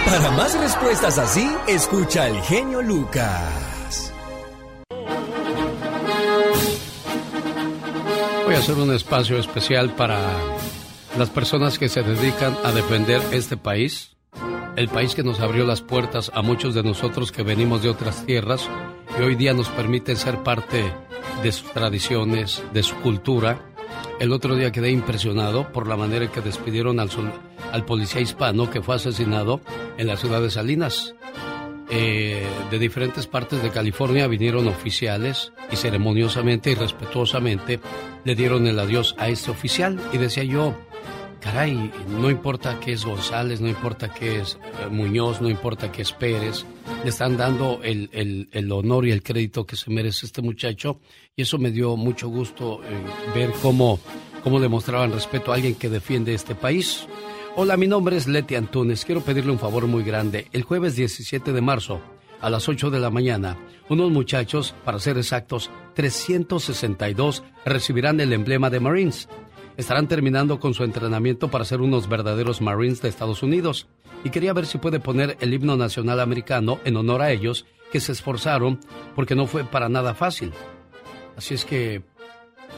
[0.07, 4.13] Para más respuestas así, escucha al genio Lucas.
[8.45, 10.19] Voy a hacer un espacio especial para
[11.19, 14.17] las personas que se dedican a defender este país,
[14.77, 18.25] el país que nos abrió las puertas a muchos de nosotros que venimos de otras
[18.25, 18.69] tierras
[19.19, 20.93] y hoy día nos permiten ser parte
[21.43, 23.61] de sus tradiciones, de su cultura.
[24.19, 28.83] El otro día quedé impresionado por la manera en que despidieron al policía hispano que
[28.83, 29.61] fue asesinado
[29.99, 31.15] en la ciudad de Salinas.
[31.93, 37.81] Eh, de diferentes partes de California vinieron oficiales y ceremoniosamente y respetuosamente
[38.25, 40.01] le dieron el adiós a este oficial.
[40.13, 40.75] Y decía yo,
[41.41, 46.03] caray, no importa que es González, no importa que es eh, Muñoz, no importa que
[46.03, 46.65] es Pérez,
[47.03, 51.01] le están dando el, el- el honor y el crédito que se merece este muchacho.
[51.37, 52.89] Y eso me dio mucho gusto eh,
[53.35, 53.99] ver cómo,
[54.45, 57.07] cómo le mostraban respeto a alguien que defiende este país.
[57.57, 59.05] Hola, mi nombre es Leti Antunes.
[59.05, 60.47] Quiero pedirle un favor muy grande.
[60.53, 62.01] El jueves 17 de marzo,
[62.41, 63.57] a las 8 de la mañana,
[63.89, 69.29] unos muchachos, para ser exactos, 362, recibirán el emblema de Marines.
[69.77, 73.87] Estarán terminando con su entrenamiento para ser unos verdaderos Marines de Estados Unidos.
[74.25, 78.01] Y quería ver si puede poner el himno nacional americano en honor a ellos, que
[78.01, 78.79] se esforzaron
[79.15, 80.53] porque no fue para nada fácil.
[81.37, 82.03] Así es que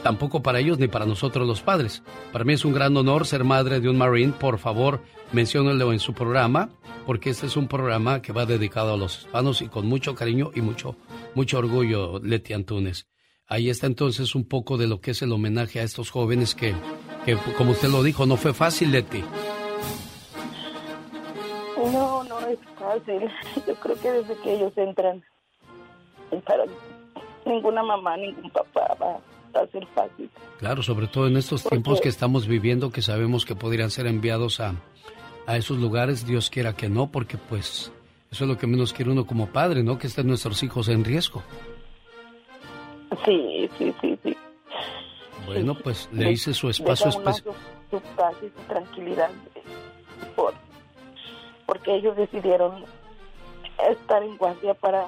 [0.03, 2.03] tampoco para ellos ni para nosotros los padres.
[2.31, 4.33] Para mí es un gran honor ser madre de un Marine.
[4.39, 5.01] Por favor,
[5.31, 6.69] menciónenlo en su programa,
[7.05, 10.51] porque este es un programa que va dedicado a los hispanos y con mucho cariño
[10.55, 10.95] y mucho,
[11.35, 13.07] mucho orgullo, Leti Antunes.
[13.47, 16.73] Ahí está entonces un poco de lo que es el homenaje a estos jóvenes que,
[17.25, 19.23] que como usted lo dijo, no fue fácil, Leti.
[21.77, 23.29] No, no es fácil.
[23.67, 25.23] Yo creo que desde que ellos entran,
[26.45, 26.63] para
[27.45, 30.29] ninguna mamá, ningún papá va a ser fácil.
[30.59, 34.61] Claro, sobre todo en estos tiempos que estamos viviendo, que sabemos que podrían ser enviados
[34.61, 34.75] a,
[35.45, 37.91] a esos lugares, Dios quiera que no, porque pues
[38.31, 39.97] eso es lo que menos quiere uno como padre, ¿no?
[39.99, 41.43] Que estén nuestros hijos en riesgo.
[43.25, 44.37] Sí, sí, sí, sí.
[45.45, 47.55] Bueno, pues le hice su espacio especial.
[47.89, 49.29] Su, su paz y su tranquilidad
[50.35, 50.53] por,
[51.65, 52.85] porque ellos decidieron
[53.89, 55.07] estar en guardia para,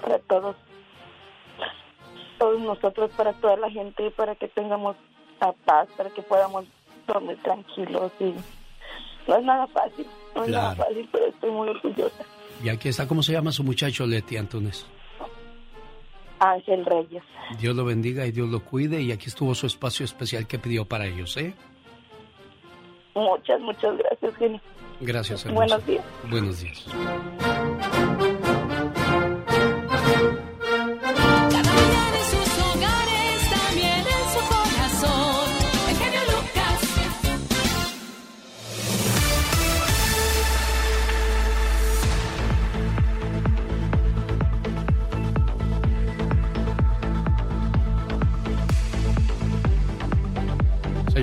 [0.00, 0.56] para todos
[2.38, 4.96] todos nosotros, para toda la gente, para que tengamos
[5.40, 6.64] la paz, para que podamos
[7.06, 8.34] dormir tranquilos y
[9.28, 12.24] no es nada fácil, no es nada fácil, pero estoy muy orgullosa.
[12.62, 14.86] Y aquí está, ¿cómo se llama su muchacho, Leti Antunes?
[16.38, 17.22] Ángel Reyes.
[17.58, 19.00] Dios lo bendiga y Dios lo cuide.
[19.02, 21.54] Y aquí estuvo su espacio especial que pidió para ellos, ¿eh?
[23.14, 24.60] Muchas, muchas gracias, Jenny.
[25.00, 25.66] Gracias, hermosa.
[25.66, 26.04] Buenos días.
[26.30, 27.73] Buenos días.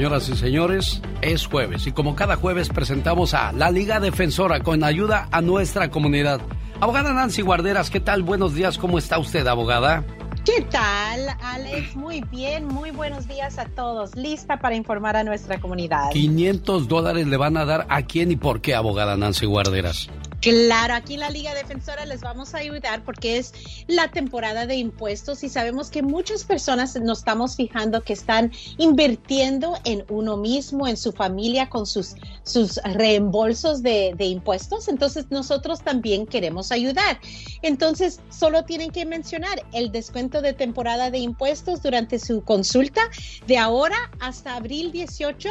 [0.01, 4.83] Señoras y señores, es jueves y como cada jueves presentamos a la Liga Defensora con
[4.83, 6.41] ayuda a nuestra comunidad.
[6.79, 8.23] Abogada Nancy Guarderas, ¿qué tal?
[8.23, 10.03] Buenos días, ¿cómo está usted, abogada?
[10.43, 11.95] ¿Qué tal, Alex?
[11.95, 14.15] Muy bien, muy buenos días a todos.
[14.15, 16.09] Lista para informar a nuestra comunidad.
[16.09, 20.09] 500 dólares le van a dar a quién y por qué, abogada Nancy Guarderas.
[20.41, 23.53] Claro, aquí en la Liga Defensora les vamos a ayudar porque es
[23.88, 29.77] la temporada de impuestos y sabemos que muchas personas nos estamos fijando que están invirtiendo
[29.84, 34.88] en uno mismo, en su familia, con sus, sus reembolsos de, de impuestos.
[34.88, 37.19] Entonces nosotros también queremos ayudar.
[37.61, 43.01] Entonces solo tienen que mencionar el descuento de temporada de impuestos durante su consulta
[43.45, 45.49] de ahora hasta abril 18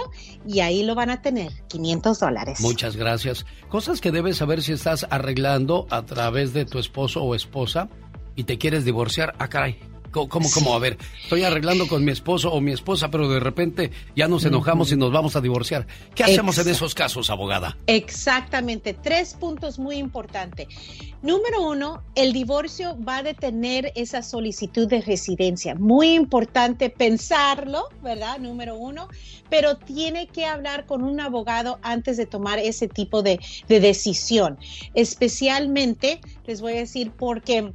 [0.49, 2.61] y ahí lo van a tener, 500 dólares.
[2.61, 3.47] Muchas gracias.
[3.69, 7.91] Cosas que debes saber si estás arreglando a través de tu esposo o esposa
[8.35, 9.35] y te quieres divorciar.
[9.39, 9.90] Ah, caray.
[10.11, 10.75] ¿Cómo, cómo, cómo?
[10.75, 14.45] A ver, estoy arreglando con mi esposo o mi esposa, pero de repente ya nos
[14.45, 15.87] enojamos y nos vamos a divorciar.
[16.15, 17.77] ¿Qué hacemos en esos casos, abogada?
[17.87, 20.69] Exactamente, tres puntos muy importantes.
[21.23, 25.75] Número uno, el divorcio va a detener esa solicitud de residencia.
[25.75, 28.39] Muy importante pensarlo, ¿verdad?
[28.39, 29.09] Número uno,
[29.49, 33.39] pero tiene que hablar con un abogado antes de tomar ese tipo de,
[33.69, 34.59] de decisión.
[34.95, 37.75] Especialmente, les voy a decir, porque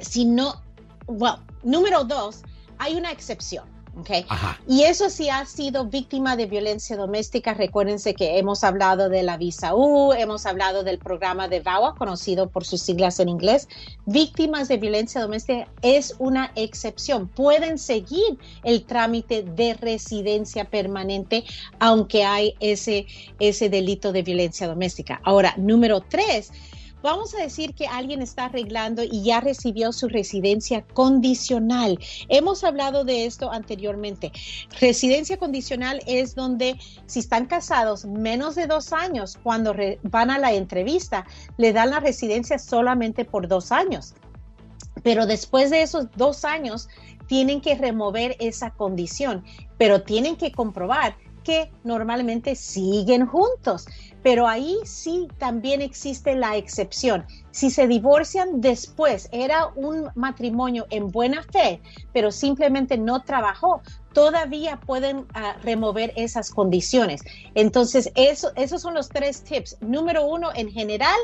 [0.00, 0.63] si no,
[1.06, 2.42] bueno, número dos,
[2.78, 3.74] hay una excepción.
[4.00, 4.26] Okay.
[4.68, 7.54] Y eso sí ha sido víctima de violencia doméstica.
[7.54, 12.48] Recuérdense que hemos hablado de la visa U, hemos hablado del programa de VAWA, conocido
[12.48, 13.68] por sus siglas en inglés.
[14.04, 17.28] Víctimas de violencia doméstica es una excepción.
[17.28, 21.44] Pueden seguir el trámite de residencia permanente,
[21.78, 23.06] aunque hay ese,
[23.38, 25.20] ese delito de violencia doméstica.
[25.22, 26.50] Ahora, número tres
[27.04, 31.98] Vamos a decir que alguien está arreglando y ya recibió su residencia condicional.
[32.30, 34.32] Hemos hablado de esto anteriormente.
[34.80, 39.74] Residencia condicional es donde si están casados menos de dos años, cuando
[40.04, 41.26] van a la entrevista,
[41.58, 44.14] le dan la residencia solamente por dos años.
[45.02, 46.88] Pero después de esos dos años,
[47.26, 49.44] tienen que remover esa condición,
[49.76, 53.86] pero tienen que comprobar que normalmente siguen juntos.
[54.24, 57.26] Pero ahí sí también existe la excepción.
[57.50, 61.82] Si se divorcian después, era un matrimonio en buena fe,
[62.14, 63.82] pero simplemente no trabajó,
[64.14, 67.20] todavía pueden ah, remover esas condiciones.
[67.54, 69.76] Entonces, eso, esos son los tres tips.
[69.82, 71.18] Número uno, en general,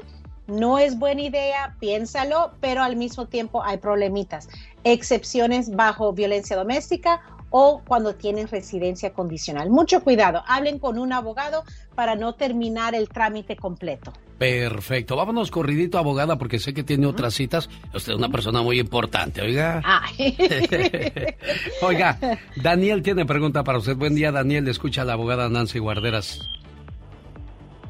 [0.46, 4.46] no es buena idea, piénsalo, pero al mismo tiempo hay problemitas.
[4.84, 9.70] Excepciones bajo violencia doméstica o cuando tienen residencia condicional.
[9.70, 11.64] Mucho cuidado, hablen con un abogado
[11.94, 14.12] para no terminar el trámite completo.
[14.38, 17.68] Perfecto, vámonos corridito abogada porque sé que tiene otras citas.
[17.92, 19.82] Usted es una persona muy importante, oiga.
[21.82, 22.18] oiga,
[22.56, 23.96] Daniel tiene pregunta para usted.
[23.96, 24.64] Buen día, Daniel.
[24.64, 26.40] Le escucha a la abogada Nancy Guarderas.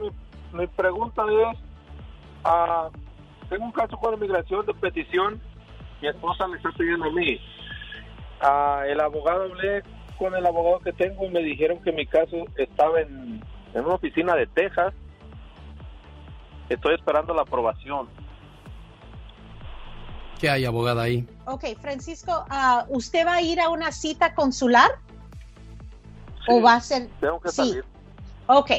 [0.52, 1.58] mi, pregunta es,
[2.44, 2.90] uh,
[3.48, 5.40] tengo un caso con inmigración de petición,
[6.02, 7.40] mi esposa me está pidiendo a mí.
[8.42, 9.82] Uh, el abogado, hablé
[10.18, 13.40] con el abogado que tengo y me dijeron que mi caso estaba en,
[13.74, 14.92] en una oficina de Texas
[16.68, 18.08] Estoy esperando la aprobación.
[20.38, 21.26] ¿Qué hay, abogada, ahí?
[21.46, 24.90] Ok, Francisco, uh, ¿usted va a ir a una cita consular?
[26.48, 27.08] ¿O va a ser...?
[27.20, 27.84] Tengo que salir.
[28.50, 28.70] Ok,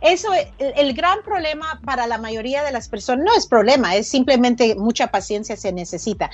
[0.00, 0.28] eso,
[0.58, 5.08] el gran problema para la mayoría de las personas, no es problema, es simplemente mucha
[5.08, 6.30] paciencia se necesita.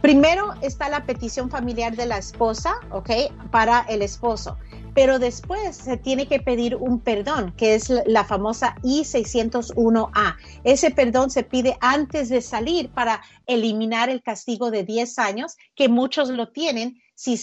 [0.00, 3.10] Primero está la petición familiar de la esposa, ok,
[3.50, 4.56] para el esposo
[4.94, 10.36] pero después se tiene que pedir un perdón, que es la famosa I-601A.
[10.64, 15.88] Ese perdón se pide antes de salir para eliminar el castigo de 10 años, que
[15.88, 17.38] muchos lo tienen si,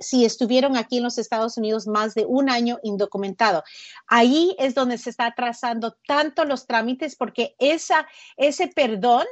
[0.00, 3.62] si, estuvieron aquí en los Estados Unidos más de un año indocumentado.
[4.08, 9.24] Ahí es donde se está atrasando tanto los trámites porque esa, ese perdón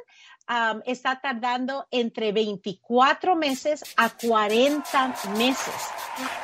[0.85, 5.75] está tardando entre 24 meses a 40 meses.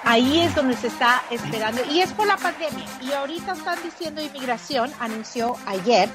[0.05, 2.87] Ahí es donde se está esperando y es por la pandemia.
[3.03, 6.09] Y ahorita están diciendo inmigración, anunció ayer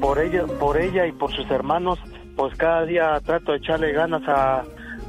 [0.00, 1.98] por ella, por ella y por sus hermanos,
[2.36, 4.64] pues cada día trato de echarle ganas a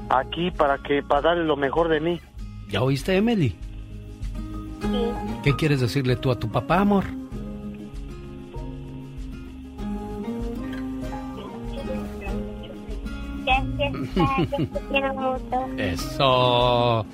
[0.09, 2.21] aquí para que para darle lo mejor de mí.
[2.69, 3.55] ¿Ya oíste, Emily?
[5.43, 7.03] ¿Qué quieres decirle tú a tu papá, amor?
[15.77, 17.05] Eso.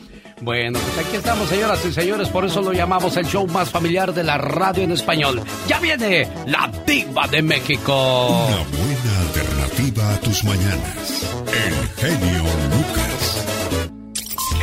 [0.41, 4.11] Bueno, pues aquí estamos, señoras y señores, por eso lo llamamos el show más familiar
[4.11, 5.39] de la radio en español.
[5.67, 8.47] Ya viene la diva de México.
[8.47, 11.31] Una buena alternativa a tus mañanas.
[11.47, 13.45] El genio Lucas.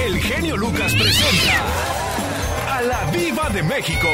[0.05, 4.09] El genio Lucas presenta a la diva de México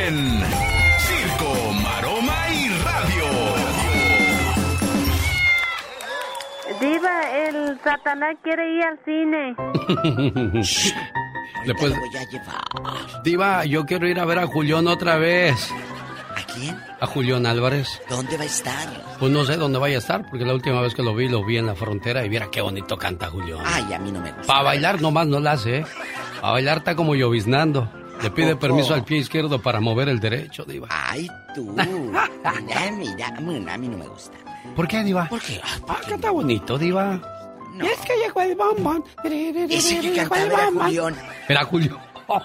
[0.00, 0.42] en
[6.80, 9.54] Diva, el Satanás quiere ir al cine.
[11.64, 13.22] Le puedes- voy a llevar.
[13.22, 15.70] Diva, yo quiero ir a ver a Julián otra vez.
[16.36, 16.76] ¿A quién?
[17.00, 18.02] A Julián Álvarez.
[18.08, 18.88] ¿Dónde va a estar?
[19.18, 21.44] Pues no sé dónde vaya a estar, porque la última vez que lo vi, lo
[21.44, 23.60] vi en la frontera y viera qué bonito canta Julián.
[23.64, 24.46] Ay, a mí no me gusta.
[24.46, 25.86] Para bailar nomás no la hace, ¿eh?
[26.40, 27.88] Para bailar está como lloviznando.
[28.22, 30.88] Le pide permiso al pie izquierdo para mover el derecho, Diva.
[30.90, 31.64] Ay, tú.
[31.76, 32.28] Mira,
[32.98, 34.36] mira, mira, a mí no me gusta.
[34.74, 35.28] ¿Por qué, Diva?
[35.28, 35.60] ¿Por qué?
[35.62, 37.20] Ah, canta bonito, Diva.
[37.80, 39.04] Es que llegó el bombón.
[39.24, 41.16] Ese que cantaba era Julián.
[41.48, 42.00] Era Julio.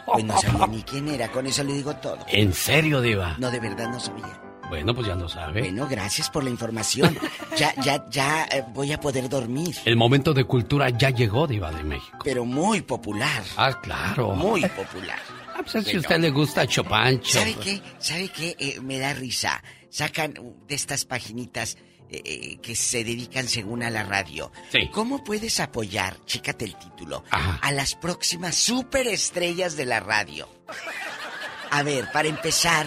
[0.06, 2.18] Pues no sabía ni quién era, con eso le digo todo.
[2.27, 3.35] ¿En serio, Diva?
[3.39, 4.41] No, de verdad no sabía.
[4.69, 5.61] Bueno, pues ya lo sabe.
[5.61, 7.18] Bueno, gracias por la información.
[7.57, 9.76] Ya, ya, ya eh, voy a poder dormir.
[9.84, 12.19] El momento de cultura ya llegó, Diva de México.
[12.23, 13.43] Pero muy popular.
[13.57, 14.35] Ah, claro.
[14.35, 15.18] Muy popular.
[15.56, 17.39] Ah, pues es si a usted le gusta Chopancho.
[17.39, 17.81] ¿Sabe qué?
[17.97, 18.56] ¿Sabe qué?
[18.60, 19.64] Eh, me da risa.
[19.89, 20.35] Sacan
[20.68, 21.77] de estas paginitas
[22.11, 24.52] eh, que se dedican según a la radio.
[24.72, 24.90] Sí.
[24.91, 30.48] ¿Cómo puedes apoyar, chécate el título, a las próximas superestrellas de la radio?
[31.72, 32.86] A ver, para empezar,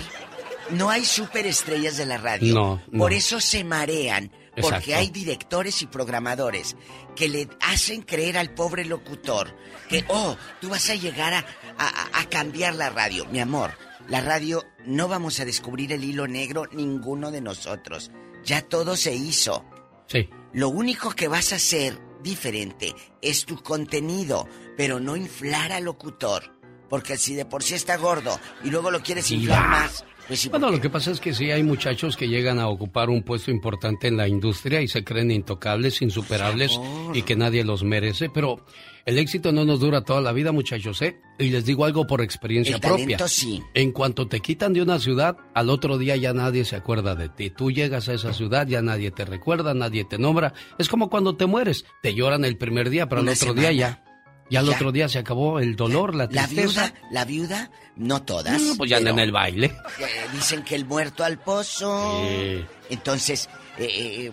[0.71, 2.55] no hay superestrellas de la radio.
[2.55, 2.99] No, no.
[2.99, 4.31] Por eso se marean.
[4.55, 4.97] Porque Exacto.
[4.97, 6.77] hay directores y programadores
[7.17, 9.57] que le hacen creer al pobre locutor
[9.89, 11.39] que, oh, tú vas a llegar a,
[11.79, 13.25] a- a cambiar la radio.
[13.25, 13.73] Mi amor,
[14.09, 18.11] la radio no vamos a descubrir el hilo negro ninguno de nosotros.
[18.45, 19.65] Ya todo se hizo.
[20.07, 20.29] Sí.
[20.53, 26.53] Lo único que vas a hacer diferente es tu contenido, pero no inflar al locutor.
[26.89, 30.49] Porque si de por sí está gordo y luego lo quieres inflar más, pues sí,
[30.49, 33.51] Bueno, lo que pasa es que sí hay muchachos que llegan a ocupar un puesto
[33.51, 36.81] importante en la industria y se creen intocables, insuperables
[37.13, 38.65] y que nadie los merece, pero
[39.05, 41.21] el éxito no nos dura toda la vida, muchachos, ¿eh?
[41.39, 43.05] Y les digo algo por experiencia El propia.
[43.19, 43.61] talento sí.
[43.75, 47.29] En cuanto te quitan de una ciudad, al otro día ya nadie se acuerda de
[47.29, 47.51] ti.
[47.51, 50.55] Tú llegas a esa ciudad, ya nadie te recuerda, nadie te nombra.
[50.79, 53.61] Es como cuando te mueres, te lloran el primer día, pero al otro semana.
[53.61, 54.05] día ya.
[54.53, 54.75] Ya al Ya.
[54.75, 56.87] otro día se acabó el dolor, la La tristeza.
[56.93, 58.61] viuda, la viuda, no todas.
[58.61, 59.67] No, pues ya andan en el baile.
[59.99, 62.23] eh, dicen que el muerto al pozo.
[62.29, 62.65] Sí.
[62.91, 63.49] Entonces,
[63.79, 63.87] eh,
[64.29, 64.33] eh,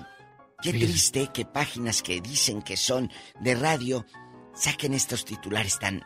[0.61, 3.09] Qué triste que páginas que dicen que son
[3.39, 4.05] de radio
[4.53, 5.99] saquen estos titulares tan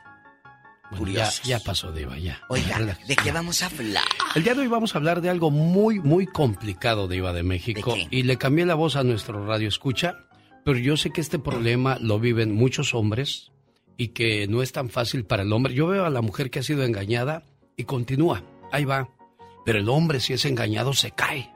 [0.91, 1.41] Bueno, ya, curiosos.
[1.44, 2.40] ya pasó, ya.
[2.49, 2.77] Oiga.
[3.07, 4.03] ¿de qué vamos a hablar?
[4.35, 7.95] El día de hoy vamos a hablar de algo muy, muy complicado, Diva de México.
[8.11, 10.18] Y le cambié la voz a nuestro radio escucha,
[10.64, 13.52] pero yo sé que este problema lo viven muchos hombres
[13.97, 15.73] y que no es tan fácil para el hombre.
[15.73, 17.43] Yo veo a la mujer que ha sido engañada
[17.77, 19.09] y continúa, ahí va.
[19.65, 21.51] Pero el hombre, si es engañado, se cae.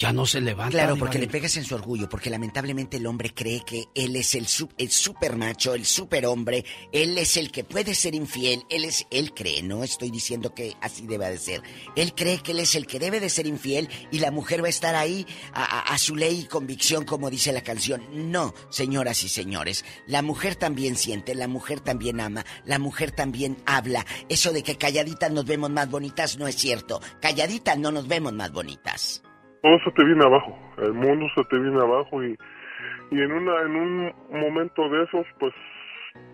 [0.00, 0.70] Ya no se levanta.
[0.70, 4.34] Claro, porque le pegas en su orgullo, porque lamentablemente el hombre cree que él es
[4.34, 4.46] el,
[4.78, 9.06] el super macho, el super hombre, él es el que puede ser infiel, él es,
[9.10, 11.60] él cree, no estoy diciendo que así deba de ser,
[11.96, 14.68] él cree que él es el que debe de ser infiel y la mujer va
[14.68, 18.02] a estar ahí a, a- a su ley y convicción como dice la canción.
[18.32, 23.58] No, señoras y señores, la mujer también siente, la mujer también ama, la mujer también
[23.66, 24.06] habla.
[24.30, 28.32] Eso de que calladitas nos vemos más bonitas no es cierto, calladitas no nos vemos
[28.32, 29.22] más bonitas.
[29.62, 32.36] Todo se te viene abajo, el mundo se te viene abajo y,
[33.10, 35.52] y en una en un momento de esos pues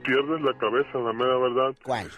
[0.05, 1.74] pierdes la cabeza, la mera verdad.
[1.82, 2.09] ¿Cuál?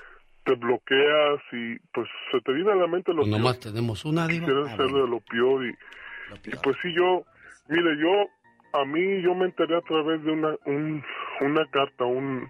[0.44, 3.39] Te bloqueas y pues se te viene a la mente lo Pues peor.
[3.40, 4.47] nomás tenemos una, Diva.
[4.47, 7.22] Quieres Ah, ser de lo peor y, y pues sí yo,
[7.68, 11.02] mire yo, a mí yo me enteré a través de una un,
[11.40, 12.48] una carta, un,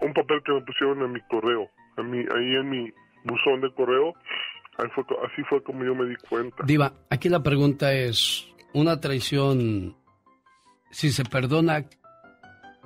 [0.00, 2.92] un papel que me pusieron en mi correo, en mi, ahí en mi
[3.24, 4.14] buzón de correo,
[4.94, 6.62] fue, así fue como yo me di cuenta.
[6.64, 9.96] Diva, aquí la pregunta es, una traición,
[10.90, 11.84] si se perdona,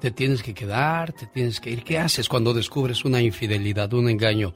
[0.00, 1.84] te tienes que quedar, te tienes que ir.
[1.84, 4.54] ¿Qué haces cuando descubres una infidelidad, un engaño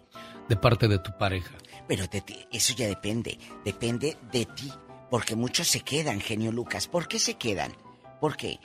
[0.48, 1.55] de parte de tu pareja?
[1.86, 4.70] Pero de ti- eso ya depende, depende de ti,
[5.10, 6.86] porque muchos se quedan, genio Lucas.
[6.89, 7.73] ¿Por qué se quedan?
[8.20, 8.59] ¿Por qué?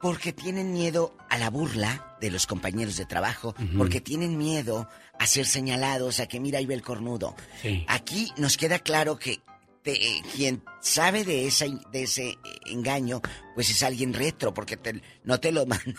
[0.00, 5.26] Porque tienen miedo a la burla de los compañeros de trabajo, porque tienen miedo a
[5.26, 7.34] ser señalados, a que mira ahí ve el cornudo.
[7.62, 7.84] Sí.
[7.88, 9.40] Aquí nos queda claro que
[9.82, 13.22] te- eh, quien sabe de, esa, de ese eh, engaño,
[13.54, 15.94] pues es alguien retro, porque te- no te lo mandan.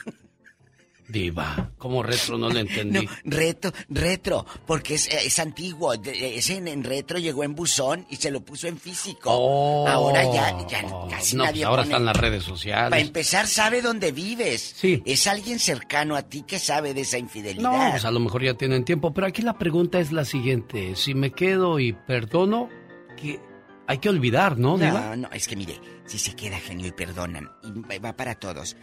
[1.09, 3.07] Diva, como retro no le entendí.
[3.23, 5.95] No, retro, retro, porque es, eh, es antiguo.
[5.95, 9.29] de- Ese en, en retro llegó en buzón y se lo puso en físico.
[9.31, 9.87] Oh.
[9.87, 13.01] Ahora ya, ya casi no, nadie pues ahora pone- están las redes Para sociales.
[13.01, 14.73] empezar, sabe dónde vives.
[14.77, 15.01] Sí.
[15.05, 17.71] Es alguien cercano a ti que sabe de esa infidelidad.
[17.71, 20.95] No, pues a lo mejor ya tienen tiempo, pero aquí la pregunta es la siguiente.
[20.95, 22.69] Si me quedo y perdono,
[23.15, 23.39] que
[23.87, 25.15] hay que olvidar, ¿no, Diva?
[25.15, 28.75] No, no, es que mire, si se queda genio y perdonan, y va para todos,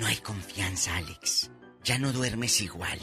[0.00, 1.50] no hay confianza, Alex.
[1.84, 2.98] Ya no duermes igual,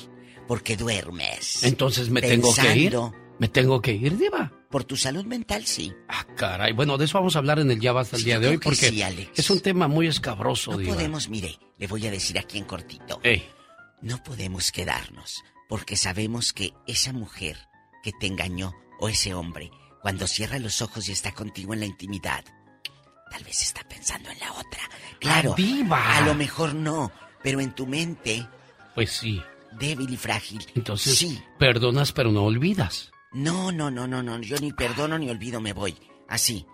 [0.48, 1.64] porque duermes.
[1.64, 2.98] Entonces me tengo que ir.
[3.40, 4.52] ¿Me tengo que ir, Diva?
[4.72, 5.94] Por tu salud mental, sí.
[6.10, 6.74] Ah, caray.
[6.74, 8.64] Bueno, de eso vamos a hablar en el Ya Basta el día de hoy, que
[8.64, 9.30] porque sí, Alex.
[9.38, 10.96] es un tema muy escabroso, No Diva.
[10.96, 13.20] podemos, mire, le voy a decir aquí en cortito.
[13.22, 13.48] Ey.
[14.02, 17.58] No podemos quedarnos, porque sabemos que esa mujer
[18.04, 19.70] que te engañó, o ese hombre,
[20.02, 22.44] cuando cierra los ojos y está contigo en la intimidad,
[23.32, 24.82] tal vez está pensando en la otra.
[25.20, 26.18] Claro, Ah, diva.
[26.18, 27.12] a lo mejor no,
[27.44, 28.48] pero en tu mente,
[28.96, 29.42] Pues sí.
[29.74, 31.42] débil y frágil, Entonces, sí.
[31.60, 33.12] perdonas pero no olvidas.
[33.34, 35.96] No, no, no, no, no, yo ni perdono ni olvido, me voy.
[36.28, 36.66] Así.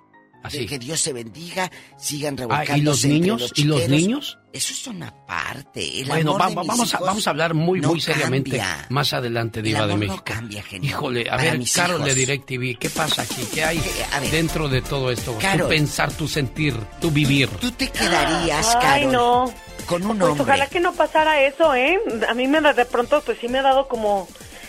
[0.44, 0.60] Así.
[0.60, 3.42] De que Dios se bendiga, sigan Ah, revolcándose ¿y los niños?
[3.42, 4.38] los ¿Y los niños?
[4.54, 6.02] Eso es una parte.
[6.02, 8.86] El bueno, amor va- vamos, a, vamos a hablar muy, no muy seriamente cambia.
[8.90, 10.24] más adelante, El Diva de amor no México.
[10.24, 10.90] cambia, genio.
[10.92, 12.06] Híjole, a Para ver, Carol hijos.
[12.06, 13.48] de DirecTV, ¿qué pasa aquí?
[13.52, 14.30] ¿Qué hay ver.
[14.30, 15.36] dentro de todo esto?
[15.42, 15.64] Carol.
[15.68, 17.50] Tu pensar, tu sentir, tu vivir.
[17.60, 19.54] ¿Tú te quedarías, Ay, Carol, no.
[19.88, 20.44] con un Pues hombre?
[20.44, 22.00] ojalá que no pasara eso, ¿eh?
[22.30, 24.28] A mí me da de pronto, pues sí me ha dado como,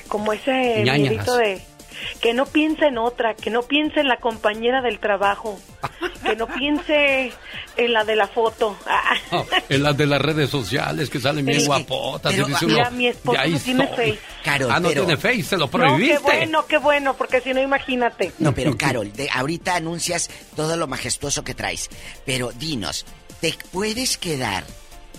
[0.08, 0.82] como ese
[1.36, 1.62] de
[2.20, 5.58] que no piense en otra, que no piense en la compañera del trabajo,
[6.24, 7.32] que no piense
[7.76, 8.76] en la de la foto.
[9.68, 12.32] En las de las redes sociales que salen bien guapotas.
[12.32, 13.96] y pero, dice mira, uno, mi esposo "De ahí no tiene soy".
[14.12, 14.18] Face.
[14.44, 16.14] Carol, ah, no pero- tiene face, se lo No, prohibiste.
[16.16, 18.32] qué bueno, qué bueno, porque si no, imagínate.
[18.38, 21.88] No, pero Carol, de, ahorita anuncias todo lo majestuoso que traes.
[22.26, 23.06] Pero dinos,
[23.40, 24.64] ¿te puedes quedar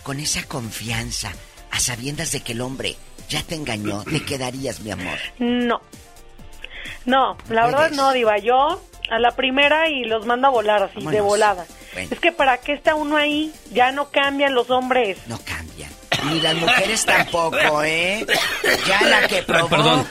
[0.03, 1.31] con esa confianza
[1.71, 2.95] a sabiendas de que el hombre
[3.29, 4.03] ya te engañó?
[4.03, 5.17] ¿Te quedarías, mi amor?
[5.39, 5.81] No.
[7.05, 8.37] No, la verdad no, Diva.
[8.37, 11.65] Yo a la primera y los mando a volar así, de volada.
[11.93, 12.09] Bueno.
[12.11, 15.17] Es que para qué está uno ahí, ya no cambian los hombres.
[15.27, 15.89] No cambian.
[16.29, 18.25] Ni las mujeres tampoco, ¿eh?
[18.87, 20.07] Ya la que probó Perdón.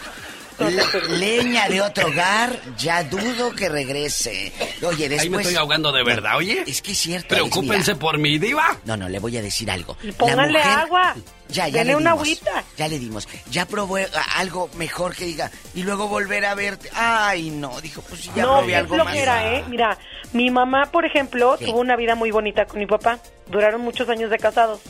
[1.09, 4.53] leña de otro hogar, ya dudo que regrese.
[4.83, 5.21] Oye, después...
[5.23, 6.63] Ahí me estoy ahogando de verdad, oye.
[6.67, 7.29] Es que es cierto.
[7.29, 8.77] Preocúpense por mi diva.
[8.85, 9.97] No, no, le voy a decir algo.
[10.17, 11.17] Pónganle mujer- agua.
[11.55, 12.23] Ya, ya Denle le una dimos.
[12.27, 12.65] agüita.
[12.77, 13.29] Ya le dimos.
[13.51, 15.51] Ya probó eh, algo mejor que diga.
[15.75, 16.91] Y luego volver a verte.
[16.95, 17.81] Ay, no.
[17.81, 19.05] Dijo, pues ya no, probé algo más.
[19.07, 19.65] flojera, ¿eh?
[19.69, 19.97] Mira,
[20.33, 21.67] mi mamá, por ejemplo, ¿Qué?
[21.67, 23.19] tuvo una vida muy bonita con mi papá.
[23.49, 24.81] Duraron muchos años de casados.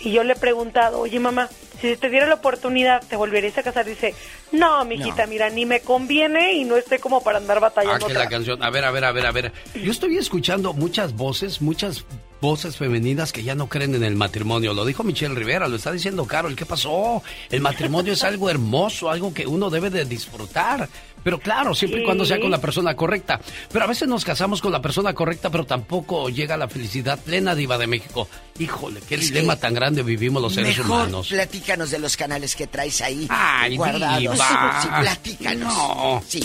[0.00, 1.48] Y yo le he preguntado, oye, mamá,
[1.80, 3.84] si te diera la oportunidad, ¿te volverías a casar?
[3.86, 4.14] Dice,
[4.50, 5.30] no, mijita, No.
[5.30, 8.06] mira, ni me conviene y no estoy como para andar Ah, batallando.
[8.06, 8.62] que la canción.
[8.62, 9.52] A ver, a ver, a ver, a ver.
[9.74, 12.04] Yo estoy escuchando muchas voces, muchas
[12.42, 14.74] voces femeninas que ya no creen en el matrimonio.
[14.74, 16.56] Lo dijo Michelle Rivera, lo está diciendo Carol.
[16.56, 17.22] ¿Qué pasó?
[17.48, 20.88] El matrimonio es algo hermoso, algo que uno debe de disfrutar.
[21.22, 23.40] Pero claro, siempre y cuando sea con la persona correcta.
[23.72, 27.54] Pero a veces nos casamos con la persona correcta, pero tampoco llega la felicidad plena,
[27.54, 28.28] Diva de México.
[28.58, 31.28] Híjole, qué dilema tan grande vivimos los seres Mejor humanos.
[31.28, 34.18] platícanos de los canales que traes ahí Ay, guardados.
[34.18, 34.82] Diva.
[34.82, 35.72] Sí, platícanos.
[35.72, 36.22] No.
[36.26, 36.44] Sí.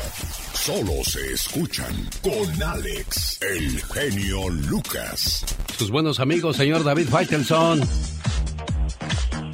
[0.53, 5.45] Solo se escuchan con Alex, el genio Lucas.
[5.77, 7.81] Sus buenos amigos, señor David Faitelson.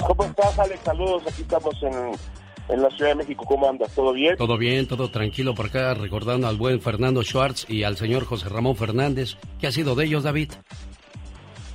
[0.05, 0.79] ¿Cómo estás, Alex?
[0.83, 2.11] Saludos, aquí estamos en,
[2.69, 3.45] en la Ciudad de México.
[3.45, 3.91] ¿Cómo andas?
[3.93, 4.37] ¿Todo bien?
[4.37, 8.49] Todo bien, todo tranquilo por acá, recordando al buen Fernando Schwartz y al señor José
[8.49, 9.37] Ramón Fernández.
[9.59, 10.51] ¿Qué ha sido de ellos, David?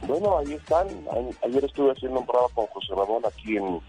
[0.07, 0.87] Bueno, ahí están.
[1.45, 3.81] Ayer estuve haciendo un programa con José Ramón aquí en,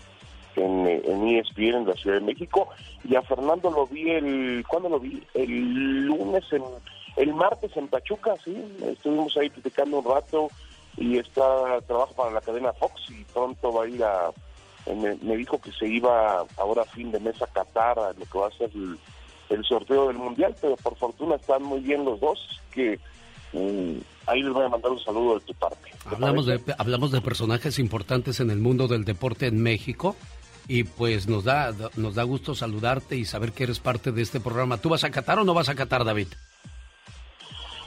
[0.55, 2.69] en, eh, en ESPN en la Ciudad de México
[3.03, 4.63] y a Fernando lo vi el...
[4.67, 5.21] ¿Cuándo lo vi?
[5.33, 6.63] El lunes, en,
[7.17, 8.55] el martes en Pachuca, sí.
[8.85, 10.49] Estuvimos ahí platicando un rato
[10.97, 14.31] y está trabaja para la cadena Fox y pronto va a ir a...
[14.85, 18.25] Me, me dijo que se iba ahora a fin de mes a Qatar a lo
[18.25, 18.97] que va a ser el,
[19.49, 22.39] el sorteo del Mundial, pero por fortuna están muy bien los dos,
[22.71, 22.99] que
[23.53, 23.97] mm,
[24.27, 25.91] ahí les voy a mandar un saludo de tu parte.
[26.05, 30.17] Hablamos de, hablamos de personajes importantes en el mundo del deporte en México
[30.67, 34.39] y pues nos da, nos da gusto saludarte y saber que eres parte de este
[34.39, 34.77] programa.
[34.77, 36.27] ¿Tú vas a Qatar o no vas a Qatar, David?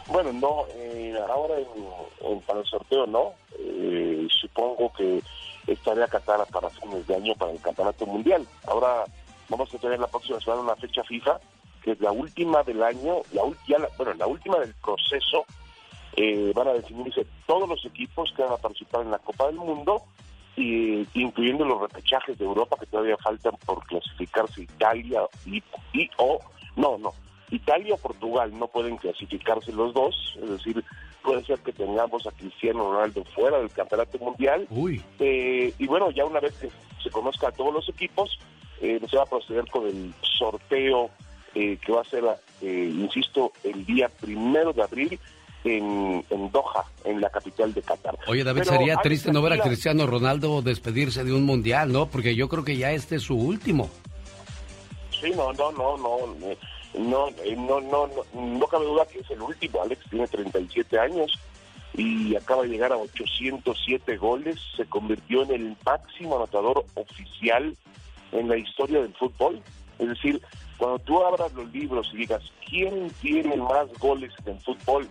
[0.08, 3.32] Bueno, no, eh, ahora en- para el sorteo no.
[3.58, 5.20] Eh, supongo que
[5.66, 8.46] estaré a Qatar para fines de año para el Campeonato Mundial.
[8.68, 9.04] Ahora
[9.48, 11.40] vamos a tener la próxima semana una fecha fija,
[11.82, 15.44] que es la última del año, la, ya bueno, la última del proceso.
[16.18, 19.56] Eh, van a definirse todos los equipos que van a participar en la Copa del
[19.56, 20.02] Mundo,
[20.56, 25.62] y, incluyendo los repechajes de Europa que todavía faltan por clasificarse Italia y,
[25.92, 26.40] y o
[26.76, 27.12] no, no,
[27.50, 30.84] Italia o Portugal no pueden clasificarse los dos, es decir,
[31.22, 34.66] puede ser que tengamos a Cristiano Ronaldo fuera del campeonato mundial.
[34.70, 35.02] Uy.
[35.18, 36.70] Eh, y bueno, ya una vez que
[37.02, 38.38] se conozca a todos los equipos,
[38.80, 41.10] eh, se va a proceder con el sorteo
[41.54, 42.24] eh, que va a ser,
[42.60, 45.18] eh, insisto, el día primero de abril
[45.64, 48.18] en, en Doha, en la capital de Qatar.
[48.26, 49.62] Oye, David, Pero, sería triste no ver a.
[49.62, 52.06] Cristiano Ronaldo despedirse de un mundial, ¿no?
[52.06, 53.90] Porque yo creo que ya este es su último.
[55.20, 56.18] Sí, no, no, no, no,
[56.98, 59.82] no, eh, no, no, no, no cabe duda que es el último.
[59.82, 61.38] Alex tiene 37 años
[61.94, 64.56] y acaba de llegar a 807 goles.
[64.76, 67.74] Se convirtió en el máximo anotador oficial
[68.32, 69.62] en la historia del fútbol.
[69.98, 70.40] Es decir,
[70.76, 75.08] cuando tú abras los libros y digas quién tiene más goles en el fútbol,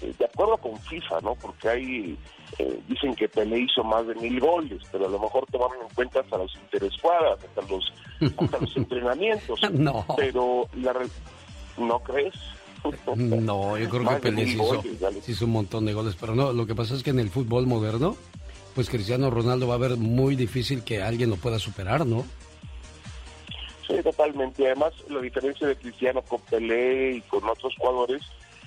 [0.00, 1.34] de acuerdo con FIFA, ¿no?
[1.34, 2.18] Porque hay,
[2.58, 5.94] eh, dicen que Pelé hizo más de mil goles, pero a lo mejor tomaron en
[5.94, 7.92] cuenta hasta los interescuadras, hasta los,
[8.38, 9.60] hasta los entrenamientos.
[9.72, 10.04] No.
[10.16, 11.06] Pero la re-
[11.78, 12.34] ¿no crees?
[13.16, 16.52] No, yo creo que Más Pelé hizo, goles, hizo un montón de goles, pero no,
[16.54, 18.16] lo que pasa es que en el fútbol moderno,
[18.74, 22.24] pues Cristiano Ronaldo va a ver muy difícil que alguien lo pueda superar, ¿no?
[23.86, 24.64] Sí, totalmente.
[24.66, 28.22] Además, la diferencia de Cristiano con Pelé y con otros jugadores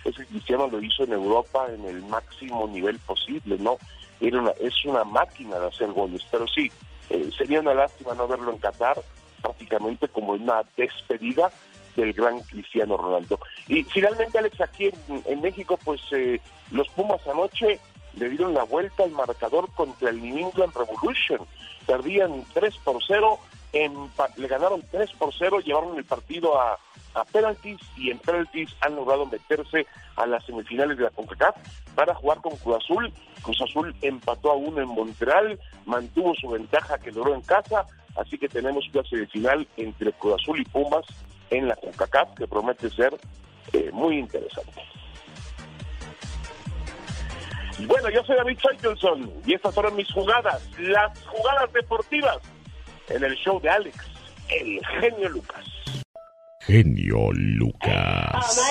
[0.05, 3.77] es que Cristiano lo hizo en Europa en el máximo nivel posible, ¿no?
[4.19, 6.71] Era una, es una máquina de hacer goles, pero sí,
[7.09, 9.01] eh, sería una lástima no verlo en Qatar,
[9.41, 11.51] prácticamente como una despedida
[11.95, 13.39] del gran Cristiano Ronaldo.
[13.67, 16.39] Y finalmente, Alex, aquí en, en México, pues eh,
[16.71, 17.79] los Pumas anoche
[18.15, 21.39] le dieron la vuelta al marcador contra el New England Revolution.
[21.85, 23.37] Perdían 3 por 0,
[23.73, 26.79] empa- le ganaron 3 por 0, llevaron el partido a,
[27.13, 29.85] a penaltis y en penaltis han logrado meterse
[30.15, 31.55] a las semifinales de la CONCACAF
[31.95, 33.13] para jugar con Cruz Azul.
[33.41, 37.85] Cruz Azul empató a uno en Montreal, mantuvo su ventaja que logró en casa,
[38.15, 41.05] así que tenemos clase de final entre Cruz Azul y Pumas
[41.49, 43.13] en la CONCACAF que promete ser
[43.73, 44.81] eh, muy interesante.
[47.79, 52.37] Bueno, yo soy David Faitelson y estas fueron mis jugadas, las jugadas deportivas
[53.09, 53.97] en el show de Alex,
[54.49, 55.72] el genio Lucas.
[56.65, 58.61] Genio Lucas.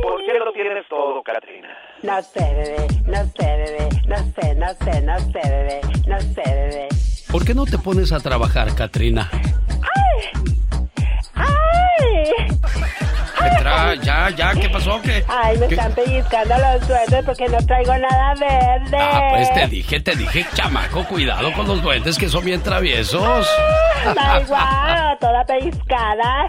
[0.00, 1.68] ¿Por qué lo tienes todo, Katrina?
[2.04, 6.42] No sé, bebé, no sé, bebé, no sé, no sé, no sé, bebé, no sé,
[6.46, 6.88] bebé.
[7.32, 9.28] ¿Por qué no te pones a trabajar, Katrina?
[11.34, 11.48] ¡Ay!
[13.38, 15.00] Petra, ya, ya, ¿qué pasó?
[15.02, 15.24] ¿Qué?
[15.28, 15.74] Ay, me ¿Qué?
[15.74, 18.98] están pellizcando los duendes porque no traigo nada verde.
[19.00, 23.48] Ah, pues te dije, te dije, chamaco, cuidado con los duendes que son bien traviesos.
[24.14, 26.48] Da igual, toda pellizcada.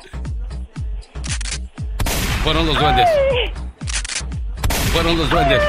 [2.43, 3.09] Fueron los duendes.
[4.93, 5.61] Fueron los duendes.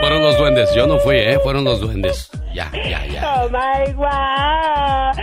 [0.00, 0.72] Fueron los duendes.
[0.74, 1.38] Yo no fui, ¿eh?
[1.42, 2.30] Fueron los duendes.
[2.54, 3.42] Ya, ya, ya.
[3.42, 5.18] Oh my god.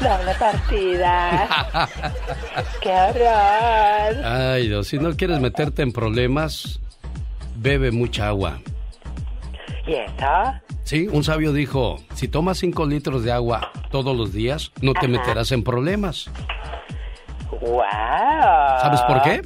[0.00, 1.48] Doble partida.
[2.80, 4.24] Qué horror.
[4.24, 6.80] Ay, Dios, si no quieres meterte en problemas,
[7.56, 8.60] bebe mucha agua.
[9.86, 10.60] ¿Y eso?
[10.84, 15.00] Sí, un sabio dijo, si tomas 5 litros de agua todos los días, no te
[15.00, 15.08] Ajá.
[15.08, 16.30] meterás en problemas.
[17.60, 17.82] Wow.
[18.80, 19.42] ¿Sabes por qué?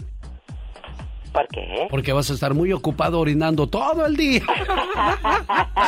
[1.35, 1.89] ¿Por qué?
[1.91, 4.43] Porque vas a estar muy ocupado orinando todo el día.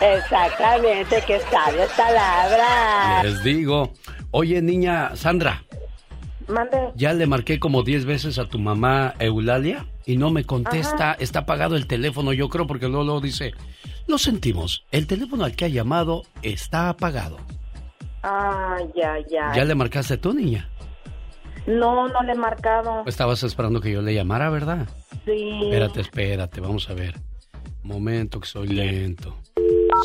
[0.00, 3.24] Exactamente, qué sabias palabras.
[3.24, 3.92] Les digo.
[4.32, 5.64] Oye, niña Sandra,
[6.48, 6.90] Mande.
[6.94, 11.12] ya le marqué como 10 veces a tu mamá Eulalia y no me contesta.
[11.12, 11.16] Ajá.
[11.18, 13.54] Está apagado el teléfono, yo creo, porque luego, luego dice,
[14.06, 17.38] lo sentimos, el teléfono al que ha llamado está apagado.
[18.22, 19.52] Ah, ya, ya.
[19.54, 20.68] ¿Ya le marcaste tú, niña?
[21.66, 23.02] No, no le he marcado.
[23.06, 24.88] Estabas esperando que yo le llamara, ¿verdad?
[25.24, 25.60] Sí.
[25.64, 27.14] Espérate, espérate, vamos a ver.
[27.82, 29.36] Momento que soy lento.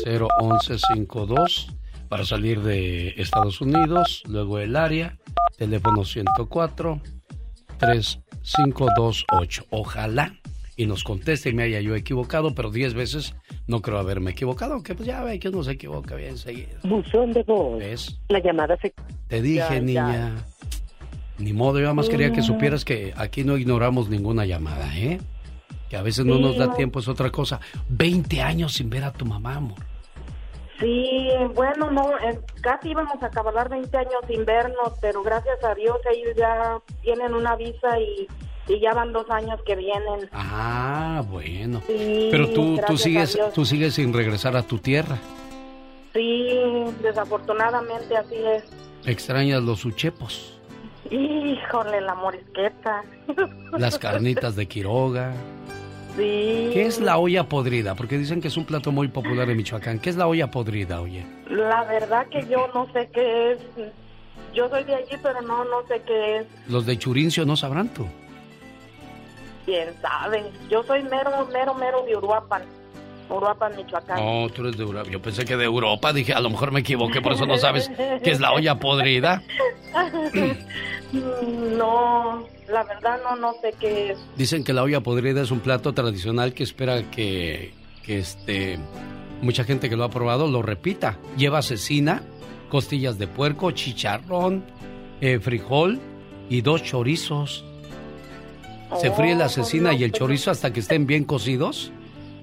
[0.04, 1.76] 01152
[2.08, 5.16] para salir de Estados Unidos, luego el área,
[5.56, 7.00] teléfono 104
[7.78, 9.64] 3528.
[9.70, 10.34] Ojalá
[10.76, 13.34] y nos conteste y me haya yo equivocado, pero 10 veces
[13.66, 16.78] no creo haberme equivocado, que pues ya ve que uno se equivoca bien seguido.
[16.84, 17.78] Buzón de voz.
[17.78, 18.20] ¿Ves?
[18.28, 18.92] La llamada se...
[19.28, 20.44] Te dije, Ya, ya.
[21.38, 25.20] Ni modo, yo además quería que supieras que aquí no ignoramos ninguna llamada, ¿eh?
[25.88, 26.74] Que a veces no nos da no.
[26.74, 27.60] tiempo, es otra cosa.
[27.88, 29.78] 20 años sin ver a tu mamá, amor.
[30.78, 35.74] Sí, bueno, no, eh, casi íbamos a acabar 20 años sin vernos, pero gracias a
[35.74, 38.26] Dios ellos ya tienen una visa y,
[38.66, 40.28] y ya van dos años que vienen.
[40.32, 41.80] Ah, bueno.
[41.86, 45.18] Sí, Pero tú, tú sigues, tú sigues sin regresar a tu tierra.
[46.12, 46.58] Sí,
[47.02, 48.64] desafortunadamente así es.
[49.06, 50.58] Extrañas los uchepos,
[51.10, 53.02] Híjole, la morisqueta.
[53.78, 55.32] las carnitas de Quiroga.
[56.16, 56.70] Sí.
[56.72, 57.94] ¿Qué es la olla podrida?
[57.94, 59.98] Porque dicen que es un plato muy popular en Michoacán.
[59.98, 61.24] ¿Qué es la olla podrida, oye?
[61.48, 63.58] La verdad que yo no sé qué es.
[64.54, 66.46] Yo soy de allí, pero no, no sé qué es.
[66.68, 68.06] Los de Churincio no sabrán tú.
[69.64, 70.44] Quién sabe.
[70.70, 72.62] Yo soy mero, mero, mero de Uruapan.
[73.28, 74.18] Uruapan, Michoacán.
[74.18, 75.10] No, tú eres de Europa.
[75.10, 76.12] Yo pensé que de Europa.
[76.12, 77.90] Dije, a lo mejor me equivoqué, por eso no sabes
[78.22, 79.42] qué es la olla podrida.
[81.12, 84.18] no, la verdad no, no sé qué es.
[84.36, 88.78] Dicen que la olla podrida es un plato tradicional que espera que, que este,
[89.40, 91.18] mucha gente que lo ha probado lo repita.
[91.36, 92.22] Lleva cecina,
[92.68, 94.64] costillas de puerco, chicharrón,
[95.20, 96.00] eh, frijol
[96.48, 97.64] y dos chorizos.
[99.00, 101.92] Se fríe la cecina y el chorizo hasta que estén bien cocidos.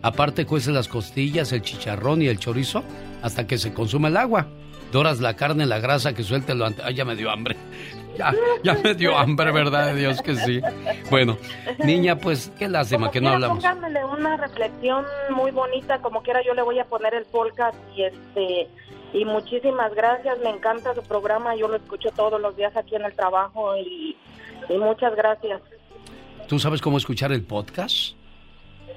[0.01, 2.83] Aparte cuece las costillas, el chicharrón y el chorizo
[3.21, 4.47] hasta que se consuma el agua.
[4.91, 6.81] Doras la carne, la grasa que suelte lo ante...
[6.83, 7.55] Ay, ya me dio hambre.
[8.17, 9.93] Ya, ya me dio hambre, ¿verdad?
[9.93, 10.59] de Dios que sí.
[11.09, 11.37] Bueno,
[11.85, 13.59] niña, pues qué lástima Como que no hablamos.
[13.59, 18.03] Pónganmele una reflexión muy bonita, como quiera yo le voy a poner el podcast y
[18.03, 18.67] este
[19.13, 23.05] y muchísimas gracias, me encanta su programa, yo lo escucho todos los días aquí en
[23.05, 24.17] el trabajo y,
[24.67, 25.61] y muchas gracias.
[26.49, 28.18] ¿Tú sabes cómo escuchar el podcast?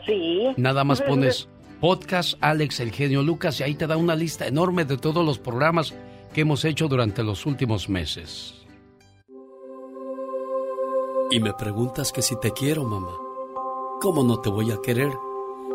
[0.07, 0.49] Sí.
[0.57, 1.49] Nada más pones
[1.81, 5.39] podcast Alex el genio Lucas y ahí te da una lista enorme de todos los
[5.39, 5.93] programas
[6.33, 8.55] que hemos hecho durante los últimos meses.
[11.31, 13.17] Y me preguntas que si te quiero, mamá.
[14.01, 15.13] ¿Cómo no te voy a querer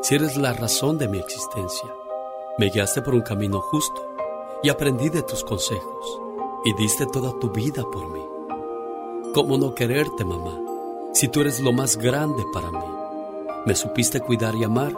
[0.02, 1.90] si eres la razón de mi existencia?
[2.58, 4.16] Me guiaste por un camino justo
[4.64, 6.22] y aprendí de tus consejos
[6.66, 8.22] y diste toda tu vida por mí.
[9.34, 10.60] ¿Cómo no quererte, mamá,
[11.14, 12.97] si tú eres lo más grande para mí?
[13.68, 14.94] Me supiste cuidar y amar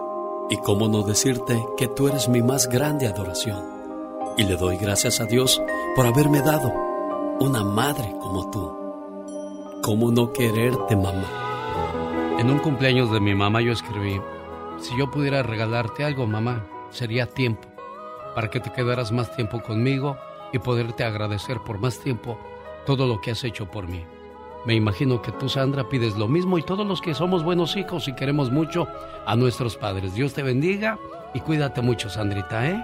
[0.47, 3.65] y cómo no decirte que tú eres mi más grande adoración.
[4.37, 5.59] Y le doy gracias a Dios
[5.95, 6.71] por haberme dado
[7.39, 9.81] una madre como tú.
[9.81, 12.37] ¿Cómo no quererte, mamá?
[12.37, 14.21] En un cumpleaños de mi mamá yo escribí,
[14.77, 17.67] si yo pudiera regalarte algo, mamá, sería tiempo,
[18.35, 20.15] para que te quedaras más tiempo conmigo
[20.53, 22.37] y poderte agradecer por más tiempo
[22.85, 24.05] todo lo que has hecho por mí.
[24.65, 28.07] Me imagino que tú, Sandra, pides lo mismo y todos los que somos buenos hijos
[28.07, 28.87] y queremos mucho
[29.25, 30.13] a nuestros padres.
[30.13, 30.99] Dios te bendiga
[31.33, 32.83] y cuídate mucho, Sandrita, ¿eh?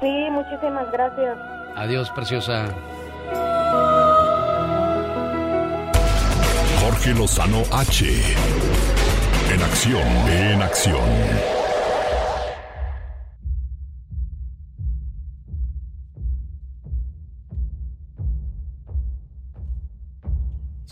[0.00, 1.38] Sí, muchísimas gracias.
[1.76, 2.74] Adiós, preciosa.
[6.80, 8.06] Jorge Lozano H.
[9.52, 11.63] En acción, en acción.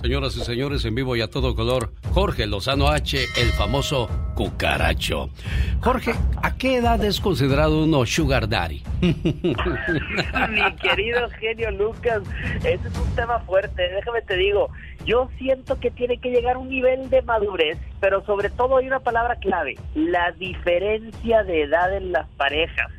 [0.03, 5.31] Señoras y señores, en vivo y a todo color, Jorge Lozano H, el famoso cucaracho.
[5.81, 6.12] Jorge,
[6.43, 8.83] ¿a qué edad es considerado uno sugar daddy?
[9.01, 12.20] Mi querido genio Lucas,
[12.65, 14.70] ese es un tema fuerte, déjame te digo,
[15.07, 18.89] yo siento que tiene que llegar a un nivel de madurez, pero sobre todo hay
[18.89, 22.91] una palabra clave, la diferencia de edad en las parejas.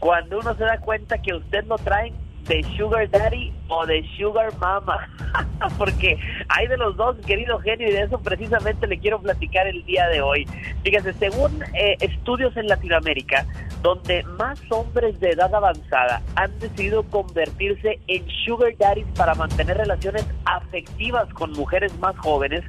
[0.00, 2.12] Cuando uno se da cuenta que usted no trae
[2.48, 5.08] de Sugar Daddy o de Sugar Mama.
[5.78, 6.18] Porque
[6.48, 10.06] hay de los dos, querido genio, y de eso precisamente le quiero platicar el día
[10.08, 10.46] de hoy.
[10.82, 13.46] Fíjese, según eh, estudios en Latinoamérica,
[13.82, 20.26] donde más hombres de edad avanzada han decidido convertirse en Sugar Daddies para mantener relaciones
[20.44, 22.62] afectivas con mujeres más jóvenes,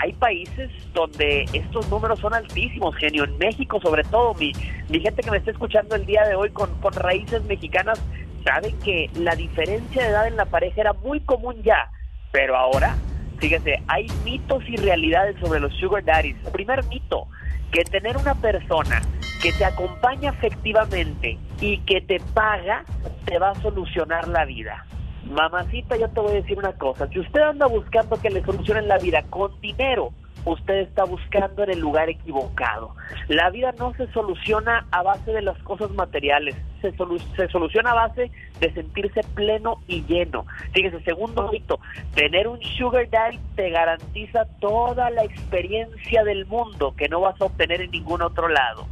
[0.00, 3.24] hay países donde estos números son altísimos, genio.
[3.24, 4.52] En México, sobre todo, mi,
[4.88, 8.00] mi gente que me está escuchando el día de hoy con, con raíces mexicanas,
[8.44, 11.90] saben que la diferencia de edad en la pareja era muy común ya,
[12.32, 12.96] pero ahora,
[13.38, 16.36] fíjese, hay mitos y realidades sobre los sugar daddies.
[16.52, 17.28] Primer mito,
[17.72, 19.02] que tener una persona
[19.42, 22.84] que te acompaña afectivamente y que te paga,
[23.24, 24.86] te va a solucionar la vida.
[25.24, 28.88] Mamacita, yo te voy a decir una cosa, si usted anda buscando que le solucionen
[28.88, 30.12] la vida con dinero,
[30.44, 32.94] usted está buscando en el lugar equivocado.
[33.28, 36.92] La vida no se soluciona a base de las cosas materiales, se,
[37.36, 38.30] se soluciona a base
[38.60, 40.46] de sentirse pleno y lleno.
[40.72, 41.80] Fíjese, segundo mito,
[42.14, 47.46] tener un sugar daddy te garantiza toda la experiencia del mundo que no vas a
[47.46, 48.86] obtener en ningún otro lado.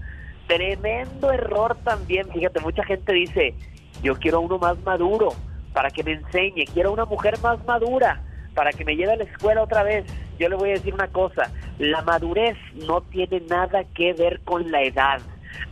[0.47, 3.55] Tremendo error también, fíjate, mucha gente dice,
[4.03, 5.29] yo quiero uno más maduro
[5.73, 8.21] para que me enseñe, quiero una mujer más madura
[8.55, 10.05] para que me lleve a la escuela otra vez.
[10.39, 12.57] Yo le voy a decir una cosa, la madurez
[12.87, 15.21] no tiene nada que ver con la edad.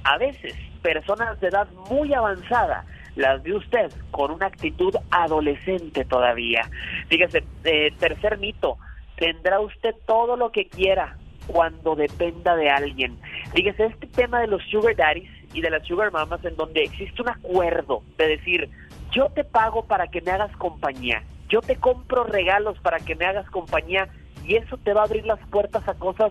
[0.04, 2.84] A veces, personas de edad muy avanzada
[3.16, 6.62] las ve usted con una actitud adolescente todavía.
[7.08, 8.78] Fíjese, eh, tercer mito,
[9.16, 11.16] tendrá usted todo lo que quiera
[11.46, 13.18] cuando dependa de alguien.
[13.52, 17.22] Fíjese, este tema de los sugar daddies y de las sugar mamas en donde existe
[17.22, 18.70] un acuerdo de decir,
[19.10, 23.26] yo te pago para que me hagas compañía, yo te compro regalos para que me
[23.26, 24.08] hagas compañía
[24.46, 26.30] y eso te va a abrir las puertas a cosas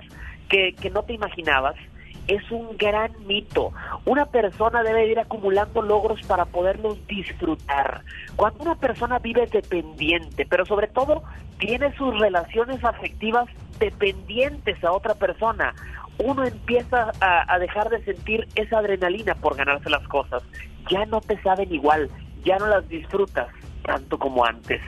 [0.49, 1.75] que, que no te imaginabas.
[2.27, 3.73] Es un gran mito.
[4.05, 8.03] Una persona debe ir acumulando logros para poderlos disfrutar.
[8.35, 11.23] Cuando una persona vive dependiente, pero sobre todo
[11.57, 13.47] tiene sus relaciones afectivas
[13.79, 15.73] dependientes a otra persona,
[16.19, 20.43] uno empieza a, a, dejar de sentir esa adrenalina por ganarse las cosas.
[20.89, 22.09] Ya no te saben igual,
[22.43, 23.47] ya no las disfrutas
[23.83, 24.81] tanto como antes.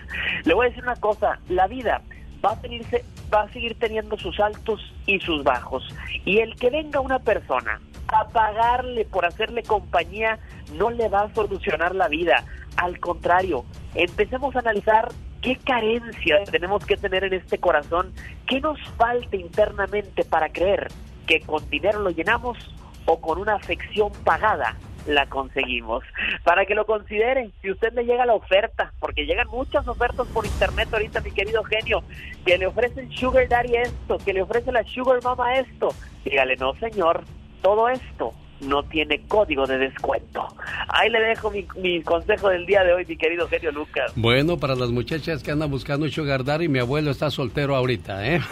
[0.43, 2.01] Le voy a decir una cosa, la vida
[2.43, 3.03] va a, tenirse,
[3.33, 5.87] va a seguir teniendo sus altos y sus bajos.
[6.25, 10.39] Y el que venga una persona a pagarle por hacerle compañía
[10.73, 12.43] no le va a solucionar la vida.
[12.77, 13.65] Al contrario,
[13.95, 15.09] empecemos a analizar
[15.41, 18.13] qué carencias tenemos que tener en este corazón,
[18.47, 20.87] qué nos falta internamente para creer
[21.25, 22.57] que con dinero lo llenamos
[23.05, 24.75] o con una afección pagada
[25.07, 26.03] la conseguimos.
[26.43, 30.45] Para que lo consideren, si usted le llega la oferta, porque llegan muchas ofertas por
[30.45, 32.03] internet ahorita, mi querido genio,
[32.45, 35.89] que le ofrecen Sugar Daddy esto, que le ofrece la Sugar Mama esto,
[36.23, 37.23] dígale, no señor,
[37.61, 40.47] todo esto no tiene código de descuento.
[40.87, 44.11] Ahí le dejo mi, mi, consejo del día de hoy, mi querido genio Lucas.
[44.15, 48.41] Bueno, para las muchachas que andan buscando Sugar Daddy, mi abuelo está soltero ahorita, ¿eh?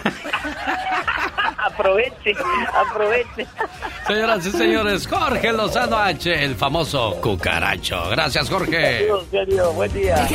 [1.73, 2.33] aproveche,
[2.73, 3.47] aproveche.
[4.07, 8.09] Señoras y señores, Jorge Lozano H, el famoso cucaracho.
[8.09, 9.07] Gracias, Jorge.
[9.75, 10.27] Buen día.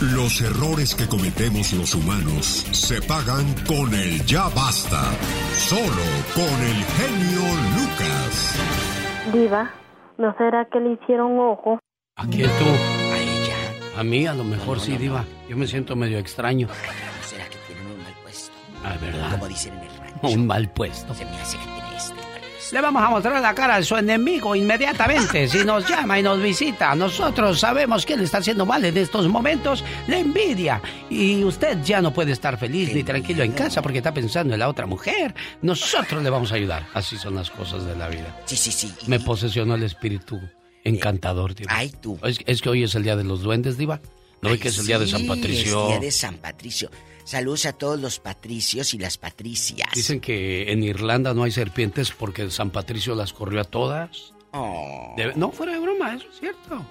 [0.00, 5.02] Los errores que cometemos los humanos se pagan con el ya basta.
[5.52, 7.42] Solo con el genio
[7.76, 8.54] Lucas.
[9.32, 9.70] Diva,
[10.16, 11.78] ¿no será que le hicieron ojo?
[12.16, 12.64] ¿A quién tú?
[12.64, 13.56] A ella.
[13.98, 15.24] A mí a lo mejor no, sí, no, Diva.
[15.50, 16.68] Yo me siento medio extraño.
[16.68, 18.52] ¿No será que tienen un mal puesto?
[18.82, 19.32] Ah, ¿verdad?
[19.32, 19.89] Como dicen en el.
[20.34, 21.14] Un mal puesto.
[21.14, 22.74] Se me hace que tiene este mal puesto.
[22.74, 25.48] Le vamos a mostrar la cara a su enemigo inmediatamente.
[25.50, 29.26] Si nos llama y nos visita, nosotros sabemos que le está haciendo mal en estos
[29.26, 30.80] momentos, la envidia.
[31.08, 34.60] Y usted ya no puede estar feliz ni tranquilo en casa porque está pensando en
[34.60, 35.34] la otra mujer.
[35.62, 36.86] Nosotros le vamos a ayudar.
[36.94, 38.40] Así son las cosas de la vida.
[38.44, 38.92] Sí, sí, sí.
[39.06, 40.40] Me posesionó el espíritu
[40.84, 41.72] encantador, Diva.
[41.74, 42.18] Ay, tú.
[42.22, 44.00] Es, es, que hoy es el día de los duendes, Diva.
[44.42, 45.78] ¿No ve que es el día de San Patricio?
[45.78, 46.90] Es el día de San Patricio.
[47.30, 49.88] Saludos a todos los patricios y las patricias.
[49.94, 54.34] Dicen que en Irlanda no hay serpientes porque San Patricio las corrió a todas.
[54.50, 55.14] Oh.
[55.36, 56.84] No, fuera de broma, eso es cierto.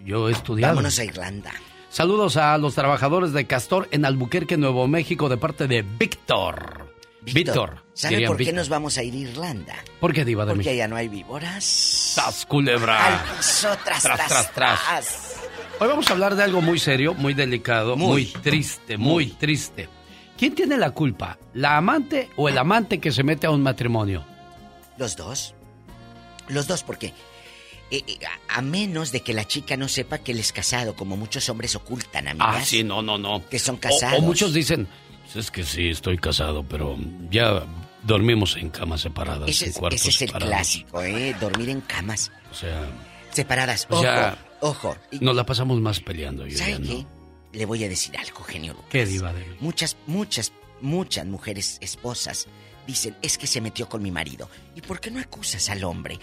[0.00, 0.72] Yo he estudiado.
[0.72, 1.52] Vámonos a Irlanda.
[1.90, 6.92] Saludos a los trabajadores de Castor en Albuquerque, Nuevo México, de parte de Víctor.
[7.20, 7.84] Víctor.
[7.92, 9.76] ¿Sabe por qué nos vamos a ir a Irlanda?
[10.00, 11.62] ¿Por qué, Diva de Porque allá no hay víboras.
[11.62, 13.06] ¡Sas, culebra!
[13.06, 14.52] Al piso, tras, tras, tras, tras.
[14.52, 15.23] tras.
[15.80, 19.88] Hoy vamos a hablar de algo muy serio, muy delicado, muy, triste, muy, triste.
[20.38, 21.38] ¿Quién tiene la culpa?
[21.52, 24.24] ¿La amante o el amante que se mete a un matrimonio?
[24.98, 25.54] Los dos.
[26.48, 27.08] Los dos, porque
[27.90, 28.18] eh, eh,
[28.48, 31.74] a, menos de que la chica no sepa que él es casado, como muchos hombres
[31.74, 32.56] ocultan, amigas.
[32.60, 33.46] Ah, sí, no, no, no.
[33.48, 34.18] Que son casados.
[34.18, 34.86] O, muchos dicen,
[35.24, 36.96] "Pues es que sí, estoy casado, pero
[37.30, 37.64] ya
[38.02, 40.54] dormimos en camas separadas, Ese en es, cuartos ese es el separados".
[40.54, 41.34] clásico, ¿eh?
[41.40, 42.82] Dormir en camas O sea,
[43.32, 43.86] separadas.
[43.90, 44.96] o Ojo, sea, ojo.
[45.20, 46.86] nos la pasamos más peleando, yo ¿Sabe ya, ¿no?
[46.86, 47.06] qué?
[47.58, 48.88] Le voy a decir algo, genio Lucas.
[48.90, 49.56] ¿Qué diva de mí?
[49.60, 52.48] Muchas, muchas, muchas mujeres esposas
[52.86, 54.48] dicen, es que se metió con mi marido.
[54.74, 56.18] ¿Y por qué no acusas al hombre?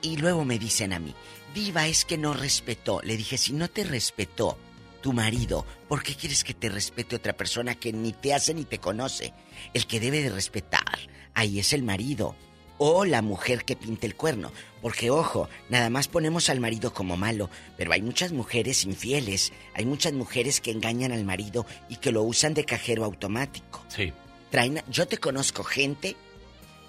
[0.00, 1.14] Y luego me dicen a mí,
[1.54, 3.00] diva, es que no respetó.
[3.02, 4.56] Le dije, si no te respetó
[5.02, 8.64] tu marido, ¿por qué quieres que te respete otra persona que ni te hace ni
[8.64, 9.34] te conoce?
[9.74, 10.98] El que debe de respetar,
[11.34, 12.34] ahí es el marido.
[12.78, 14.52] O la mujer que pinta el cuerno.
[14.80, 19.84] Porque, ojo, nada más ponemos al marido como malo, pero hay muchas mujeres infieles, hay
[19.84, 23.84] muchas mujeres que engañan al marido y que lo usan de cajero automático.
[23.88, 24.12] Sí.
[24.50, 26.16] Traen, yo te conozco gente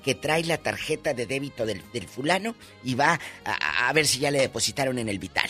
[0.03, 4.19] que trae la tarjeta de débito del, del fulano y va a, a ver si
[4.19, 5.49] ya le depositaron en el vital.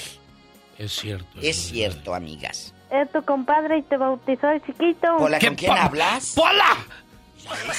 [0.78, 1.40] Es cierto.
[1.41, 2.74] Es cierto, amigas.
[2.90, 5.07] Es tu compadre y te bautizó de chiquito.
[5.18, 6.34] Hola, ¿con quién hablas?
[6.36, 6.78] ¡Pola!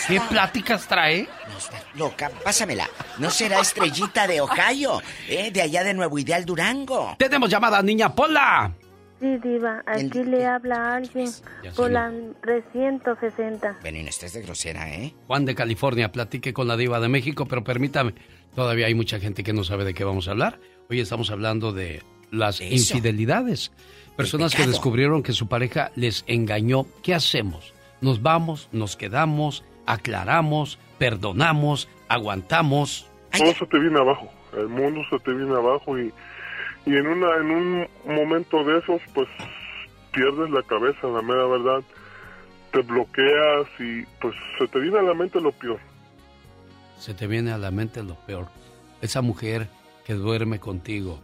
[0.09, 1.29] ¿Qué pláticas trae?
[1.51, 2.89] No está loca, pásamela.
[3.19, 5.01] ¿No será estrellita de Ohio?
[5.29, 5.51] ¿Eh?
[5.51, 7.17] De allá de Nuevo Ideal Durango.
[7.19, 8.73] Tenemos llamada, niña Pola.
[9.21, 11.31] Sí, diva, aquí le habla a alguien
[11.77, 11.89] no.
[11.89, 12.11] la
[12.41, 13.77] 360.
[13.83, 15.15] Bueno, y no estés de grosera, ¿eh?
[15.27, 18.15] Juan de California, platique con la diva de México, pero permítame,
[18.55, 20.59] todavía hay mucha gente que no sabe de qué vamos a hablar.
[20.89, 22.73] Hoy estamos hablando de las Eso.
[22.95, 23.73] infidelidades.
[24.17, 26.87] Personas que descubrieron que su pareja les engañó.
[27.03, 27.75] ¿Qué hacemos?
[28.01, 28.69] ¿Nos vamos?
[28.73, 29.65] ¿Nos quedamos?
[29.87, 30.79] ¿Aclaramos?
[30.99, 31.89] ¿Perdonamos?
[32.09, 33.07] ¿Aguantamos?
[33.37, 36.13] Todo se te viene abajo, el mundo se te viene abajo y,
[36.87, 39.29] y en una en un momento de esos pues
[40.13, 41.83] pierdes la cabeza, la mera verdad,
[42.73, 45.79] te bloqueas y pues se te viene a la mente lo peor.
[46.99, 48.49] Se te viene a la mente lo peor.
[49.01, 49.69] Esa mujer
[50.05, 51.21] que duerme contigo,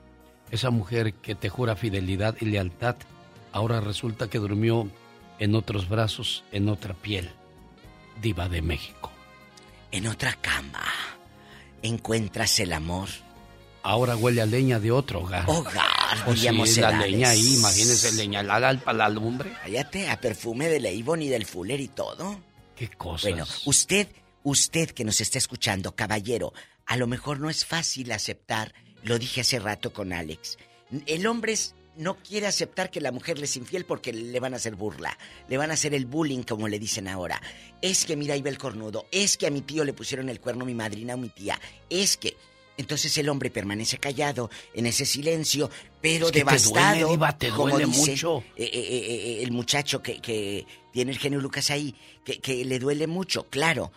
[0.50, 2.96] esa mujer que te jura fidelidad y lealtad,
[3.52, 4.88] ahora resulta que durmió
[5.38, 7.30] en otros brazos, en otra piel.
[8.20, 9.10] Diva de México.
[9.92, 10.84] En otra cama
[11.82, 13.08] encuentras el amor.
[13.82, 15.44] Ahora huele a leña de otro hogar.
[15.48, 19.52] Hogar, Pues sí, diríamos la leña ahí, imagínese leña la, la, para la lumbre.
[19.62, 22.40] Cállate, a perfume de Leivon y del Fuller y todo.
[22.74, 23.30] Qué cosas.
[23.30, 24.08] Bueno, usted,
[24.42, 26.52] usted que nos está escuchando, caballero,
[26.84, 30.58] a lo mejor no es fácil aceptar, lo dije hace rato con Alex.
[31.06, 34.52] El hombre es- no quiere aceptar que la mujer le es infiel porque le van
[34.55, 35.16] a hacer burla,
[35.48, 37.40] le van a hacer el bullying como le dicen ahora.
[37.82, 40.40] Es que mira ahí ve el cornudo, es que a mi tío le pusieron el
[40.40, 41.60] cuerno mi madrina o mi tía,
[41.90, 42.36] es que...
[42.78, 45.70] Entonces el hombre permanece callado en ese silencio,
[46.02, 46.90] pero Es que te devastado.
[46.98, 48.44] duele, Diva, te como dice, mucho.
[48.55, 52.78] eh, eh, eh, el muchacho que, que tiene el genio Lucas ahí, que, que le
[52.78, 53.93] duele mucho, claro.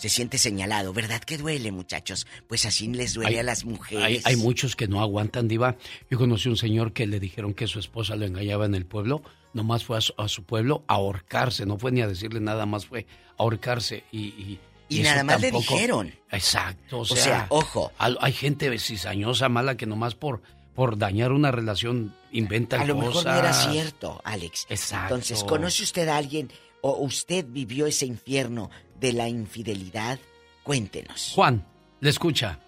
[0.00, 2.26] Se siente señalado, ¿verdad que duele, muchachos?
[2.48, 4.02] Pues así les duele Hay- a las mujeres.
[4.04, 5.76] Hay, hay muchos que no aguantan, Diva.
[6.10, 9.22] Yo conocí un señor que le dijeron que su esposa lo engañaba en el pueblo.
[9.52, 11.66] Nomás fue a su, a su pueblo a ahorcarse.
[11.66, 13.06] No fue ni a decirle nada más, fue
[13.36, 14.04] a ahorcarse.
[14.10, 14.58] Y,
[14.88, 16.14] y, nada más le dijeron.
[16.30, 16.98] Exacto.
[16.98, 17.92] O O sea, ojo.
[17.98, 20.40] Hay gente cizañosa, mala, que nomás por,
[20.74, 23.08] por dañar una relación inventan A lo cosas.
[23.08, 24.66] mejor no era cierto, Alex.
[24.70, 25.14] Exacto.
[25.14, 26.50] Entonces, ¿conoce usted a alguien
[26.80, 28.70] o usted vivió ese infierno
[29.00, 30.18] de la infidelidad?
[30.62, 31.32] Cuéntenos.
[31.34, 31.64] Juan,
[32.00, 32.58] le escucha.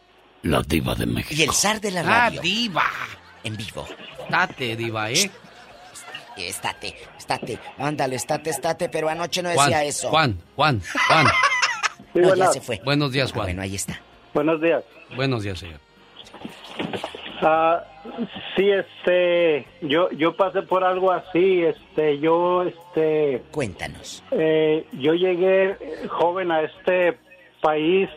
[0.42, 1.34] La diva de México.
[1.38, 2.40] Y el zar de la La radio.
[2.40, 2.84] diva.
[3.44, 3.86] En vivo.
[4.28, 5.30] Date, diva, ¿eh?
[6.36, 7.58] Estate, estate.
[7.78, 10.08] Ándale, estate, estate, pero anoche no Juan, decía eso.
[10.10, 11.26] Juan, Juan, Juan.
[12.14, 12.80] No, ya se fue.
[12.84, 13.46] Buenos días, Juan.
[13.46, 14.00] bueno, ahí está.
[14.34, 14.82] Buenos días.
[15.14, 15.80] Buenos días, señor.
[17.44, 17.84] Ah,
[18.56, 23.42] sí, este, yo, yo pasé por algo así, este, yo, este.
[23.50, 24.22] Cuéntanos.
[24.30, 25.76] Eh, yo llegué
[26.08, 27.18] joven a este
[27.60, 28.08] país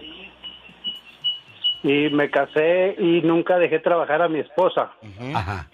[1.82, 4.92] y me casé y nunca dejé trabajar a mi esposa.
[5.34, 5.70] Ajá.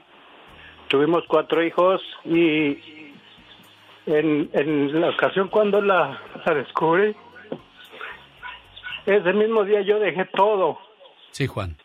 [0.87, 2.77] Tuvimos cuatro hijos y
[4.05, 7.15] en, en la ocasión cuando la, la descubrí,
[9.05, 10.77] ese mismo día yo dejé todo.
[11.31, 11.77] Sí, Juan.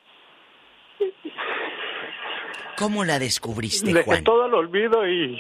[2.79, 4.25] ¿Cómo la descubriste, Dejé Juan?
[4.25, 5.39] todo al olvido y,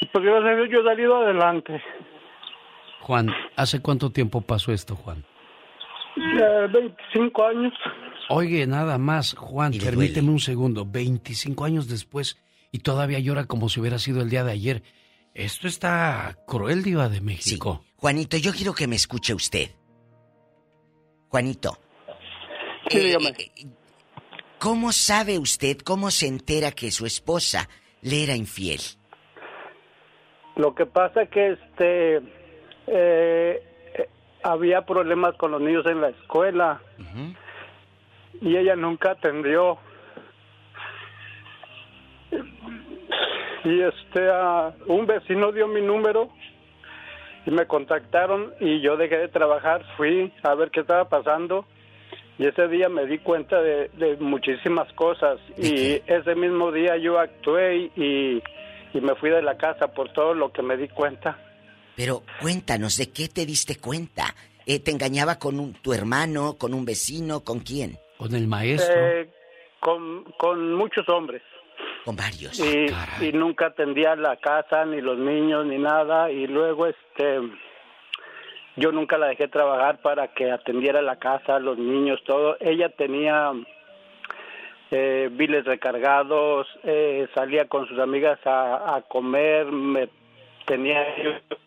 [0.00, 1.82] y pues gracias a Dios yo he salido adelante.
[3.00, 5.24] Juan, ¿hace cuánto tiempo pasó esto, Juan?
[6.38, 7.72] Ya 25 años.
[8.28, 10.84] Oye, nada más, Juan, permíteme un segundo.
[10.84, 12.38] 25 años después
[12.70, 14.82] y todavía llora como si hubiera sido el día de ayer.
[15.34, 17.84] Esto está cruel, Diva de México.
[17.96, 19.70] Juanito, yo quiero que me escuche usted.
[21.28, 21.78] Juanito.
[22.90, 23.28] Sí, eh, dígame.
[23.38, 23.66] eh,
[24.58, 27.68] ¿Cómo sabe usted, cómo se entera que su esposa
[28.02, 28.80] le era infiel?
[30.56, 32.22] Lo que pasa que este eh,
[32.88, 34.08] eh,
[34.42, 36.80] había problemas con los niños en la escuela
[38.40, 39.78] y ella nunca atendió.
[43.64, 44.28] Y este
[44.86, 46.30] un vecino dio mi número
[47.46, 51.64] y me contactaron y yo dejé de trabajar, fui a ver qué estaba pasando
[52.38, 57.18] y ese día me di cuenta de, de muchísimas cosas y ese mismo día yo
[57.18, 58.42] actué y,
[58.94, 61.36] y me fui de la casa por todo lo que me di cuenta.
[61.96, 64.34] Pero cuéntanos, ¿de qué te diste cuenta?
[64.66, 67.98] Eh, ¿Te engañaba con un- tu hermano, con un vecino, con quién?
[68.18, 68.94] Con el maestro.
[68.96, 69.28] Eh,
[69.80, 71.42] con, con muchos hombres.
[72.04, 72.58] Con varios.
[72.60, 72.86] Y,
[73.26, 76.30] y nunca atendía la casa, ni los niños, ni nada.
[76.30, 77.40] Y luego, este,
[78.78, 82.56] yo nunca la dejé trabajar para que atendiera la casa, los niños, todo.
[82.60, 83.52] Ella tenía
[84.90, 90.08] eh, biles recargados, eh, salía con sus amigas a, a comer, me
[90.64, 91.04] tenía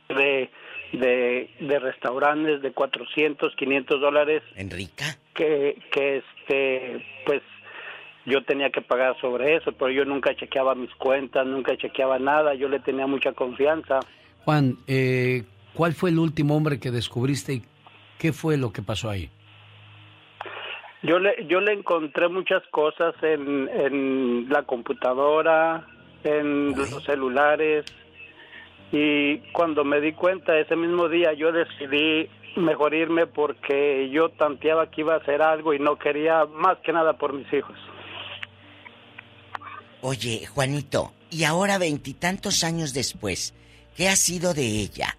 [0.10, 0.50] de,
[0.94, 4.44] de, de restaurantes de 400, 500 dólares.
[4.56, 5.06] Enrica.
[5.34, 7.42] Que, que este, pues
[8.26, 12.54] yo tenía que pagar sobre eso, pero yo nunca chequeaba mis cuentas, nunca chequeaba nada,
[12.54, 14.00] yo le tenía mucha confianza.
[14.46, 15.44] Juan, eh,
[15.74, 17.64] ¿cuál fue el último hombre que descubriste y
[18.18, 19.30] qué fue lo que pasó ahí?
[21.04, 25.88] Yo le, yo le encontré muchas cosas en, en la computadora,
[26.24, 27.86] en los celulares,
[28.92, 34.92] y cuando me di cuenta ese mismo día yo decidí mejor irme porque yo tanteaba
[34.92, 37.78] que iba a hacer algo y no quería más que nada por mis hijos.
[40.02, 43.54] Oye, Juanito, y ahora veintitantos años después,
[43.96, 45.16] ¿qué ha sido de ella?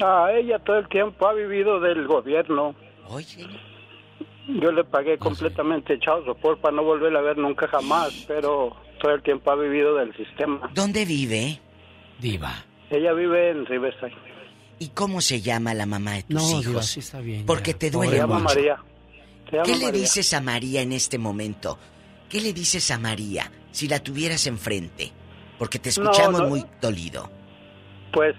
[0.00, 2.74] Ah, ella todo el tiempo ha vivido del gobierno.
[3.08, 3.46] Oye.
[4.48, 9.12] Yo le pagué completamente echado sopor para no volverla a ver nunca jamás, pero todo
[9.12, 10.70] el tiempo ha vivido del sistema.
[10.74, 11.60] ¿Dónde vive?
[12.20, 12.64] Diva.
[12.90, 14.12] Ella vive en Riverside.
[14.78, 16.66] ¿Y cómo se llama la mamá de tus No, hijos?
[16.66, 17.78] Diva, sí está bien, Porque ya.
[17.78, 18.54] te Se duele llama mucho.
[18.54, 18.76] María.
[19.50, 20.00] Se llama ¿Qué le María.
[20.00, 21.78] dices a María en este momento?
[22.28, 25.10] ¿Qué le dices a María si la tuvieras enfrente?
[25.58, 26.48] Porque te No, escuchamos no.
[26.48, 27.28] muy dolido.
[28.12, 28.34] Pues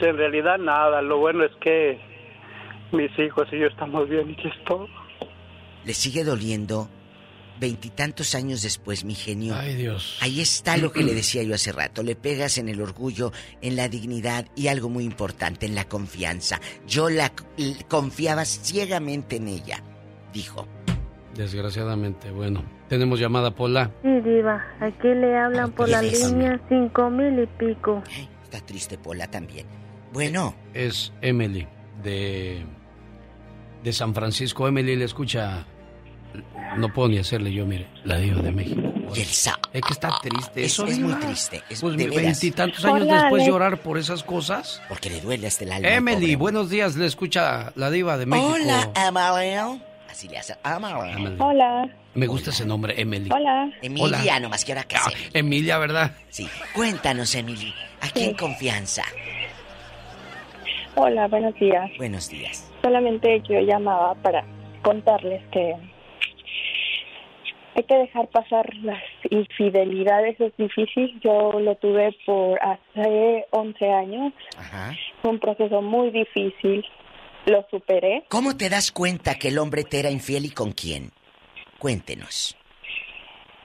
[0.00, 1.98] en realidad nada, lo bueno es que
[2.92, 4.86] mis hijos y yo estamos bien y que es todo.
[5.84, 6.88] ¿Le sigue doliendo?
[7.58, 9.54] Veintitantos años después, mi genio.
[9.58, 10.18] Ay, Dios.
[10.20, 12.02] Ahí está lo que le decía yo hace rato.
[12.02, 13.32] Le pegas en el orgullo,
[13.62, 16.60] en la dignidad y algo muy importante, en la confianza.
[16.86, 17.32] Yo la
[17.88, 19.82] confiaba ciegamente en ella,
[20.32, 20.66] dijo.
[21.34, 22.62] Desgraciadamente, bueno.
[22.88, 23.90] Tenemos llamada Pola.
[24.02, 26.30] Sí, diva, aquí le hablan por la Diles.
[26.30, 28.02] línea cinco mil y pico.
[28.44, 29.66] Está triste Pola también.
[30.12, 30.54] Bueno.
[30.74, 31.66] Es Emily
[32.02, 32.64] de
[33.82, 34.66] de San Francisco.
[34.66, 35.64] Emily le escucha.
[36.76, 38.82] No puedo ni hacerle yo, mire, la diva de México.
[39.14, 40.64] Y el sa- Es que está triste.
[40.64, 41.20] Es- Eso es muy Diva.
[41.26, 43.46] triste, es pues veintitantos años Hola, después Alex.
[43.48, 44.82] llorar por esas cosas.
[44.88, 45.88] Porque le duele hasta el alma.
[45.88, 46.96] Emily, buenos días.
[46.96, 48.52] Le escucha la diva de México.
[48.54, 49.80] Hola, Amaral.
[50.10, 50.56] Así le hace.
[50.64, 51.36] Emily.
[51.38, 51.88] Hola.
[52.14, 53.30] Me gusta ese nombre, Emily.
[53.32, 53.70] Hola.
[53.80, 54.40] Emilia, Hola.
[54.40, 56.12] nomás que ahora que Ah, Emilia, ¿verdad?
[56.30, 56.48] Sí.
[56.74, 57.72] Cuéntanos, Emily.
[58.00, 59.04] Aquí en confianza.
[60.98, 61.90] Hola, buenos días.
[61.98, 62.72] Buenos días.
[62.82, 64.46] Solamente yo llamaba para
[64.82, 65.74] contarles que
[67.74, 71.20] hay que dejar pasar las infidelidades, es difícil.
[71.22, 74.32] Yo lo tuve por hace 11 años.
[75.20, 76.82] Fue un proceso muy difícil.
[77.44, 78.24] Lo superé.
[78.30, 81.12] ¿Cómo te das cuenta que el hombre te era infiel y con quién?
[81.78, 82.56] Cuéntenos.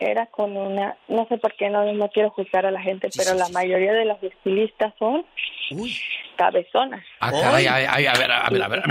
[0.02, 3.36] Era con una, no sé por qué no, no quiero juzgar a la gente, pero
[3.36, 5.24] la mayoría de las estilistas son
[6.36, 7.06] cabezonas.
[7.20, 8.84] Ah, caray, ay, ay, a ver, a ver, a ver.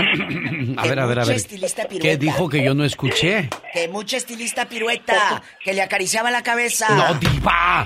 [0.77, 1.35] A ver, a ver, a mucha ver.
[1.35, 3.49] estilista ¿Qué dijo que yo no escuché?
[3.73, 6.87] Que mucha estilista pirueta, que le acariciaba la cabeza.
[6.95, 7.83] No, diva.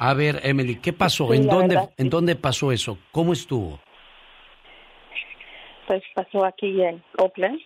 [0.00, 1.32] A ver, Emily, ¿qué pasó?
[1.32, 2.98] ¿En dónde, verdad, ¿En dónde pasó eso?
[3.12, 3.78] ¿Cómo estuvo?
[5.86, 7.60] Pues pasó aquí en Oakland.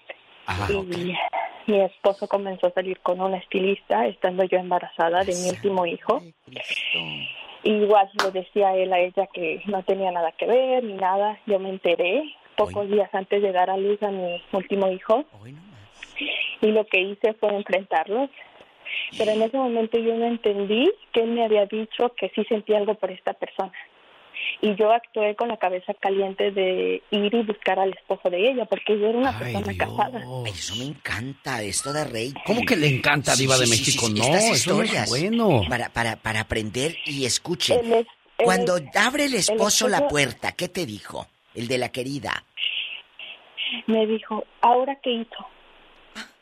[0.47, 1.14] Ajá, y
[1.66, 6.23] mi esposo comenzó a salir con una estilista estando yo embarazada de mi último hijo.
[7.64, 11.40] Y igual le decía él a ella que no tenía nada que ver ni nada.
[11.47, 12.23] Yo me enteré
[12.56, 15.24] pocos días antes de dar a luz a mi último hijo.
[16.60, 18.31] Y lo que hice fue enfrentarlos.
[19.18, 22.78] Pero en ese momento yo no entendí que él me había dicho que sí sentía
[22.78, 23.73] algo por esta persona.
[24.60, 28.64] Y yo actué con la cabeza caliente de ir y buscar al esposo de ella,
[28.64, 30.18] porque yo era una persona casada.
[30.44, 32.34] Ay, eso me encanta, esto de rey.
[32.44, 34.08] ¿Cómo que le encanta, Diva de México?
[34.08, 35.60] No, estas eso no es historias bueno.
[35.68, 37.92] Para, para, para aprender y escuchen.
[37.92, 38.06] Es-
[38.36, 41.26] Cuando abre el el esposo la esposo- puerta, ¿qué te dijo?
[41.54, 42.44] El de la querida.
[43.86, 45.46] Me dijo, ¿ahora qué hizo?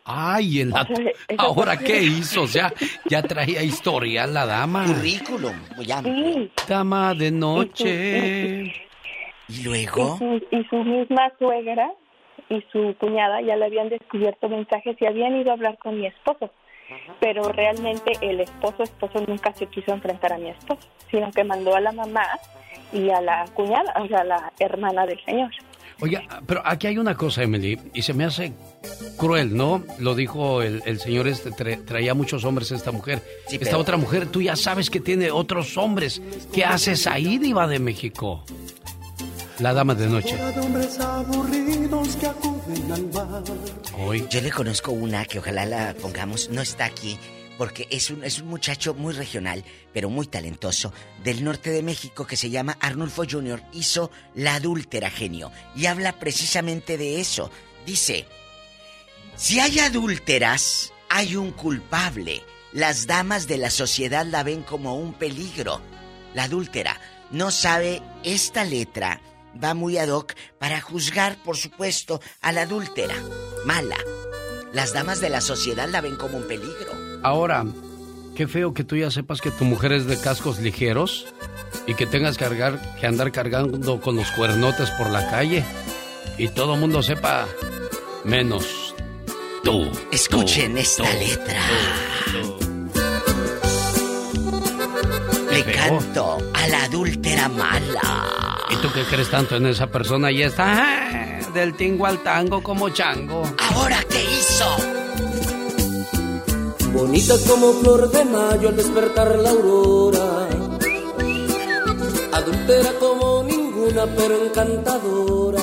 [0.04, 0.82] Ay, en la...
[0.82, 0.96] O sea,
[1.28, 2.42] eso ¿ahora qué hizo?
[2.42, 2.72] O sea,
[3.08, 4.84] ya traía historial la dama.
[4.86, 6.02] Currículum, ya.
[6.02, 6.50] Sí.
[6.68, 8.64] Dama de noche.
[9.48, 10.18] ¿Y Y luego?
[10.18, 11.90] su, y su misma suegra
[12.50, 16.06] y su cuñada ya le habían descubierto mensajes y habían ido a hablar con mi
[16.06, 16.50] esposo.
[17.18, 21.74] Pero realmente el esposo esposo nunca se quiso enfrentar a mi esposo, sino que mandó
[21.74, 22.26] a la mamá
[22.92, 25.50] y a la cuñada, o sea, a la hermana del señor.
[26.00, 28.52] Oye, pero aquí hay una cosa, Emily, y se me hace
[29.16, 29.82] cruel, ¿no?
[29.98, 33.22] Lo dijo el, el señor este, tra- traía muchos hombres esta mujer.
[33.48, 36.20] Sí, esta pero- otra mujer, tú ya sabes que tiene otros hombres.
[36.52, 38.44] ¿Qué haces ahí, diva de México?
[39.60, 40.36] La dama de noche.
[43.98, 44.26] Hoy.
[44.30, 47.18] Yo le conozco una que ojalá la pongamos, no está aquí,
[47.58, 52.26] porque es un, es un muchacho muy regional, pero muy talentoso, del norte de México
[52.26, 53.62] que se llama Arnulfo Jr.
[53.72, 57.50] Hizo La adúltera genio y habla precisamente de eso.
[57.86, 58.26] Dice,
[59.36, 62.42] si hay adúlteras, hay un culpable.
[62.72, 65.80] Las damas de la sociedad la ven como un peligro.
[66.34, 67.00] La adúltera
[67.30, 69.20] no sabe esta letra.
[69.62, 73.14] Va muy ad hoc para juzgar, por supuesto, a la adúltera.
[73.64, 73.98] Mala.
[74.72, 77.03] Las damas de la sociedad la ven como un peligro.
[77.24, 77.64] Ahora,
[78.36, 81.26] qué feo que tú ya sepas que tu mujer es de cascos ligeros
[81.86, 85.64] y que tengas que, cargar, que andar cargando con los cuernotes por la calle
[86.36, 87.46] y todo mundo sepa
[88.24, 88.94] menos
[89.62, 89.90] tú.
[90.12, 91.62] Escuchen tú, esta tú, letra.
[92.30, 92.58] tú.
[95.50, 95.74] Le feo.
[95.74, 98.58] canto a la adúltera mala.
[98.68, 100.30] ¿Y tú qué crees tanto en esa persona?
[100.30, 103.50] Y está ah, del tingo al tango como chango.
[103.56, 104.76] ¿Ahora qué hizo?
[106.94, 110.48] Bonita como flor de mayo al despertar la aurora.
[112.32, 115.62] Adultera como ninguna, pero encantadora.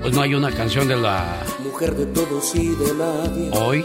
[0.00, 3.50] Pues no hay una canción de la Mujer de todos y de nadie.
[3.52, 3.84] hoy.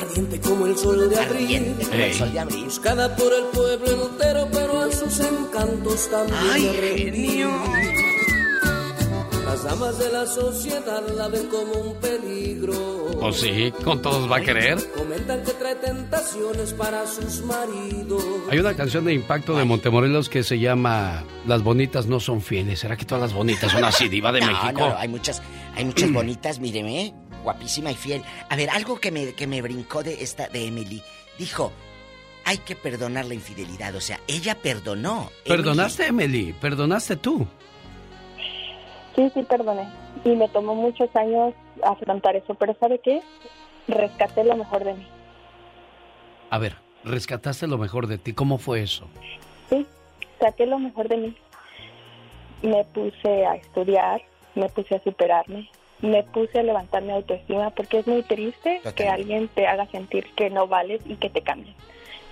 [0.00, 1.40] Ardiente como el sol de abril.
[1.44, 2.14] Ardiente como el Ey.
[2.14, 2.64] sol de abril.
[2.64, 7.50] Buscada por el pueblo entero, pero a sus encantos también ¡Ay, genio!
[9.48, 13.10] Las damas de la sociedad la ven como un peligro.
[13.18, 14.76] Pues sí, con todos va a querer.
[14.94, 18.22] Comentan que trae tentaciones para sus maridos.
[18.50, 22.80] Hay una canción de impacto de Montemorelos que se llama Las bonitas no son fieles.
[22.80, 24.80] ¿Será que todas las bonitas son así, diva de no, México?
[24.80, 25.40] No, hay muchas,
[25.74, 28.22] hay muchas bonitas, míreme, guapísima y fiel.
[28.50, 31.02] A ver, algo que me, que me brincó de esta, de Emily.
[31.38, 31.72] Dijo,
[32.44, 33.94] hay que perdonar la infidelidad.
[33.94, 35.30] O sea, ella perdonó.
[35.46, 36.52] ¿Perdonaste, Emily?
[36.52, 37.48] ¿Perdonaste tú?
[39.18, 39.88] Sí, sí, perdoné.
[40.24, 43.20] Y me tomó muchos años afrontar eso, pero ¿sabe qué?
[43.88, 45.04] Rescaté lo mejor de mí.
[46.50, 48.32] A ver, rescataste lo mejor de ti.
[48.32, 49.08] ¿Cómo fue eso?
[49.70, 49.84] Sí,
[50.38, 51.36] saqué lo mejor de mí.
[52.62, 54.22] Me puse a estudiar,
[54.54, 55.68] me puse a superarme,
[56.00, 60.32] me puse a levantar mi autoestima porque es muy triste que alguien te haga sentir
[60.36, 61.74] que no vales y que te cambien.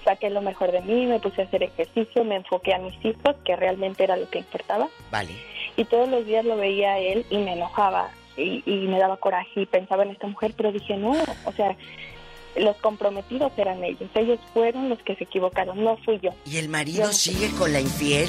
[0.04, 3.34] Saqué lo mejor de mí, me puse a hacer ejercicio, me enfoqué a mis hijos,
[3.44, 4.86] que realmente era lo que importaba.
[5.10, 5.32] Vale.
[5.76, 9.16] Y todos los días lo veía a él y me enojaba y, y me daba
[9.18, 11.12] coraje y pensaba en esta mujer, pero dije, no,
[11.44, 11.76] o sea,
[12.56, 16.30] los comprometidos eran ellos, ellos fueron los que se equivocaron, no fui yo.
[16.46, 18.28] ¿Y el marido Yo- sigue con la infiel?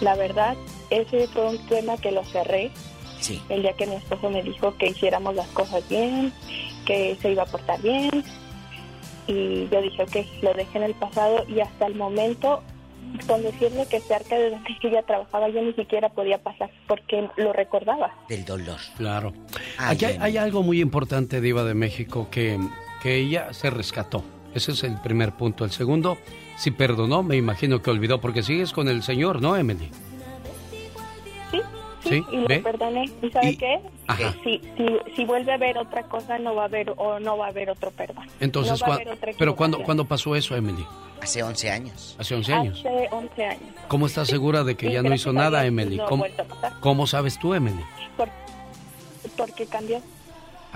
[0.00, 0.56] La verdad,
[0.90, 2.70] ese fue un tema que lo cerré
[3.20, 3.40] Sí.
[3.48, 6.32] el día que mi esposo me dijo que hiciéramos las cosas bien,
[6.84, 8.10] que se iba a portar bien.
[9.26, 12.62] Y yo dije, ok, lo dejé en el pasado y hasta el momento,
[13.26, 17.28] con decirle que cerca de donde yo ya trabajaba, yo ni siquiera podía pasar porque
[17.36, 18.14] lo recordaba.
[18.28, 18.78] Del dolor.
[18.96, 19.32] Claro.
[19.78, 22.58] Ay, Aquí hay algo muy importante, Diva de México, que,
[23.02, 24.24] que ella se rescató.
[24.54, 25.64] Ese es el primer punto.
[25.64, 26.16] El segundo,
[26.56, 29.90] si perdonó, me imagino que olvidó, porque sigues con el señor, ¿no, Emily?
[31.50, 31.60] Sí,
[32.04, 32.60] sí, Sí, y lo ¿ve?
[32.60, 33.10] perdoné.
[33.22, 33.80] ¿Y sabe Y- qué?
[34.06, 34.34] Ajá.
[34.44, 34.86] Si, si,
[35.16, 37.70] si vuelve a haber otra cosa, no va a haber o no va a haber
[37.70, 38.26] otro perdón.
[38.40, 40.86] Entonces, no va a cua- haber otra ¿pero cuándo, cuándo pasó eso, Emily?
[41.22, 42.16] Hace 11 años.
[42.18, 42.78] Hace 11 años.
[42.80, 43.62] Hace 11 años.
[43.88, 45.96] ¿Cómo estás segura de que Sí, ya no hizo nada, Emily?
[45.96, 46.24] no ¿Cómo,
[46.80, 47.82] cómo sabes tú, Emily?
[48.16, 48.28] Por-
[49.36, 50.00] porque cambió.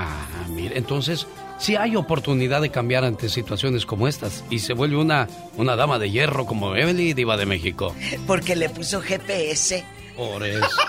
[0.01, 1.27] Ah, mire, entonces
[1.59, 5.99] sí hay oportunidad de cambiar ante situaciones como estas y se vuelve una, una dama
[5.99, 7.95] de hierro como Emily, diva de México.
[8.27, 9.85] Porque le puso GPS.
[10.19, 10.83] Por eso.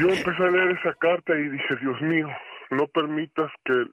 [0.00, 2.26] Yo empecé a leer esa carta y dije, Dios mío,
[2.70, 3.84] no permitas que,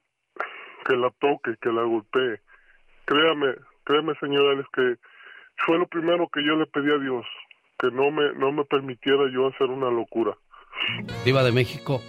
[0.83, 2.41] que la toque, que la golpee.
[3.05, 3.53] Créame,
[3.83, 4.95] créame, señora, es que
[5.63, 7.23] fue lo primero que yo le pedí a Dios,
[7.77, 10.35] que no me, no me permitiera yo hacer una locura.
[11.23, 12.01] Diva de México.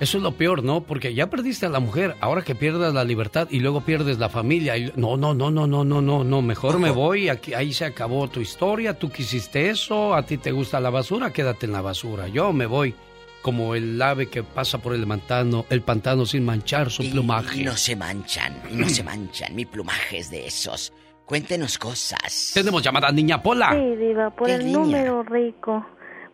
[0.00, 0.82] Eso es lo peor, ¿no?
[0.82, 4.30] Porque ya perdiste a la mujer, ahora que pierdas la libertad y luego pierdes la
[4.30, 4.76] familia.
[4.78, 4.90] Y...
[4.96, 6.42] No, no, no, no, no, no, no, no.
[6.42, 10.52] Mejor me voy, aquí, ahí se acabó tu historia, tú quisiste eso, a ti te
[10.52, 12.28] gusta la basura, quédate en la basura.
[12.28, 12.94] Yo me voy.
[13.42, 17.60] como el ave que pasa por el pantano, el pantano sin manchar su plumaje.
[17.60, 19.54] Y no se manchan, no se manchan.
[19.54, 20.92] Mi plumaje es de esos.
[21.26, 22.50] Cuéntenos cosas.
[22.54, 23.70] Tenemos llamada Niña Pola.
[23.72, 24.78] Sí, Diva, por ¿Qué el niña?
[24.78, 25.86] número rico.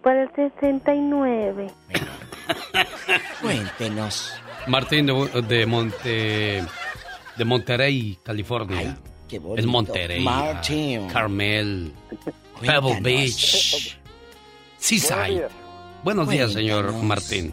[0.02, 1.66] Por el 69.
[3.40, 4.32] Cuéntenos.
[4.66, 6.64] Martín de, de Monte
[7.36, 8.96] de Monterrey, California.
[9.28, 9.60] qué bonito.
[9.60, 10.22] Es Monterrey.
[10.24, 11.08] Martín.
[11.08, 11.92] Carmel.
[12.58, 12.92] Cuéntanos.
[12.92, 13.98] Pebble Beach.
[14.78, 15.48] Seaside.
[16.02, 17.52] Buenos días, señor Martín.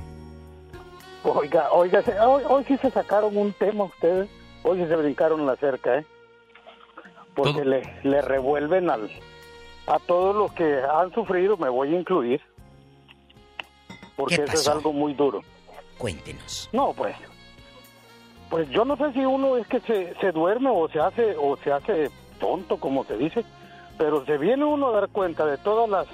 [1.23, 4.29] Oiga, oiga, hoy, hoy sí se sacaron un tema ustedes.
[4.63, 6.05] Hoy sí se brincaron la cerca, ¿eh?
[7.35, 9.09] Porque le, le revuelven al,
[9.87, 12.41] a todos los que han sufrido, me voy a incluir.
[14.15, 15.41] Porque ¿Qué eso es algo muy duro.
[15.97, 16.69] Cuéntenos.
[16.71, 17.15] No, pues.
[18.49, 21.57] Pues yo no sé si uno es que se, se duerme o se hace o
[21.63, 23.43] se hace tonto, como se dice,
[23.97, 26.07] pero se viene uno a dar cuenta de todas las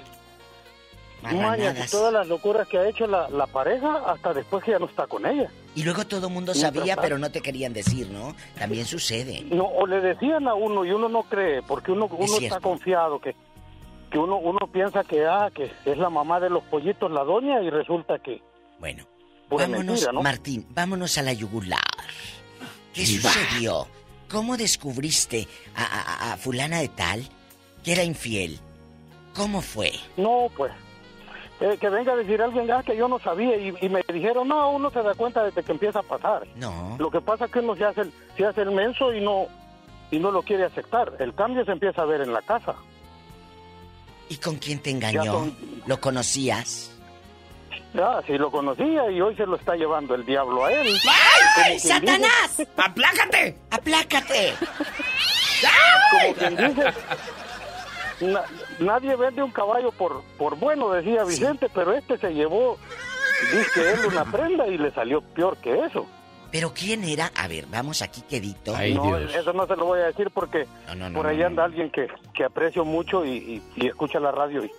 [1.22, 4.78] mañas y todas las locuras que ha hecho la, la pareja hasta después que ya
[4.78, 5.50] no está con ella.
[5.74, 8.34] Y luego todo el mundo sabía, pero no te querían decir, ¿no?
[8.58, 9.42] También sucede.
[9.50, 13.20] No, o le decían a uno y uno no cree, porque uno, uno está confiado
[13.20, 13.36] que,
[14.10, 17.60] que uno, uno piensa que, ah, que es la mamá de los pollitos la doña
[17.62, 18.42] y resulta que...
[18.78, 19.04] Bueno,
[19.48, 20.22] vámonos, mentira, ¿no?
[20.22, 21.80] Martín, vámonos a la yugular.
[22.92, 23.86] ¿Qué sucedió?
[24.30, 27.22] ¿Cómo descubriste a, a- a fulana de tal
[27.84, 28.58] que era infiel?
[29.34, 29.92] ¿Cómo fue?
[30.16, 30.72] No, pues,
[31.60, 34.48] eh, que venga a decir alguien ah, que yo no sabía y, y me dijeron,
[34.48, 36.46] no, uno se da cuenta desde que empieza a pasar.
[36.56, 36.96] No.
[36.98, 39.46] Lo que pasa es que uno se hace el, se hace el menso y no,
[40.10, 41.12] y no lo quiere aceptar.
[41.20, 42.74] El cambio se empieza a ver en la casa.
[44.30, 45.50] ¿Y con quién te engañó?
[45.86, 46.92] ¿Lo conocías?
[47.92, 50.96] Ya, sí lo conocía y hoy se lo está llevando el diablo a él.
[51.64, 52.56] ¡Ay, Satanás!
[52.56, 53.56] dice- ¡Aplácate!
[53.70, 54.54] ¡Aplácate!
[56.12, 56.84] Como quien dice,
[58.20, 58.44] na-
[58.78, 62.78] nadie vende un caballo por, por bueno, decía Vicente, pero este se llevó,
[63.52, 66.06] dice él, una prenda y le salió peor que eso.
[66.52, 67.30] ¿Pero quién era?
[67.36, 68.72] A ver, vamos aquí quedito.
[68.94, 70.66] no, eso no se lo voy a decir porque
[70.96, 74.18] no, por no, ahí no, anda alguien que, que aprecio mucho y, y- y escucha
[74.20, 74.70] la radio y,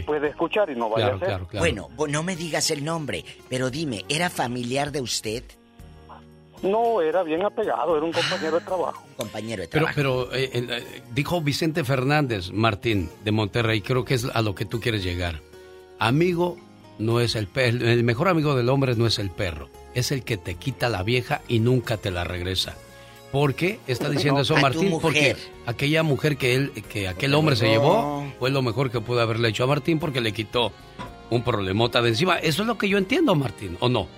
[0.00, 1.28] puede escuchar y no vaya Claro, a ser.
[1.28, 1.88] claro, claro.
[1.96, 5.42] Bueno, no me digas el nombre, pero dime, ¿era familiar de usted?
[6.62, 9.02] No, era bien apegado, era un compañero de trabajo.
[9.08, 10.28] Un compañero de Pero, trabajo.
[10.28, 14.66] pero eh, eh, dijo Vicente Fernández, Martín, de Monterrey, creo que es a lo que
[14.66, 15.40] tú quieres llegar.
[15.98, 16.58] Amigo
[16.98, 20.22] no es el perro, el mejor amigo del hombre no es el perro, es el
[20.24, 22.76] que te quita la vieja y nunca te la regresa.
[23.32, 24.98] ¿Por qué está diciendo No, eso Martín?
[25.00, 25.36] Porque
[25.66, 27.70] aquella mujer que él, que aquel hombre se No.
[27.70, 30.72] llevó, fue lo mejor que pudo haberle hecho a Martín porque le quitó
[31.30, 32.38] un problemota de encima.
[32.38, 34.08] Eso es lo que yo entiendo, Martín, ¿o no?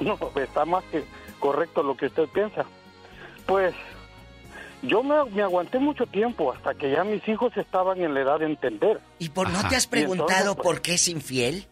[0.00, 1.04] No, está más que
[1.38, 2.64] correcto lo que usted piensa.
[3.46, 3.74] Pues
[4.82, 8.40] yo me, me aguanté mucho tiempo hasta que ya mis hijos estaban en la edad
[8.40, 9.00] de entender.
[9.20, 9.68] ¿Y por no Ajá.
[9.68, 11.66] te has preguntado entonces, pues, por qué es infiel?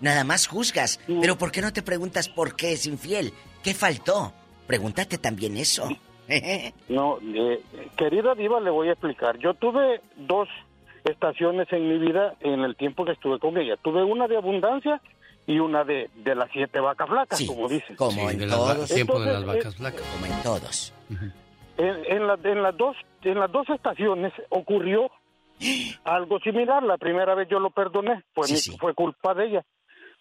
[0.00, 3.32] Nada más juzgas, pero ¿por qué no te preguntas por qué es infiel?
[3.62, 4.32] ¿Qué faltó?
[4.66, 5.88] Pregúntate también eso.
[6.88, 7.62] No, eh,
[7.96, 9.38] querida Diva, le voy a explicar.
[9.38, 10.48] Yo tuve dos
[11.04, 13.76] estaciones en mi vida en el tiempo que estuve con ella.
[13.76, 15.00] Tuve una de abundancia
[15.46, 17.94] y una de, de las siete vacas flacas, como dicen.
[17.96, 18.88] Como Sí, en de las va- todos.
[18.92, 20.02] tiempo de las vacas flacas.
[20.02, 20.92] Como en todos.
[21.78, 25.10] En, en la- en las dos en las dos estaciones ocurrió
[26.04, 26.82] algo similar.
[26.82, 29.64] La primera vez yo lo perdoné, fue, mi- fue culpa de ella.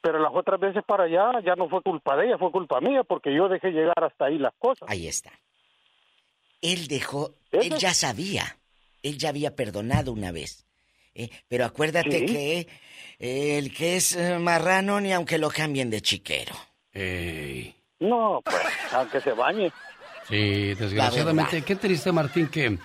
[0.06, 3.02] Pero las otras veces para allá ya no fue culpa de ella, fue culpa mía
[3.04, 4.88] porque yo dejé llegar hasta ahí las cosas.
[4.88, 5.32] Ahí está.
[6.62, 8.56] Él dejó, él ya sabía,
[9.02, 10.68] él ya había perdonado una vez.
[11.16, 11.32] ¿eh?
[11.48, 12.26] Pero acuérdate Sí.
[12.28, 12.68] que
[13.18, 16.54] eh, el que es eh, marrano ni aunque lo cambien de chiquero.
[16.94, 17.76] Ey.
[18.00, 18.58] No, pues,
[18.94, 19.72] aunque se bañe.
[20.30, 21.64] Sí, desgraciadamente.
[21.64, 22.78] Qué triste, Martín, que,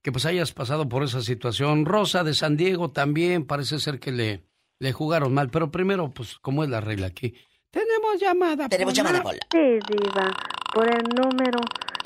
[0.00, 1.84] que pues hayas pasado por esa situación.
[1.84, 4.40] Rosa de San Diego también parece ser que le,
[4.78, 5.50] le jugaron mal.
[5.50, 7.34] Pero primero, pues, ¿cómo es la regla aquí?
[7.70, 8.68] Tenemos llamada.
[8.68, 9.08] Tenemos Pola.
[9.10, 9.40] llamada, Pola.
[9.52, 10.30] Sí, Diva,
[10.72, 11.58] por el número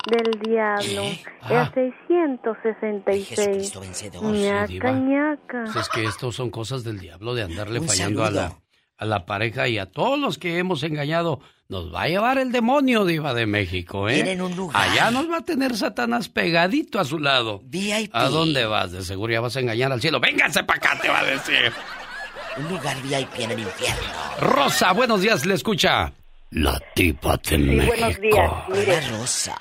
[0.09, 1.03] del diablo.
[1.41, 1.71] Ah.
[1.75, 3.73] El 666.
[4.21, 4.91] ñaca, Diva.
[4.91, 5.63] ñaca.
[5.65, 8.57] Pues es que estos son cosas del diablo de andarle Un fallando a la,
[8.97, 11.39] a la pareja y a todos los que hemos engañado.
[11.69, 14.15] Nos va a llevar el demonio, Diva de México, ¿eh?
[14.15, 14.75] Tienen un lugar.
[14.89, 17.61] Allá nos va a tener Satanás pegadito a su lado.
[17.63, 18.09] VIP.
[18.13, 18.91] ¿A dónde vas?
[18.91, 20.19] De seguro ya vas a engañar al cielo.
[20.19, 20.99] ¡Vénganse para acá!
[21.01, 21.71] Te va a decir.
[22.57, 24.03] Un lugar VIP en el infierno.
[24.39, 26.11] Rosa, buenos días, le escucha.
[26.51, 27.85] La tipa de Sí, México.
[27.97, 28.51] buenos días.
[28.69, 29.57] Mire, Rosa.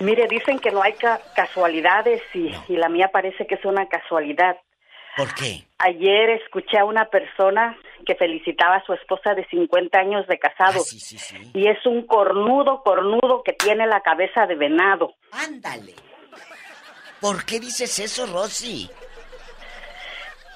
[0.00, 3.86] mire, dicen que no hay ca- casualidades y, y la mía parece que es una
[3.88, 4.56] casualidad.
[5.16, 5.64] ¿Por qué?
[5.78, 10.80] Ayer escuché a una persona que felicitaba a su esposa de 50 años de casado.
[11.52, 15.14] Y es un cornudo, cornudo que tiene la cabeza de venado.
[15.32, 15.94] Ándale.
[17.20, 18.88] ¿Por qué dices eso, Rosy?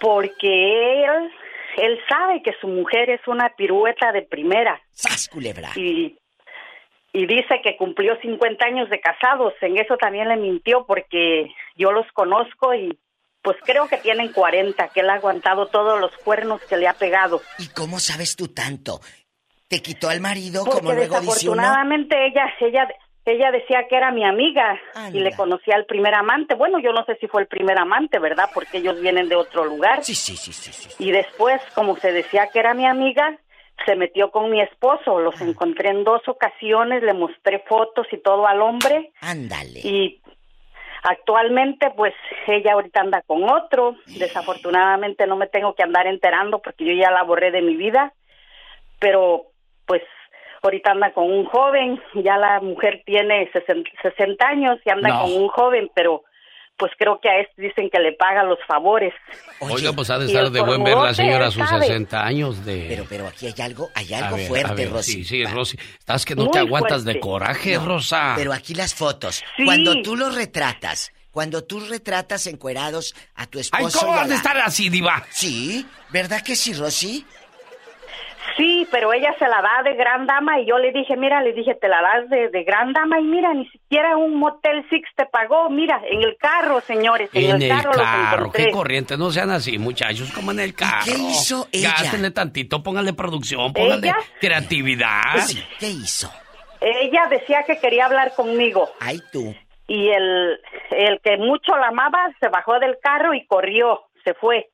[0.05, 1.31] Porque él
[1.77, 4.81] él sabe que su mujer es una pirueta de primera.
[4.93, 5.71] ¡Sas, culebra!
[5.77, 6.17] Y,
[7.13, 9.55] y dice que cumplió 50 años de casados.
[9.61, 12.99] En eso también le mintió porque yo los conozco y
[13.43, 16.95] pues creo que tienen 40, que él ha aguantado todos los cuernos que le ha
[16.95, 17.43] pegado.
[17.59, 19.01] ¿Y cómo sabes tú tanto?
[19.69, 21.57] ¿Te quitó al marido Porque como luego dice uno?
[21.61, 22.89] desafortunadamente ella, ella,
[23.27, 24.79] ella decía que era mi amiga
[25.13, 26.55] y le conocía al primer amante.
[26.55, 28.51] Bueno, yo no sé si fue el primer amante, ¿verdad?
[28.53, 30.05] Porque ellos vienen de otro lugar.
[30.05, 30.73] Sí, sí, sí, sí.
[30.73, 31.03] sí.
[31.03, 33.39] Y después, como se decía que era mi amiga,
[33.87, 35.19] se metió con mi esposo.
[35.21, 35.45] Los Ah.
[35.45, 39.11] encontré en dos ocasiones, le mostré fotos y todo al hombre.
[39.23, 39.81] Ándale.
[39.83, 40.21] Y
[41.03, 42.15] actualmente, pues
[42.47, 43.97] ella ahorita anda con otro.
[44.07, 48.13] Desafortunadamente no me tengo que andar enterando porque yo ya la borré de mi vida.
[49.01, 49.47] Pero,
[49.87, 50.03] pues,
[50.65, 52.01] ahorita anda con un joven.
[52.15, 55.23] Ya la mujer tiene 60 60 años y anda No.
[55.23, 56.23] con un joven, pero
[56.77, 59.15] pues creo que a este dicen que le paga los favores.
[59.61, 61.87] Oiga, pues ha de estar de buen ver la señora a sus sabe.
[61.87, 62.87] 60 años de...
[62.89, 65.13] Pero, pero aquí hay algo, hay algo ver, fuerte, Rosy.
[65.13, 65.79] Sí, sí, Rosy.
[66.01, 68.33] Estás que no Muy te aguantas de coraje, No, Rosa.
[68.37, 69.45] Pero aquí las fotos.
[69.57, 69.65] Sí.
[69.65, 73.87] Cuando tú los retratas, cuando tú retratas encuerados a tu esposo.
[73.87, 75.23] Ay, ¿cómo y a la- estar así, diva?
[75.31, 77.25] Sí, ¿verdad que sí, Rosy?
[78.57, 81.53] Sí, pero ella se la da de gran dama y yo le dije, mira, le
[81.53, 85.09] dije, te la das de, de gran dama y mira, ni siquiera un Motel Six
[85.17, 89.31] te pagó, mira, en el carro, señores, en, En el carro, carro, qué corriente, no
[89.31, 91.05] sean así, muchachos, como en el carro.
[91.05, 91.95] qué hizo ella?
[91.99, 94.17] Gástenle tantito, póngale producción, póngale ¿Ella?
[94.41, 95.39] creatividad.
[95.39, 96.31] Sí, ¿qué hizo?
[96.81, 98.91] Ella decía que quería hablar conmigo.
[99.01, 99.55] Ay, tú.
[99.89, 100.61] Y el,
[100.91, 104.69] el que mucho la amaba se bajó del carro y corrió, se fue.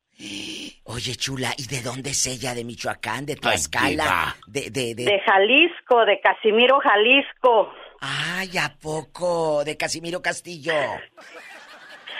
[0.83, 2.53] Oye, chula, ¿y de dónde es ella?
[2.53, 3.25] ¿De Michoacán?
[3.25, 4.35] ¿De Tlaxcala?
[4.47, 5.05] ¿De, de, de...
[5.05, 7.71] De Jalisco, de Casimiro, Jalisco.
[8.01, 9.63] Ay, ¿a poco?
[9.63, 10.73] ¿De Casimiro Castillo?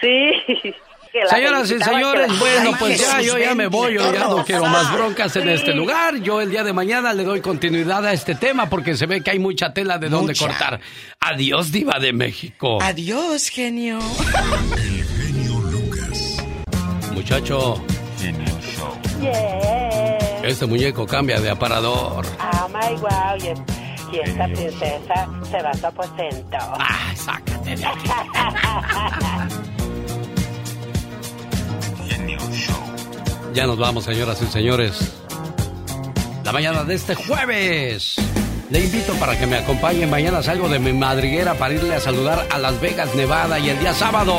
[0.02, 0.32] Sí.
[1.30, 4.28] Señoras y señores, la- bueno, Ay, pues ya, Jesús yo ya me voy, yo ya
[4.30, 5.50] no quiero más broncas en Sí.
[5.50, 6.16] este lugar.
[6.22, 9.32] Yo el día de mañana le doy continuidad a este tema porque se ve que
[9.32, 10.48] hay mucha tela de dónde Mucha.
[10.48, 10.80] cortar.
[11.20, 12.78] Adiós, diva de México.
[12.82, 14.00] Adiós, genio.
[17.14, 17.84] Muchacho,
[19.22, 20.42] Yeah.
[20.44, 22.26] este muñeco cambia de aparador.
[22.40, 23.38] Oh my wow.
[23.40, 26.58] Y, y esta princesa se va a su aposento.
[26.60, 28.10] Ah, sácate de aquí.
[33.54, 35.12] Ya nos vamos, señoras y señores.
[36.46, 38.16] La mañana de este jueves.
[38.72, 40.08] Le invito para que me acompañe.
[40.08, 43.60] Mañana salgo de mi madriguera para irle a saludar a Las Vegas, Nevada.
[43.60, 44.34] Y el día sábado,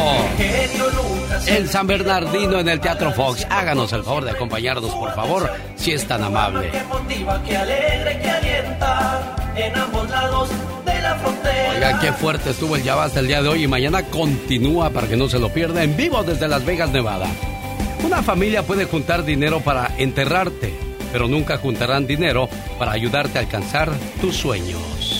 [1.46, 3.46] en San Bernardino, en el Teatro Fox.
[3.50, 6.70] Háganos el favor de acompañarnos, por favor, si es tan amable.
[11.74, 15.09] Oiga, qué fuerte estuvo el Ya Basta el día de hoy y mañana continúa para
[15.09, 17.26] que no se lo pierda en vivo desde Las Vegas, Nevada.
[18.02, 20.72] Una familia puede juntar dinero para enterrarte,
[21.12, 22.48] pero nunca juntarán dinero
[22.78, 25.12] para ayudarte a alcanzar tus sueños.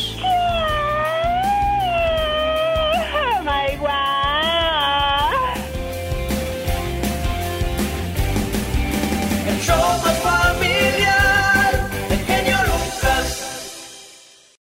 [9.74, 10.22] Oh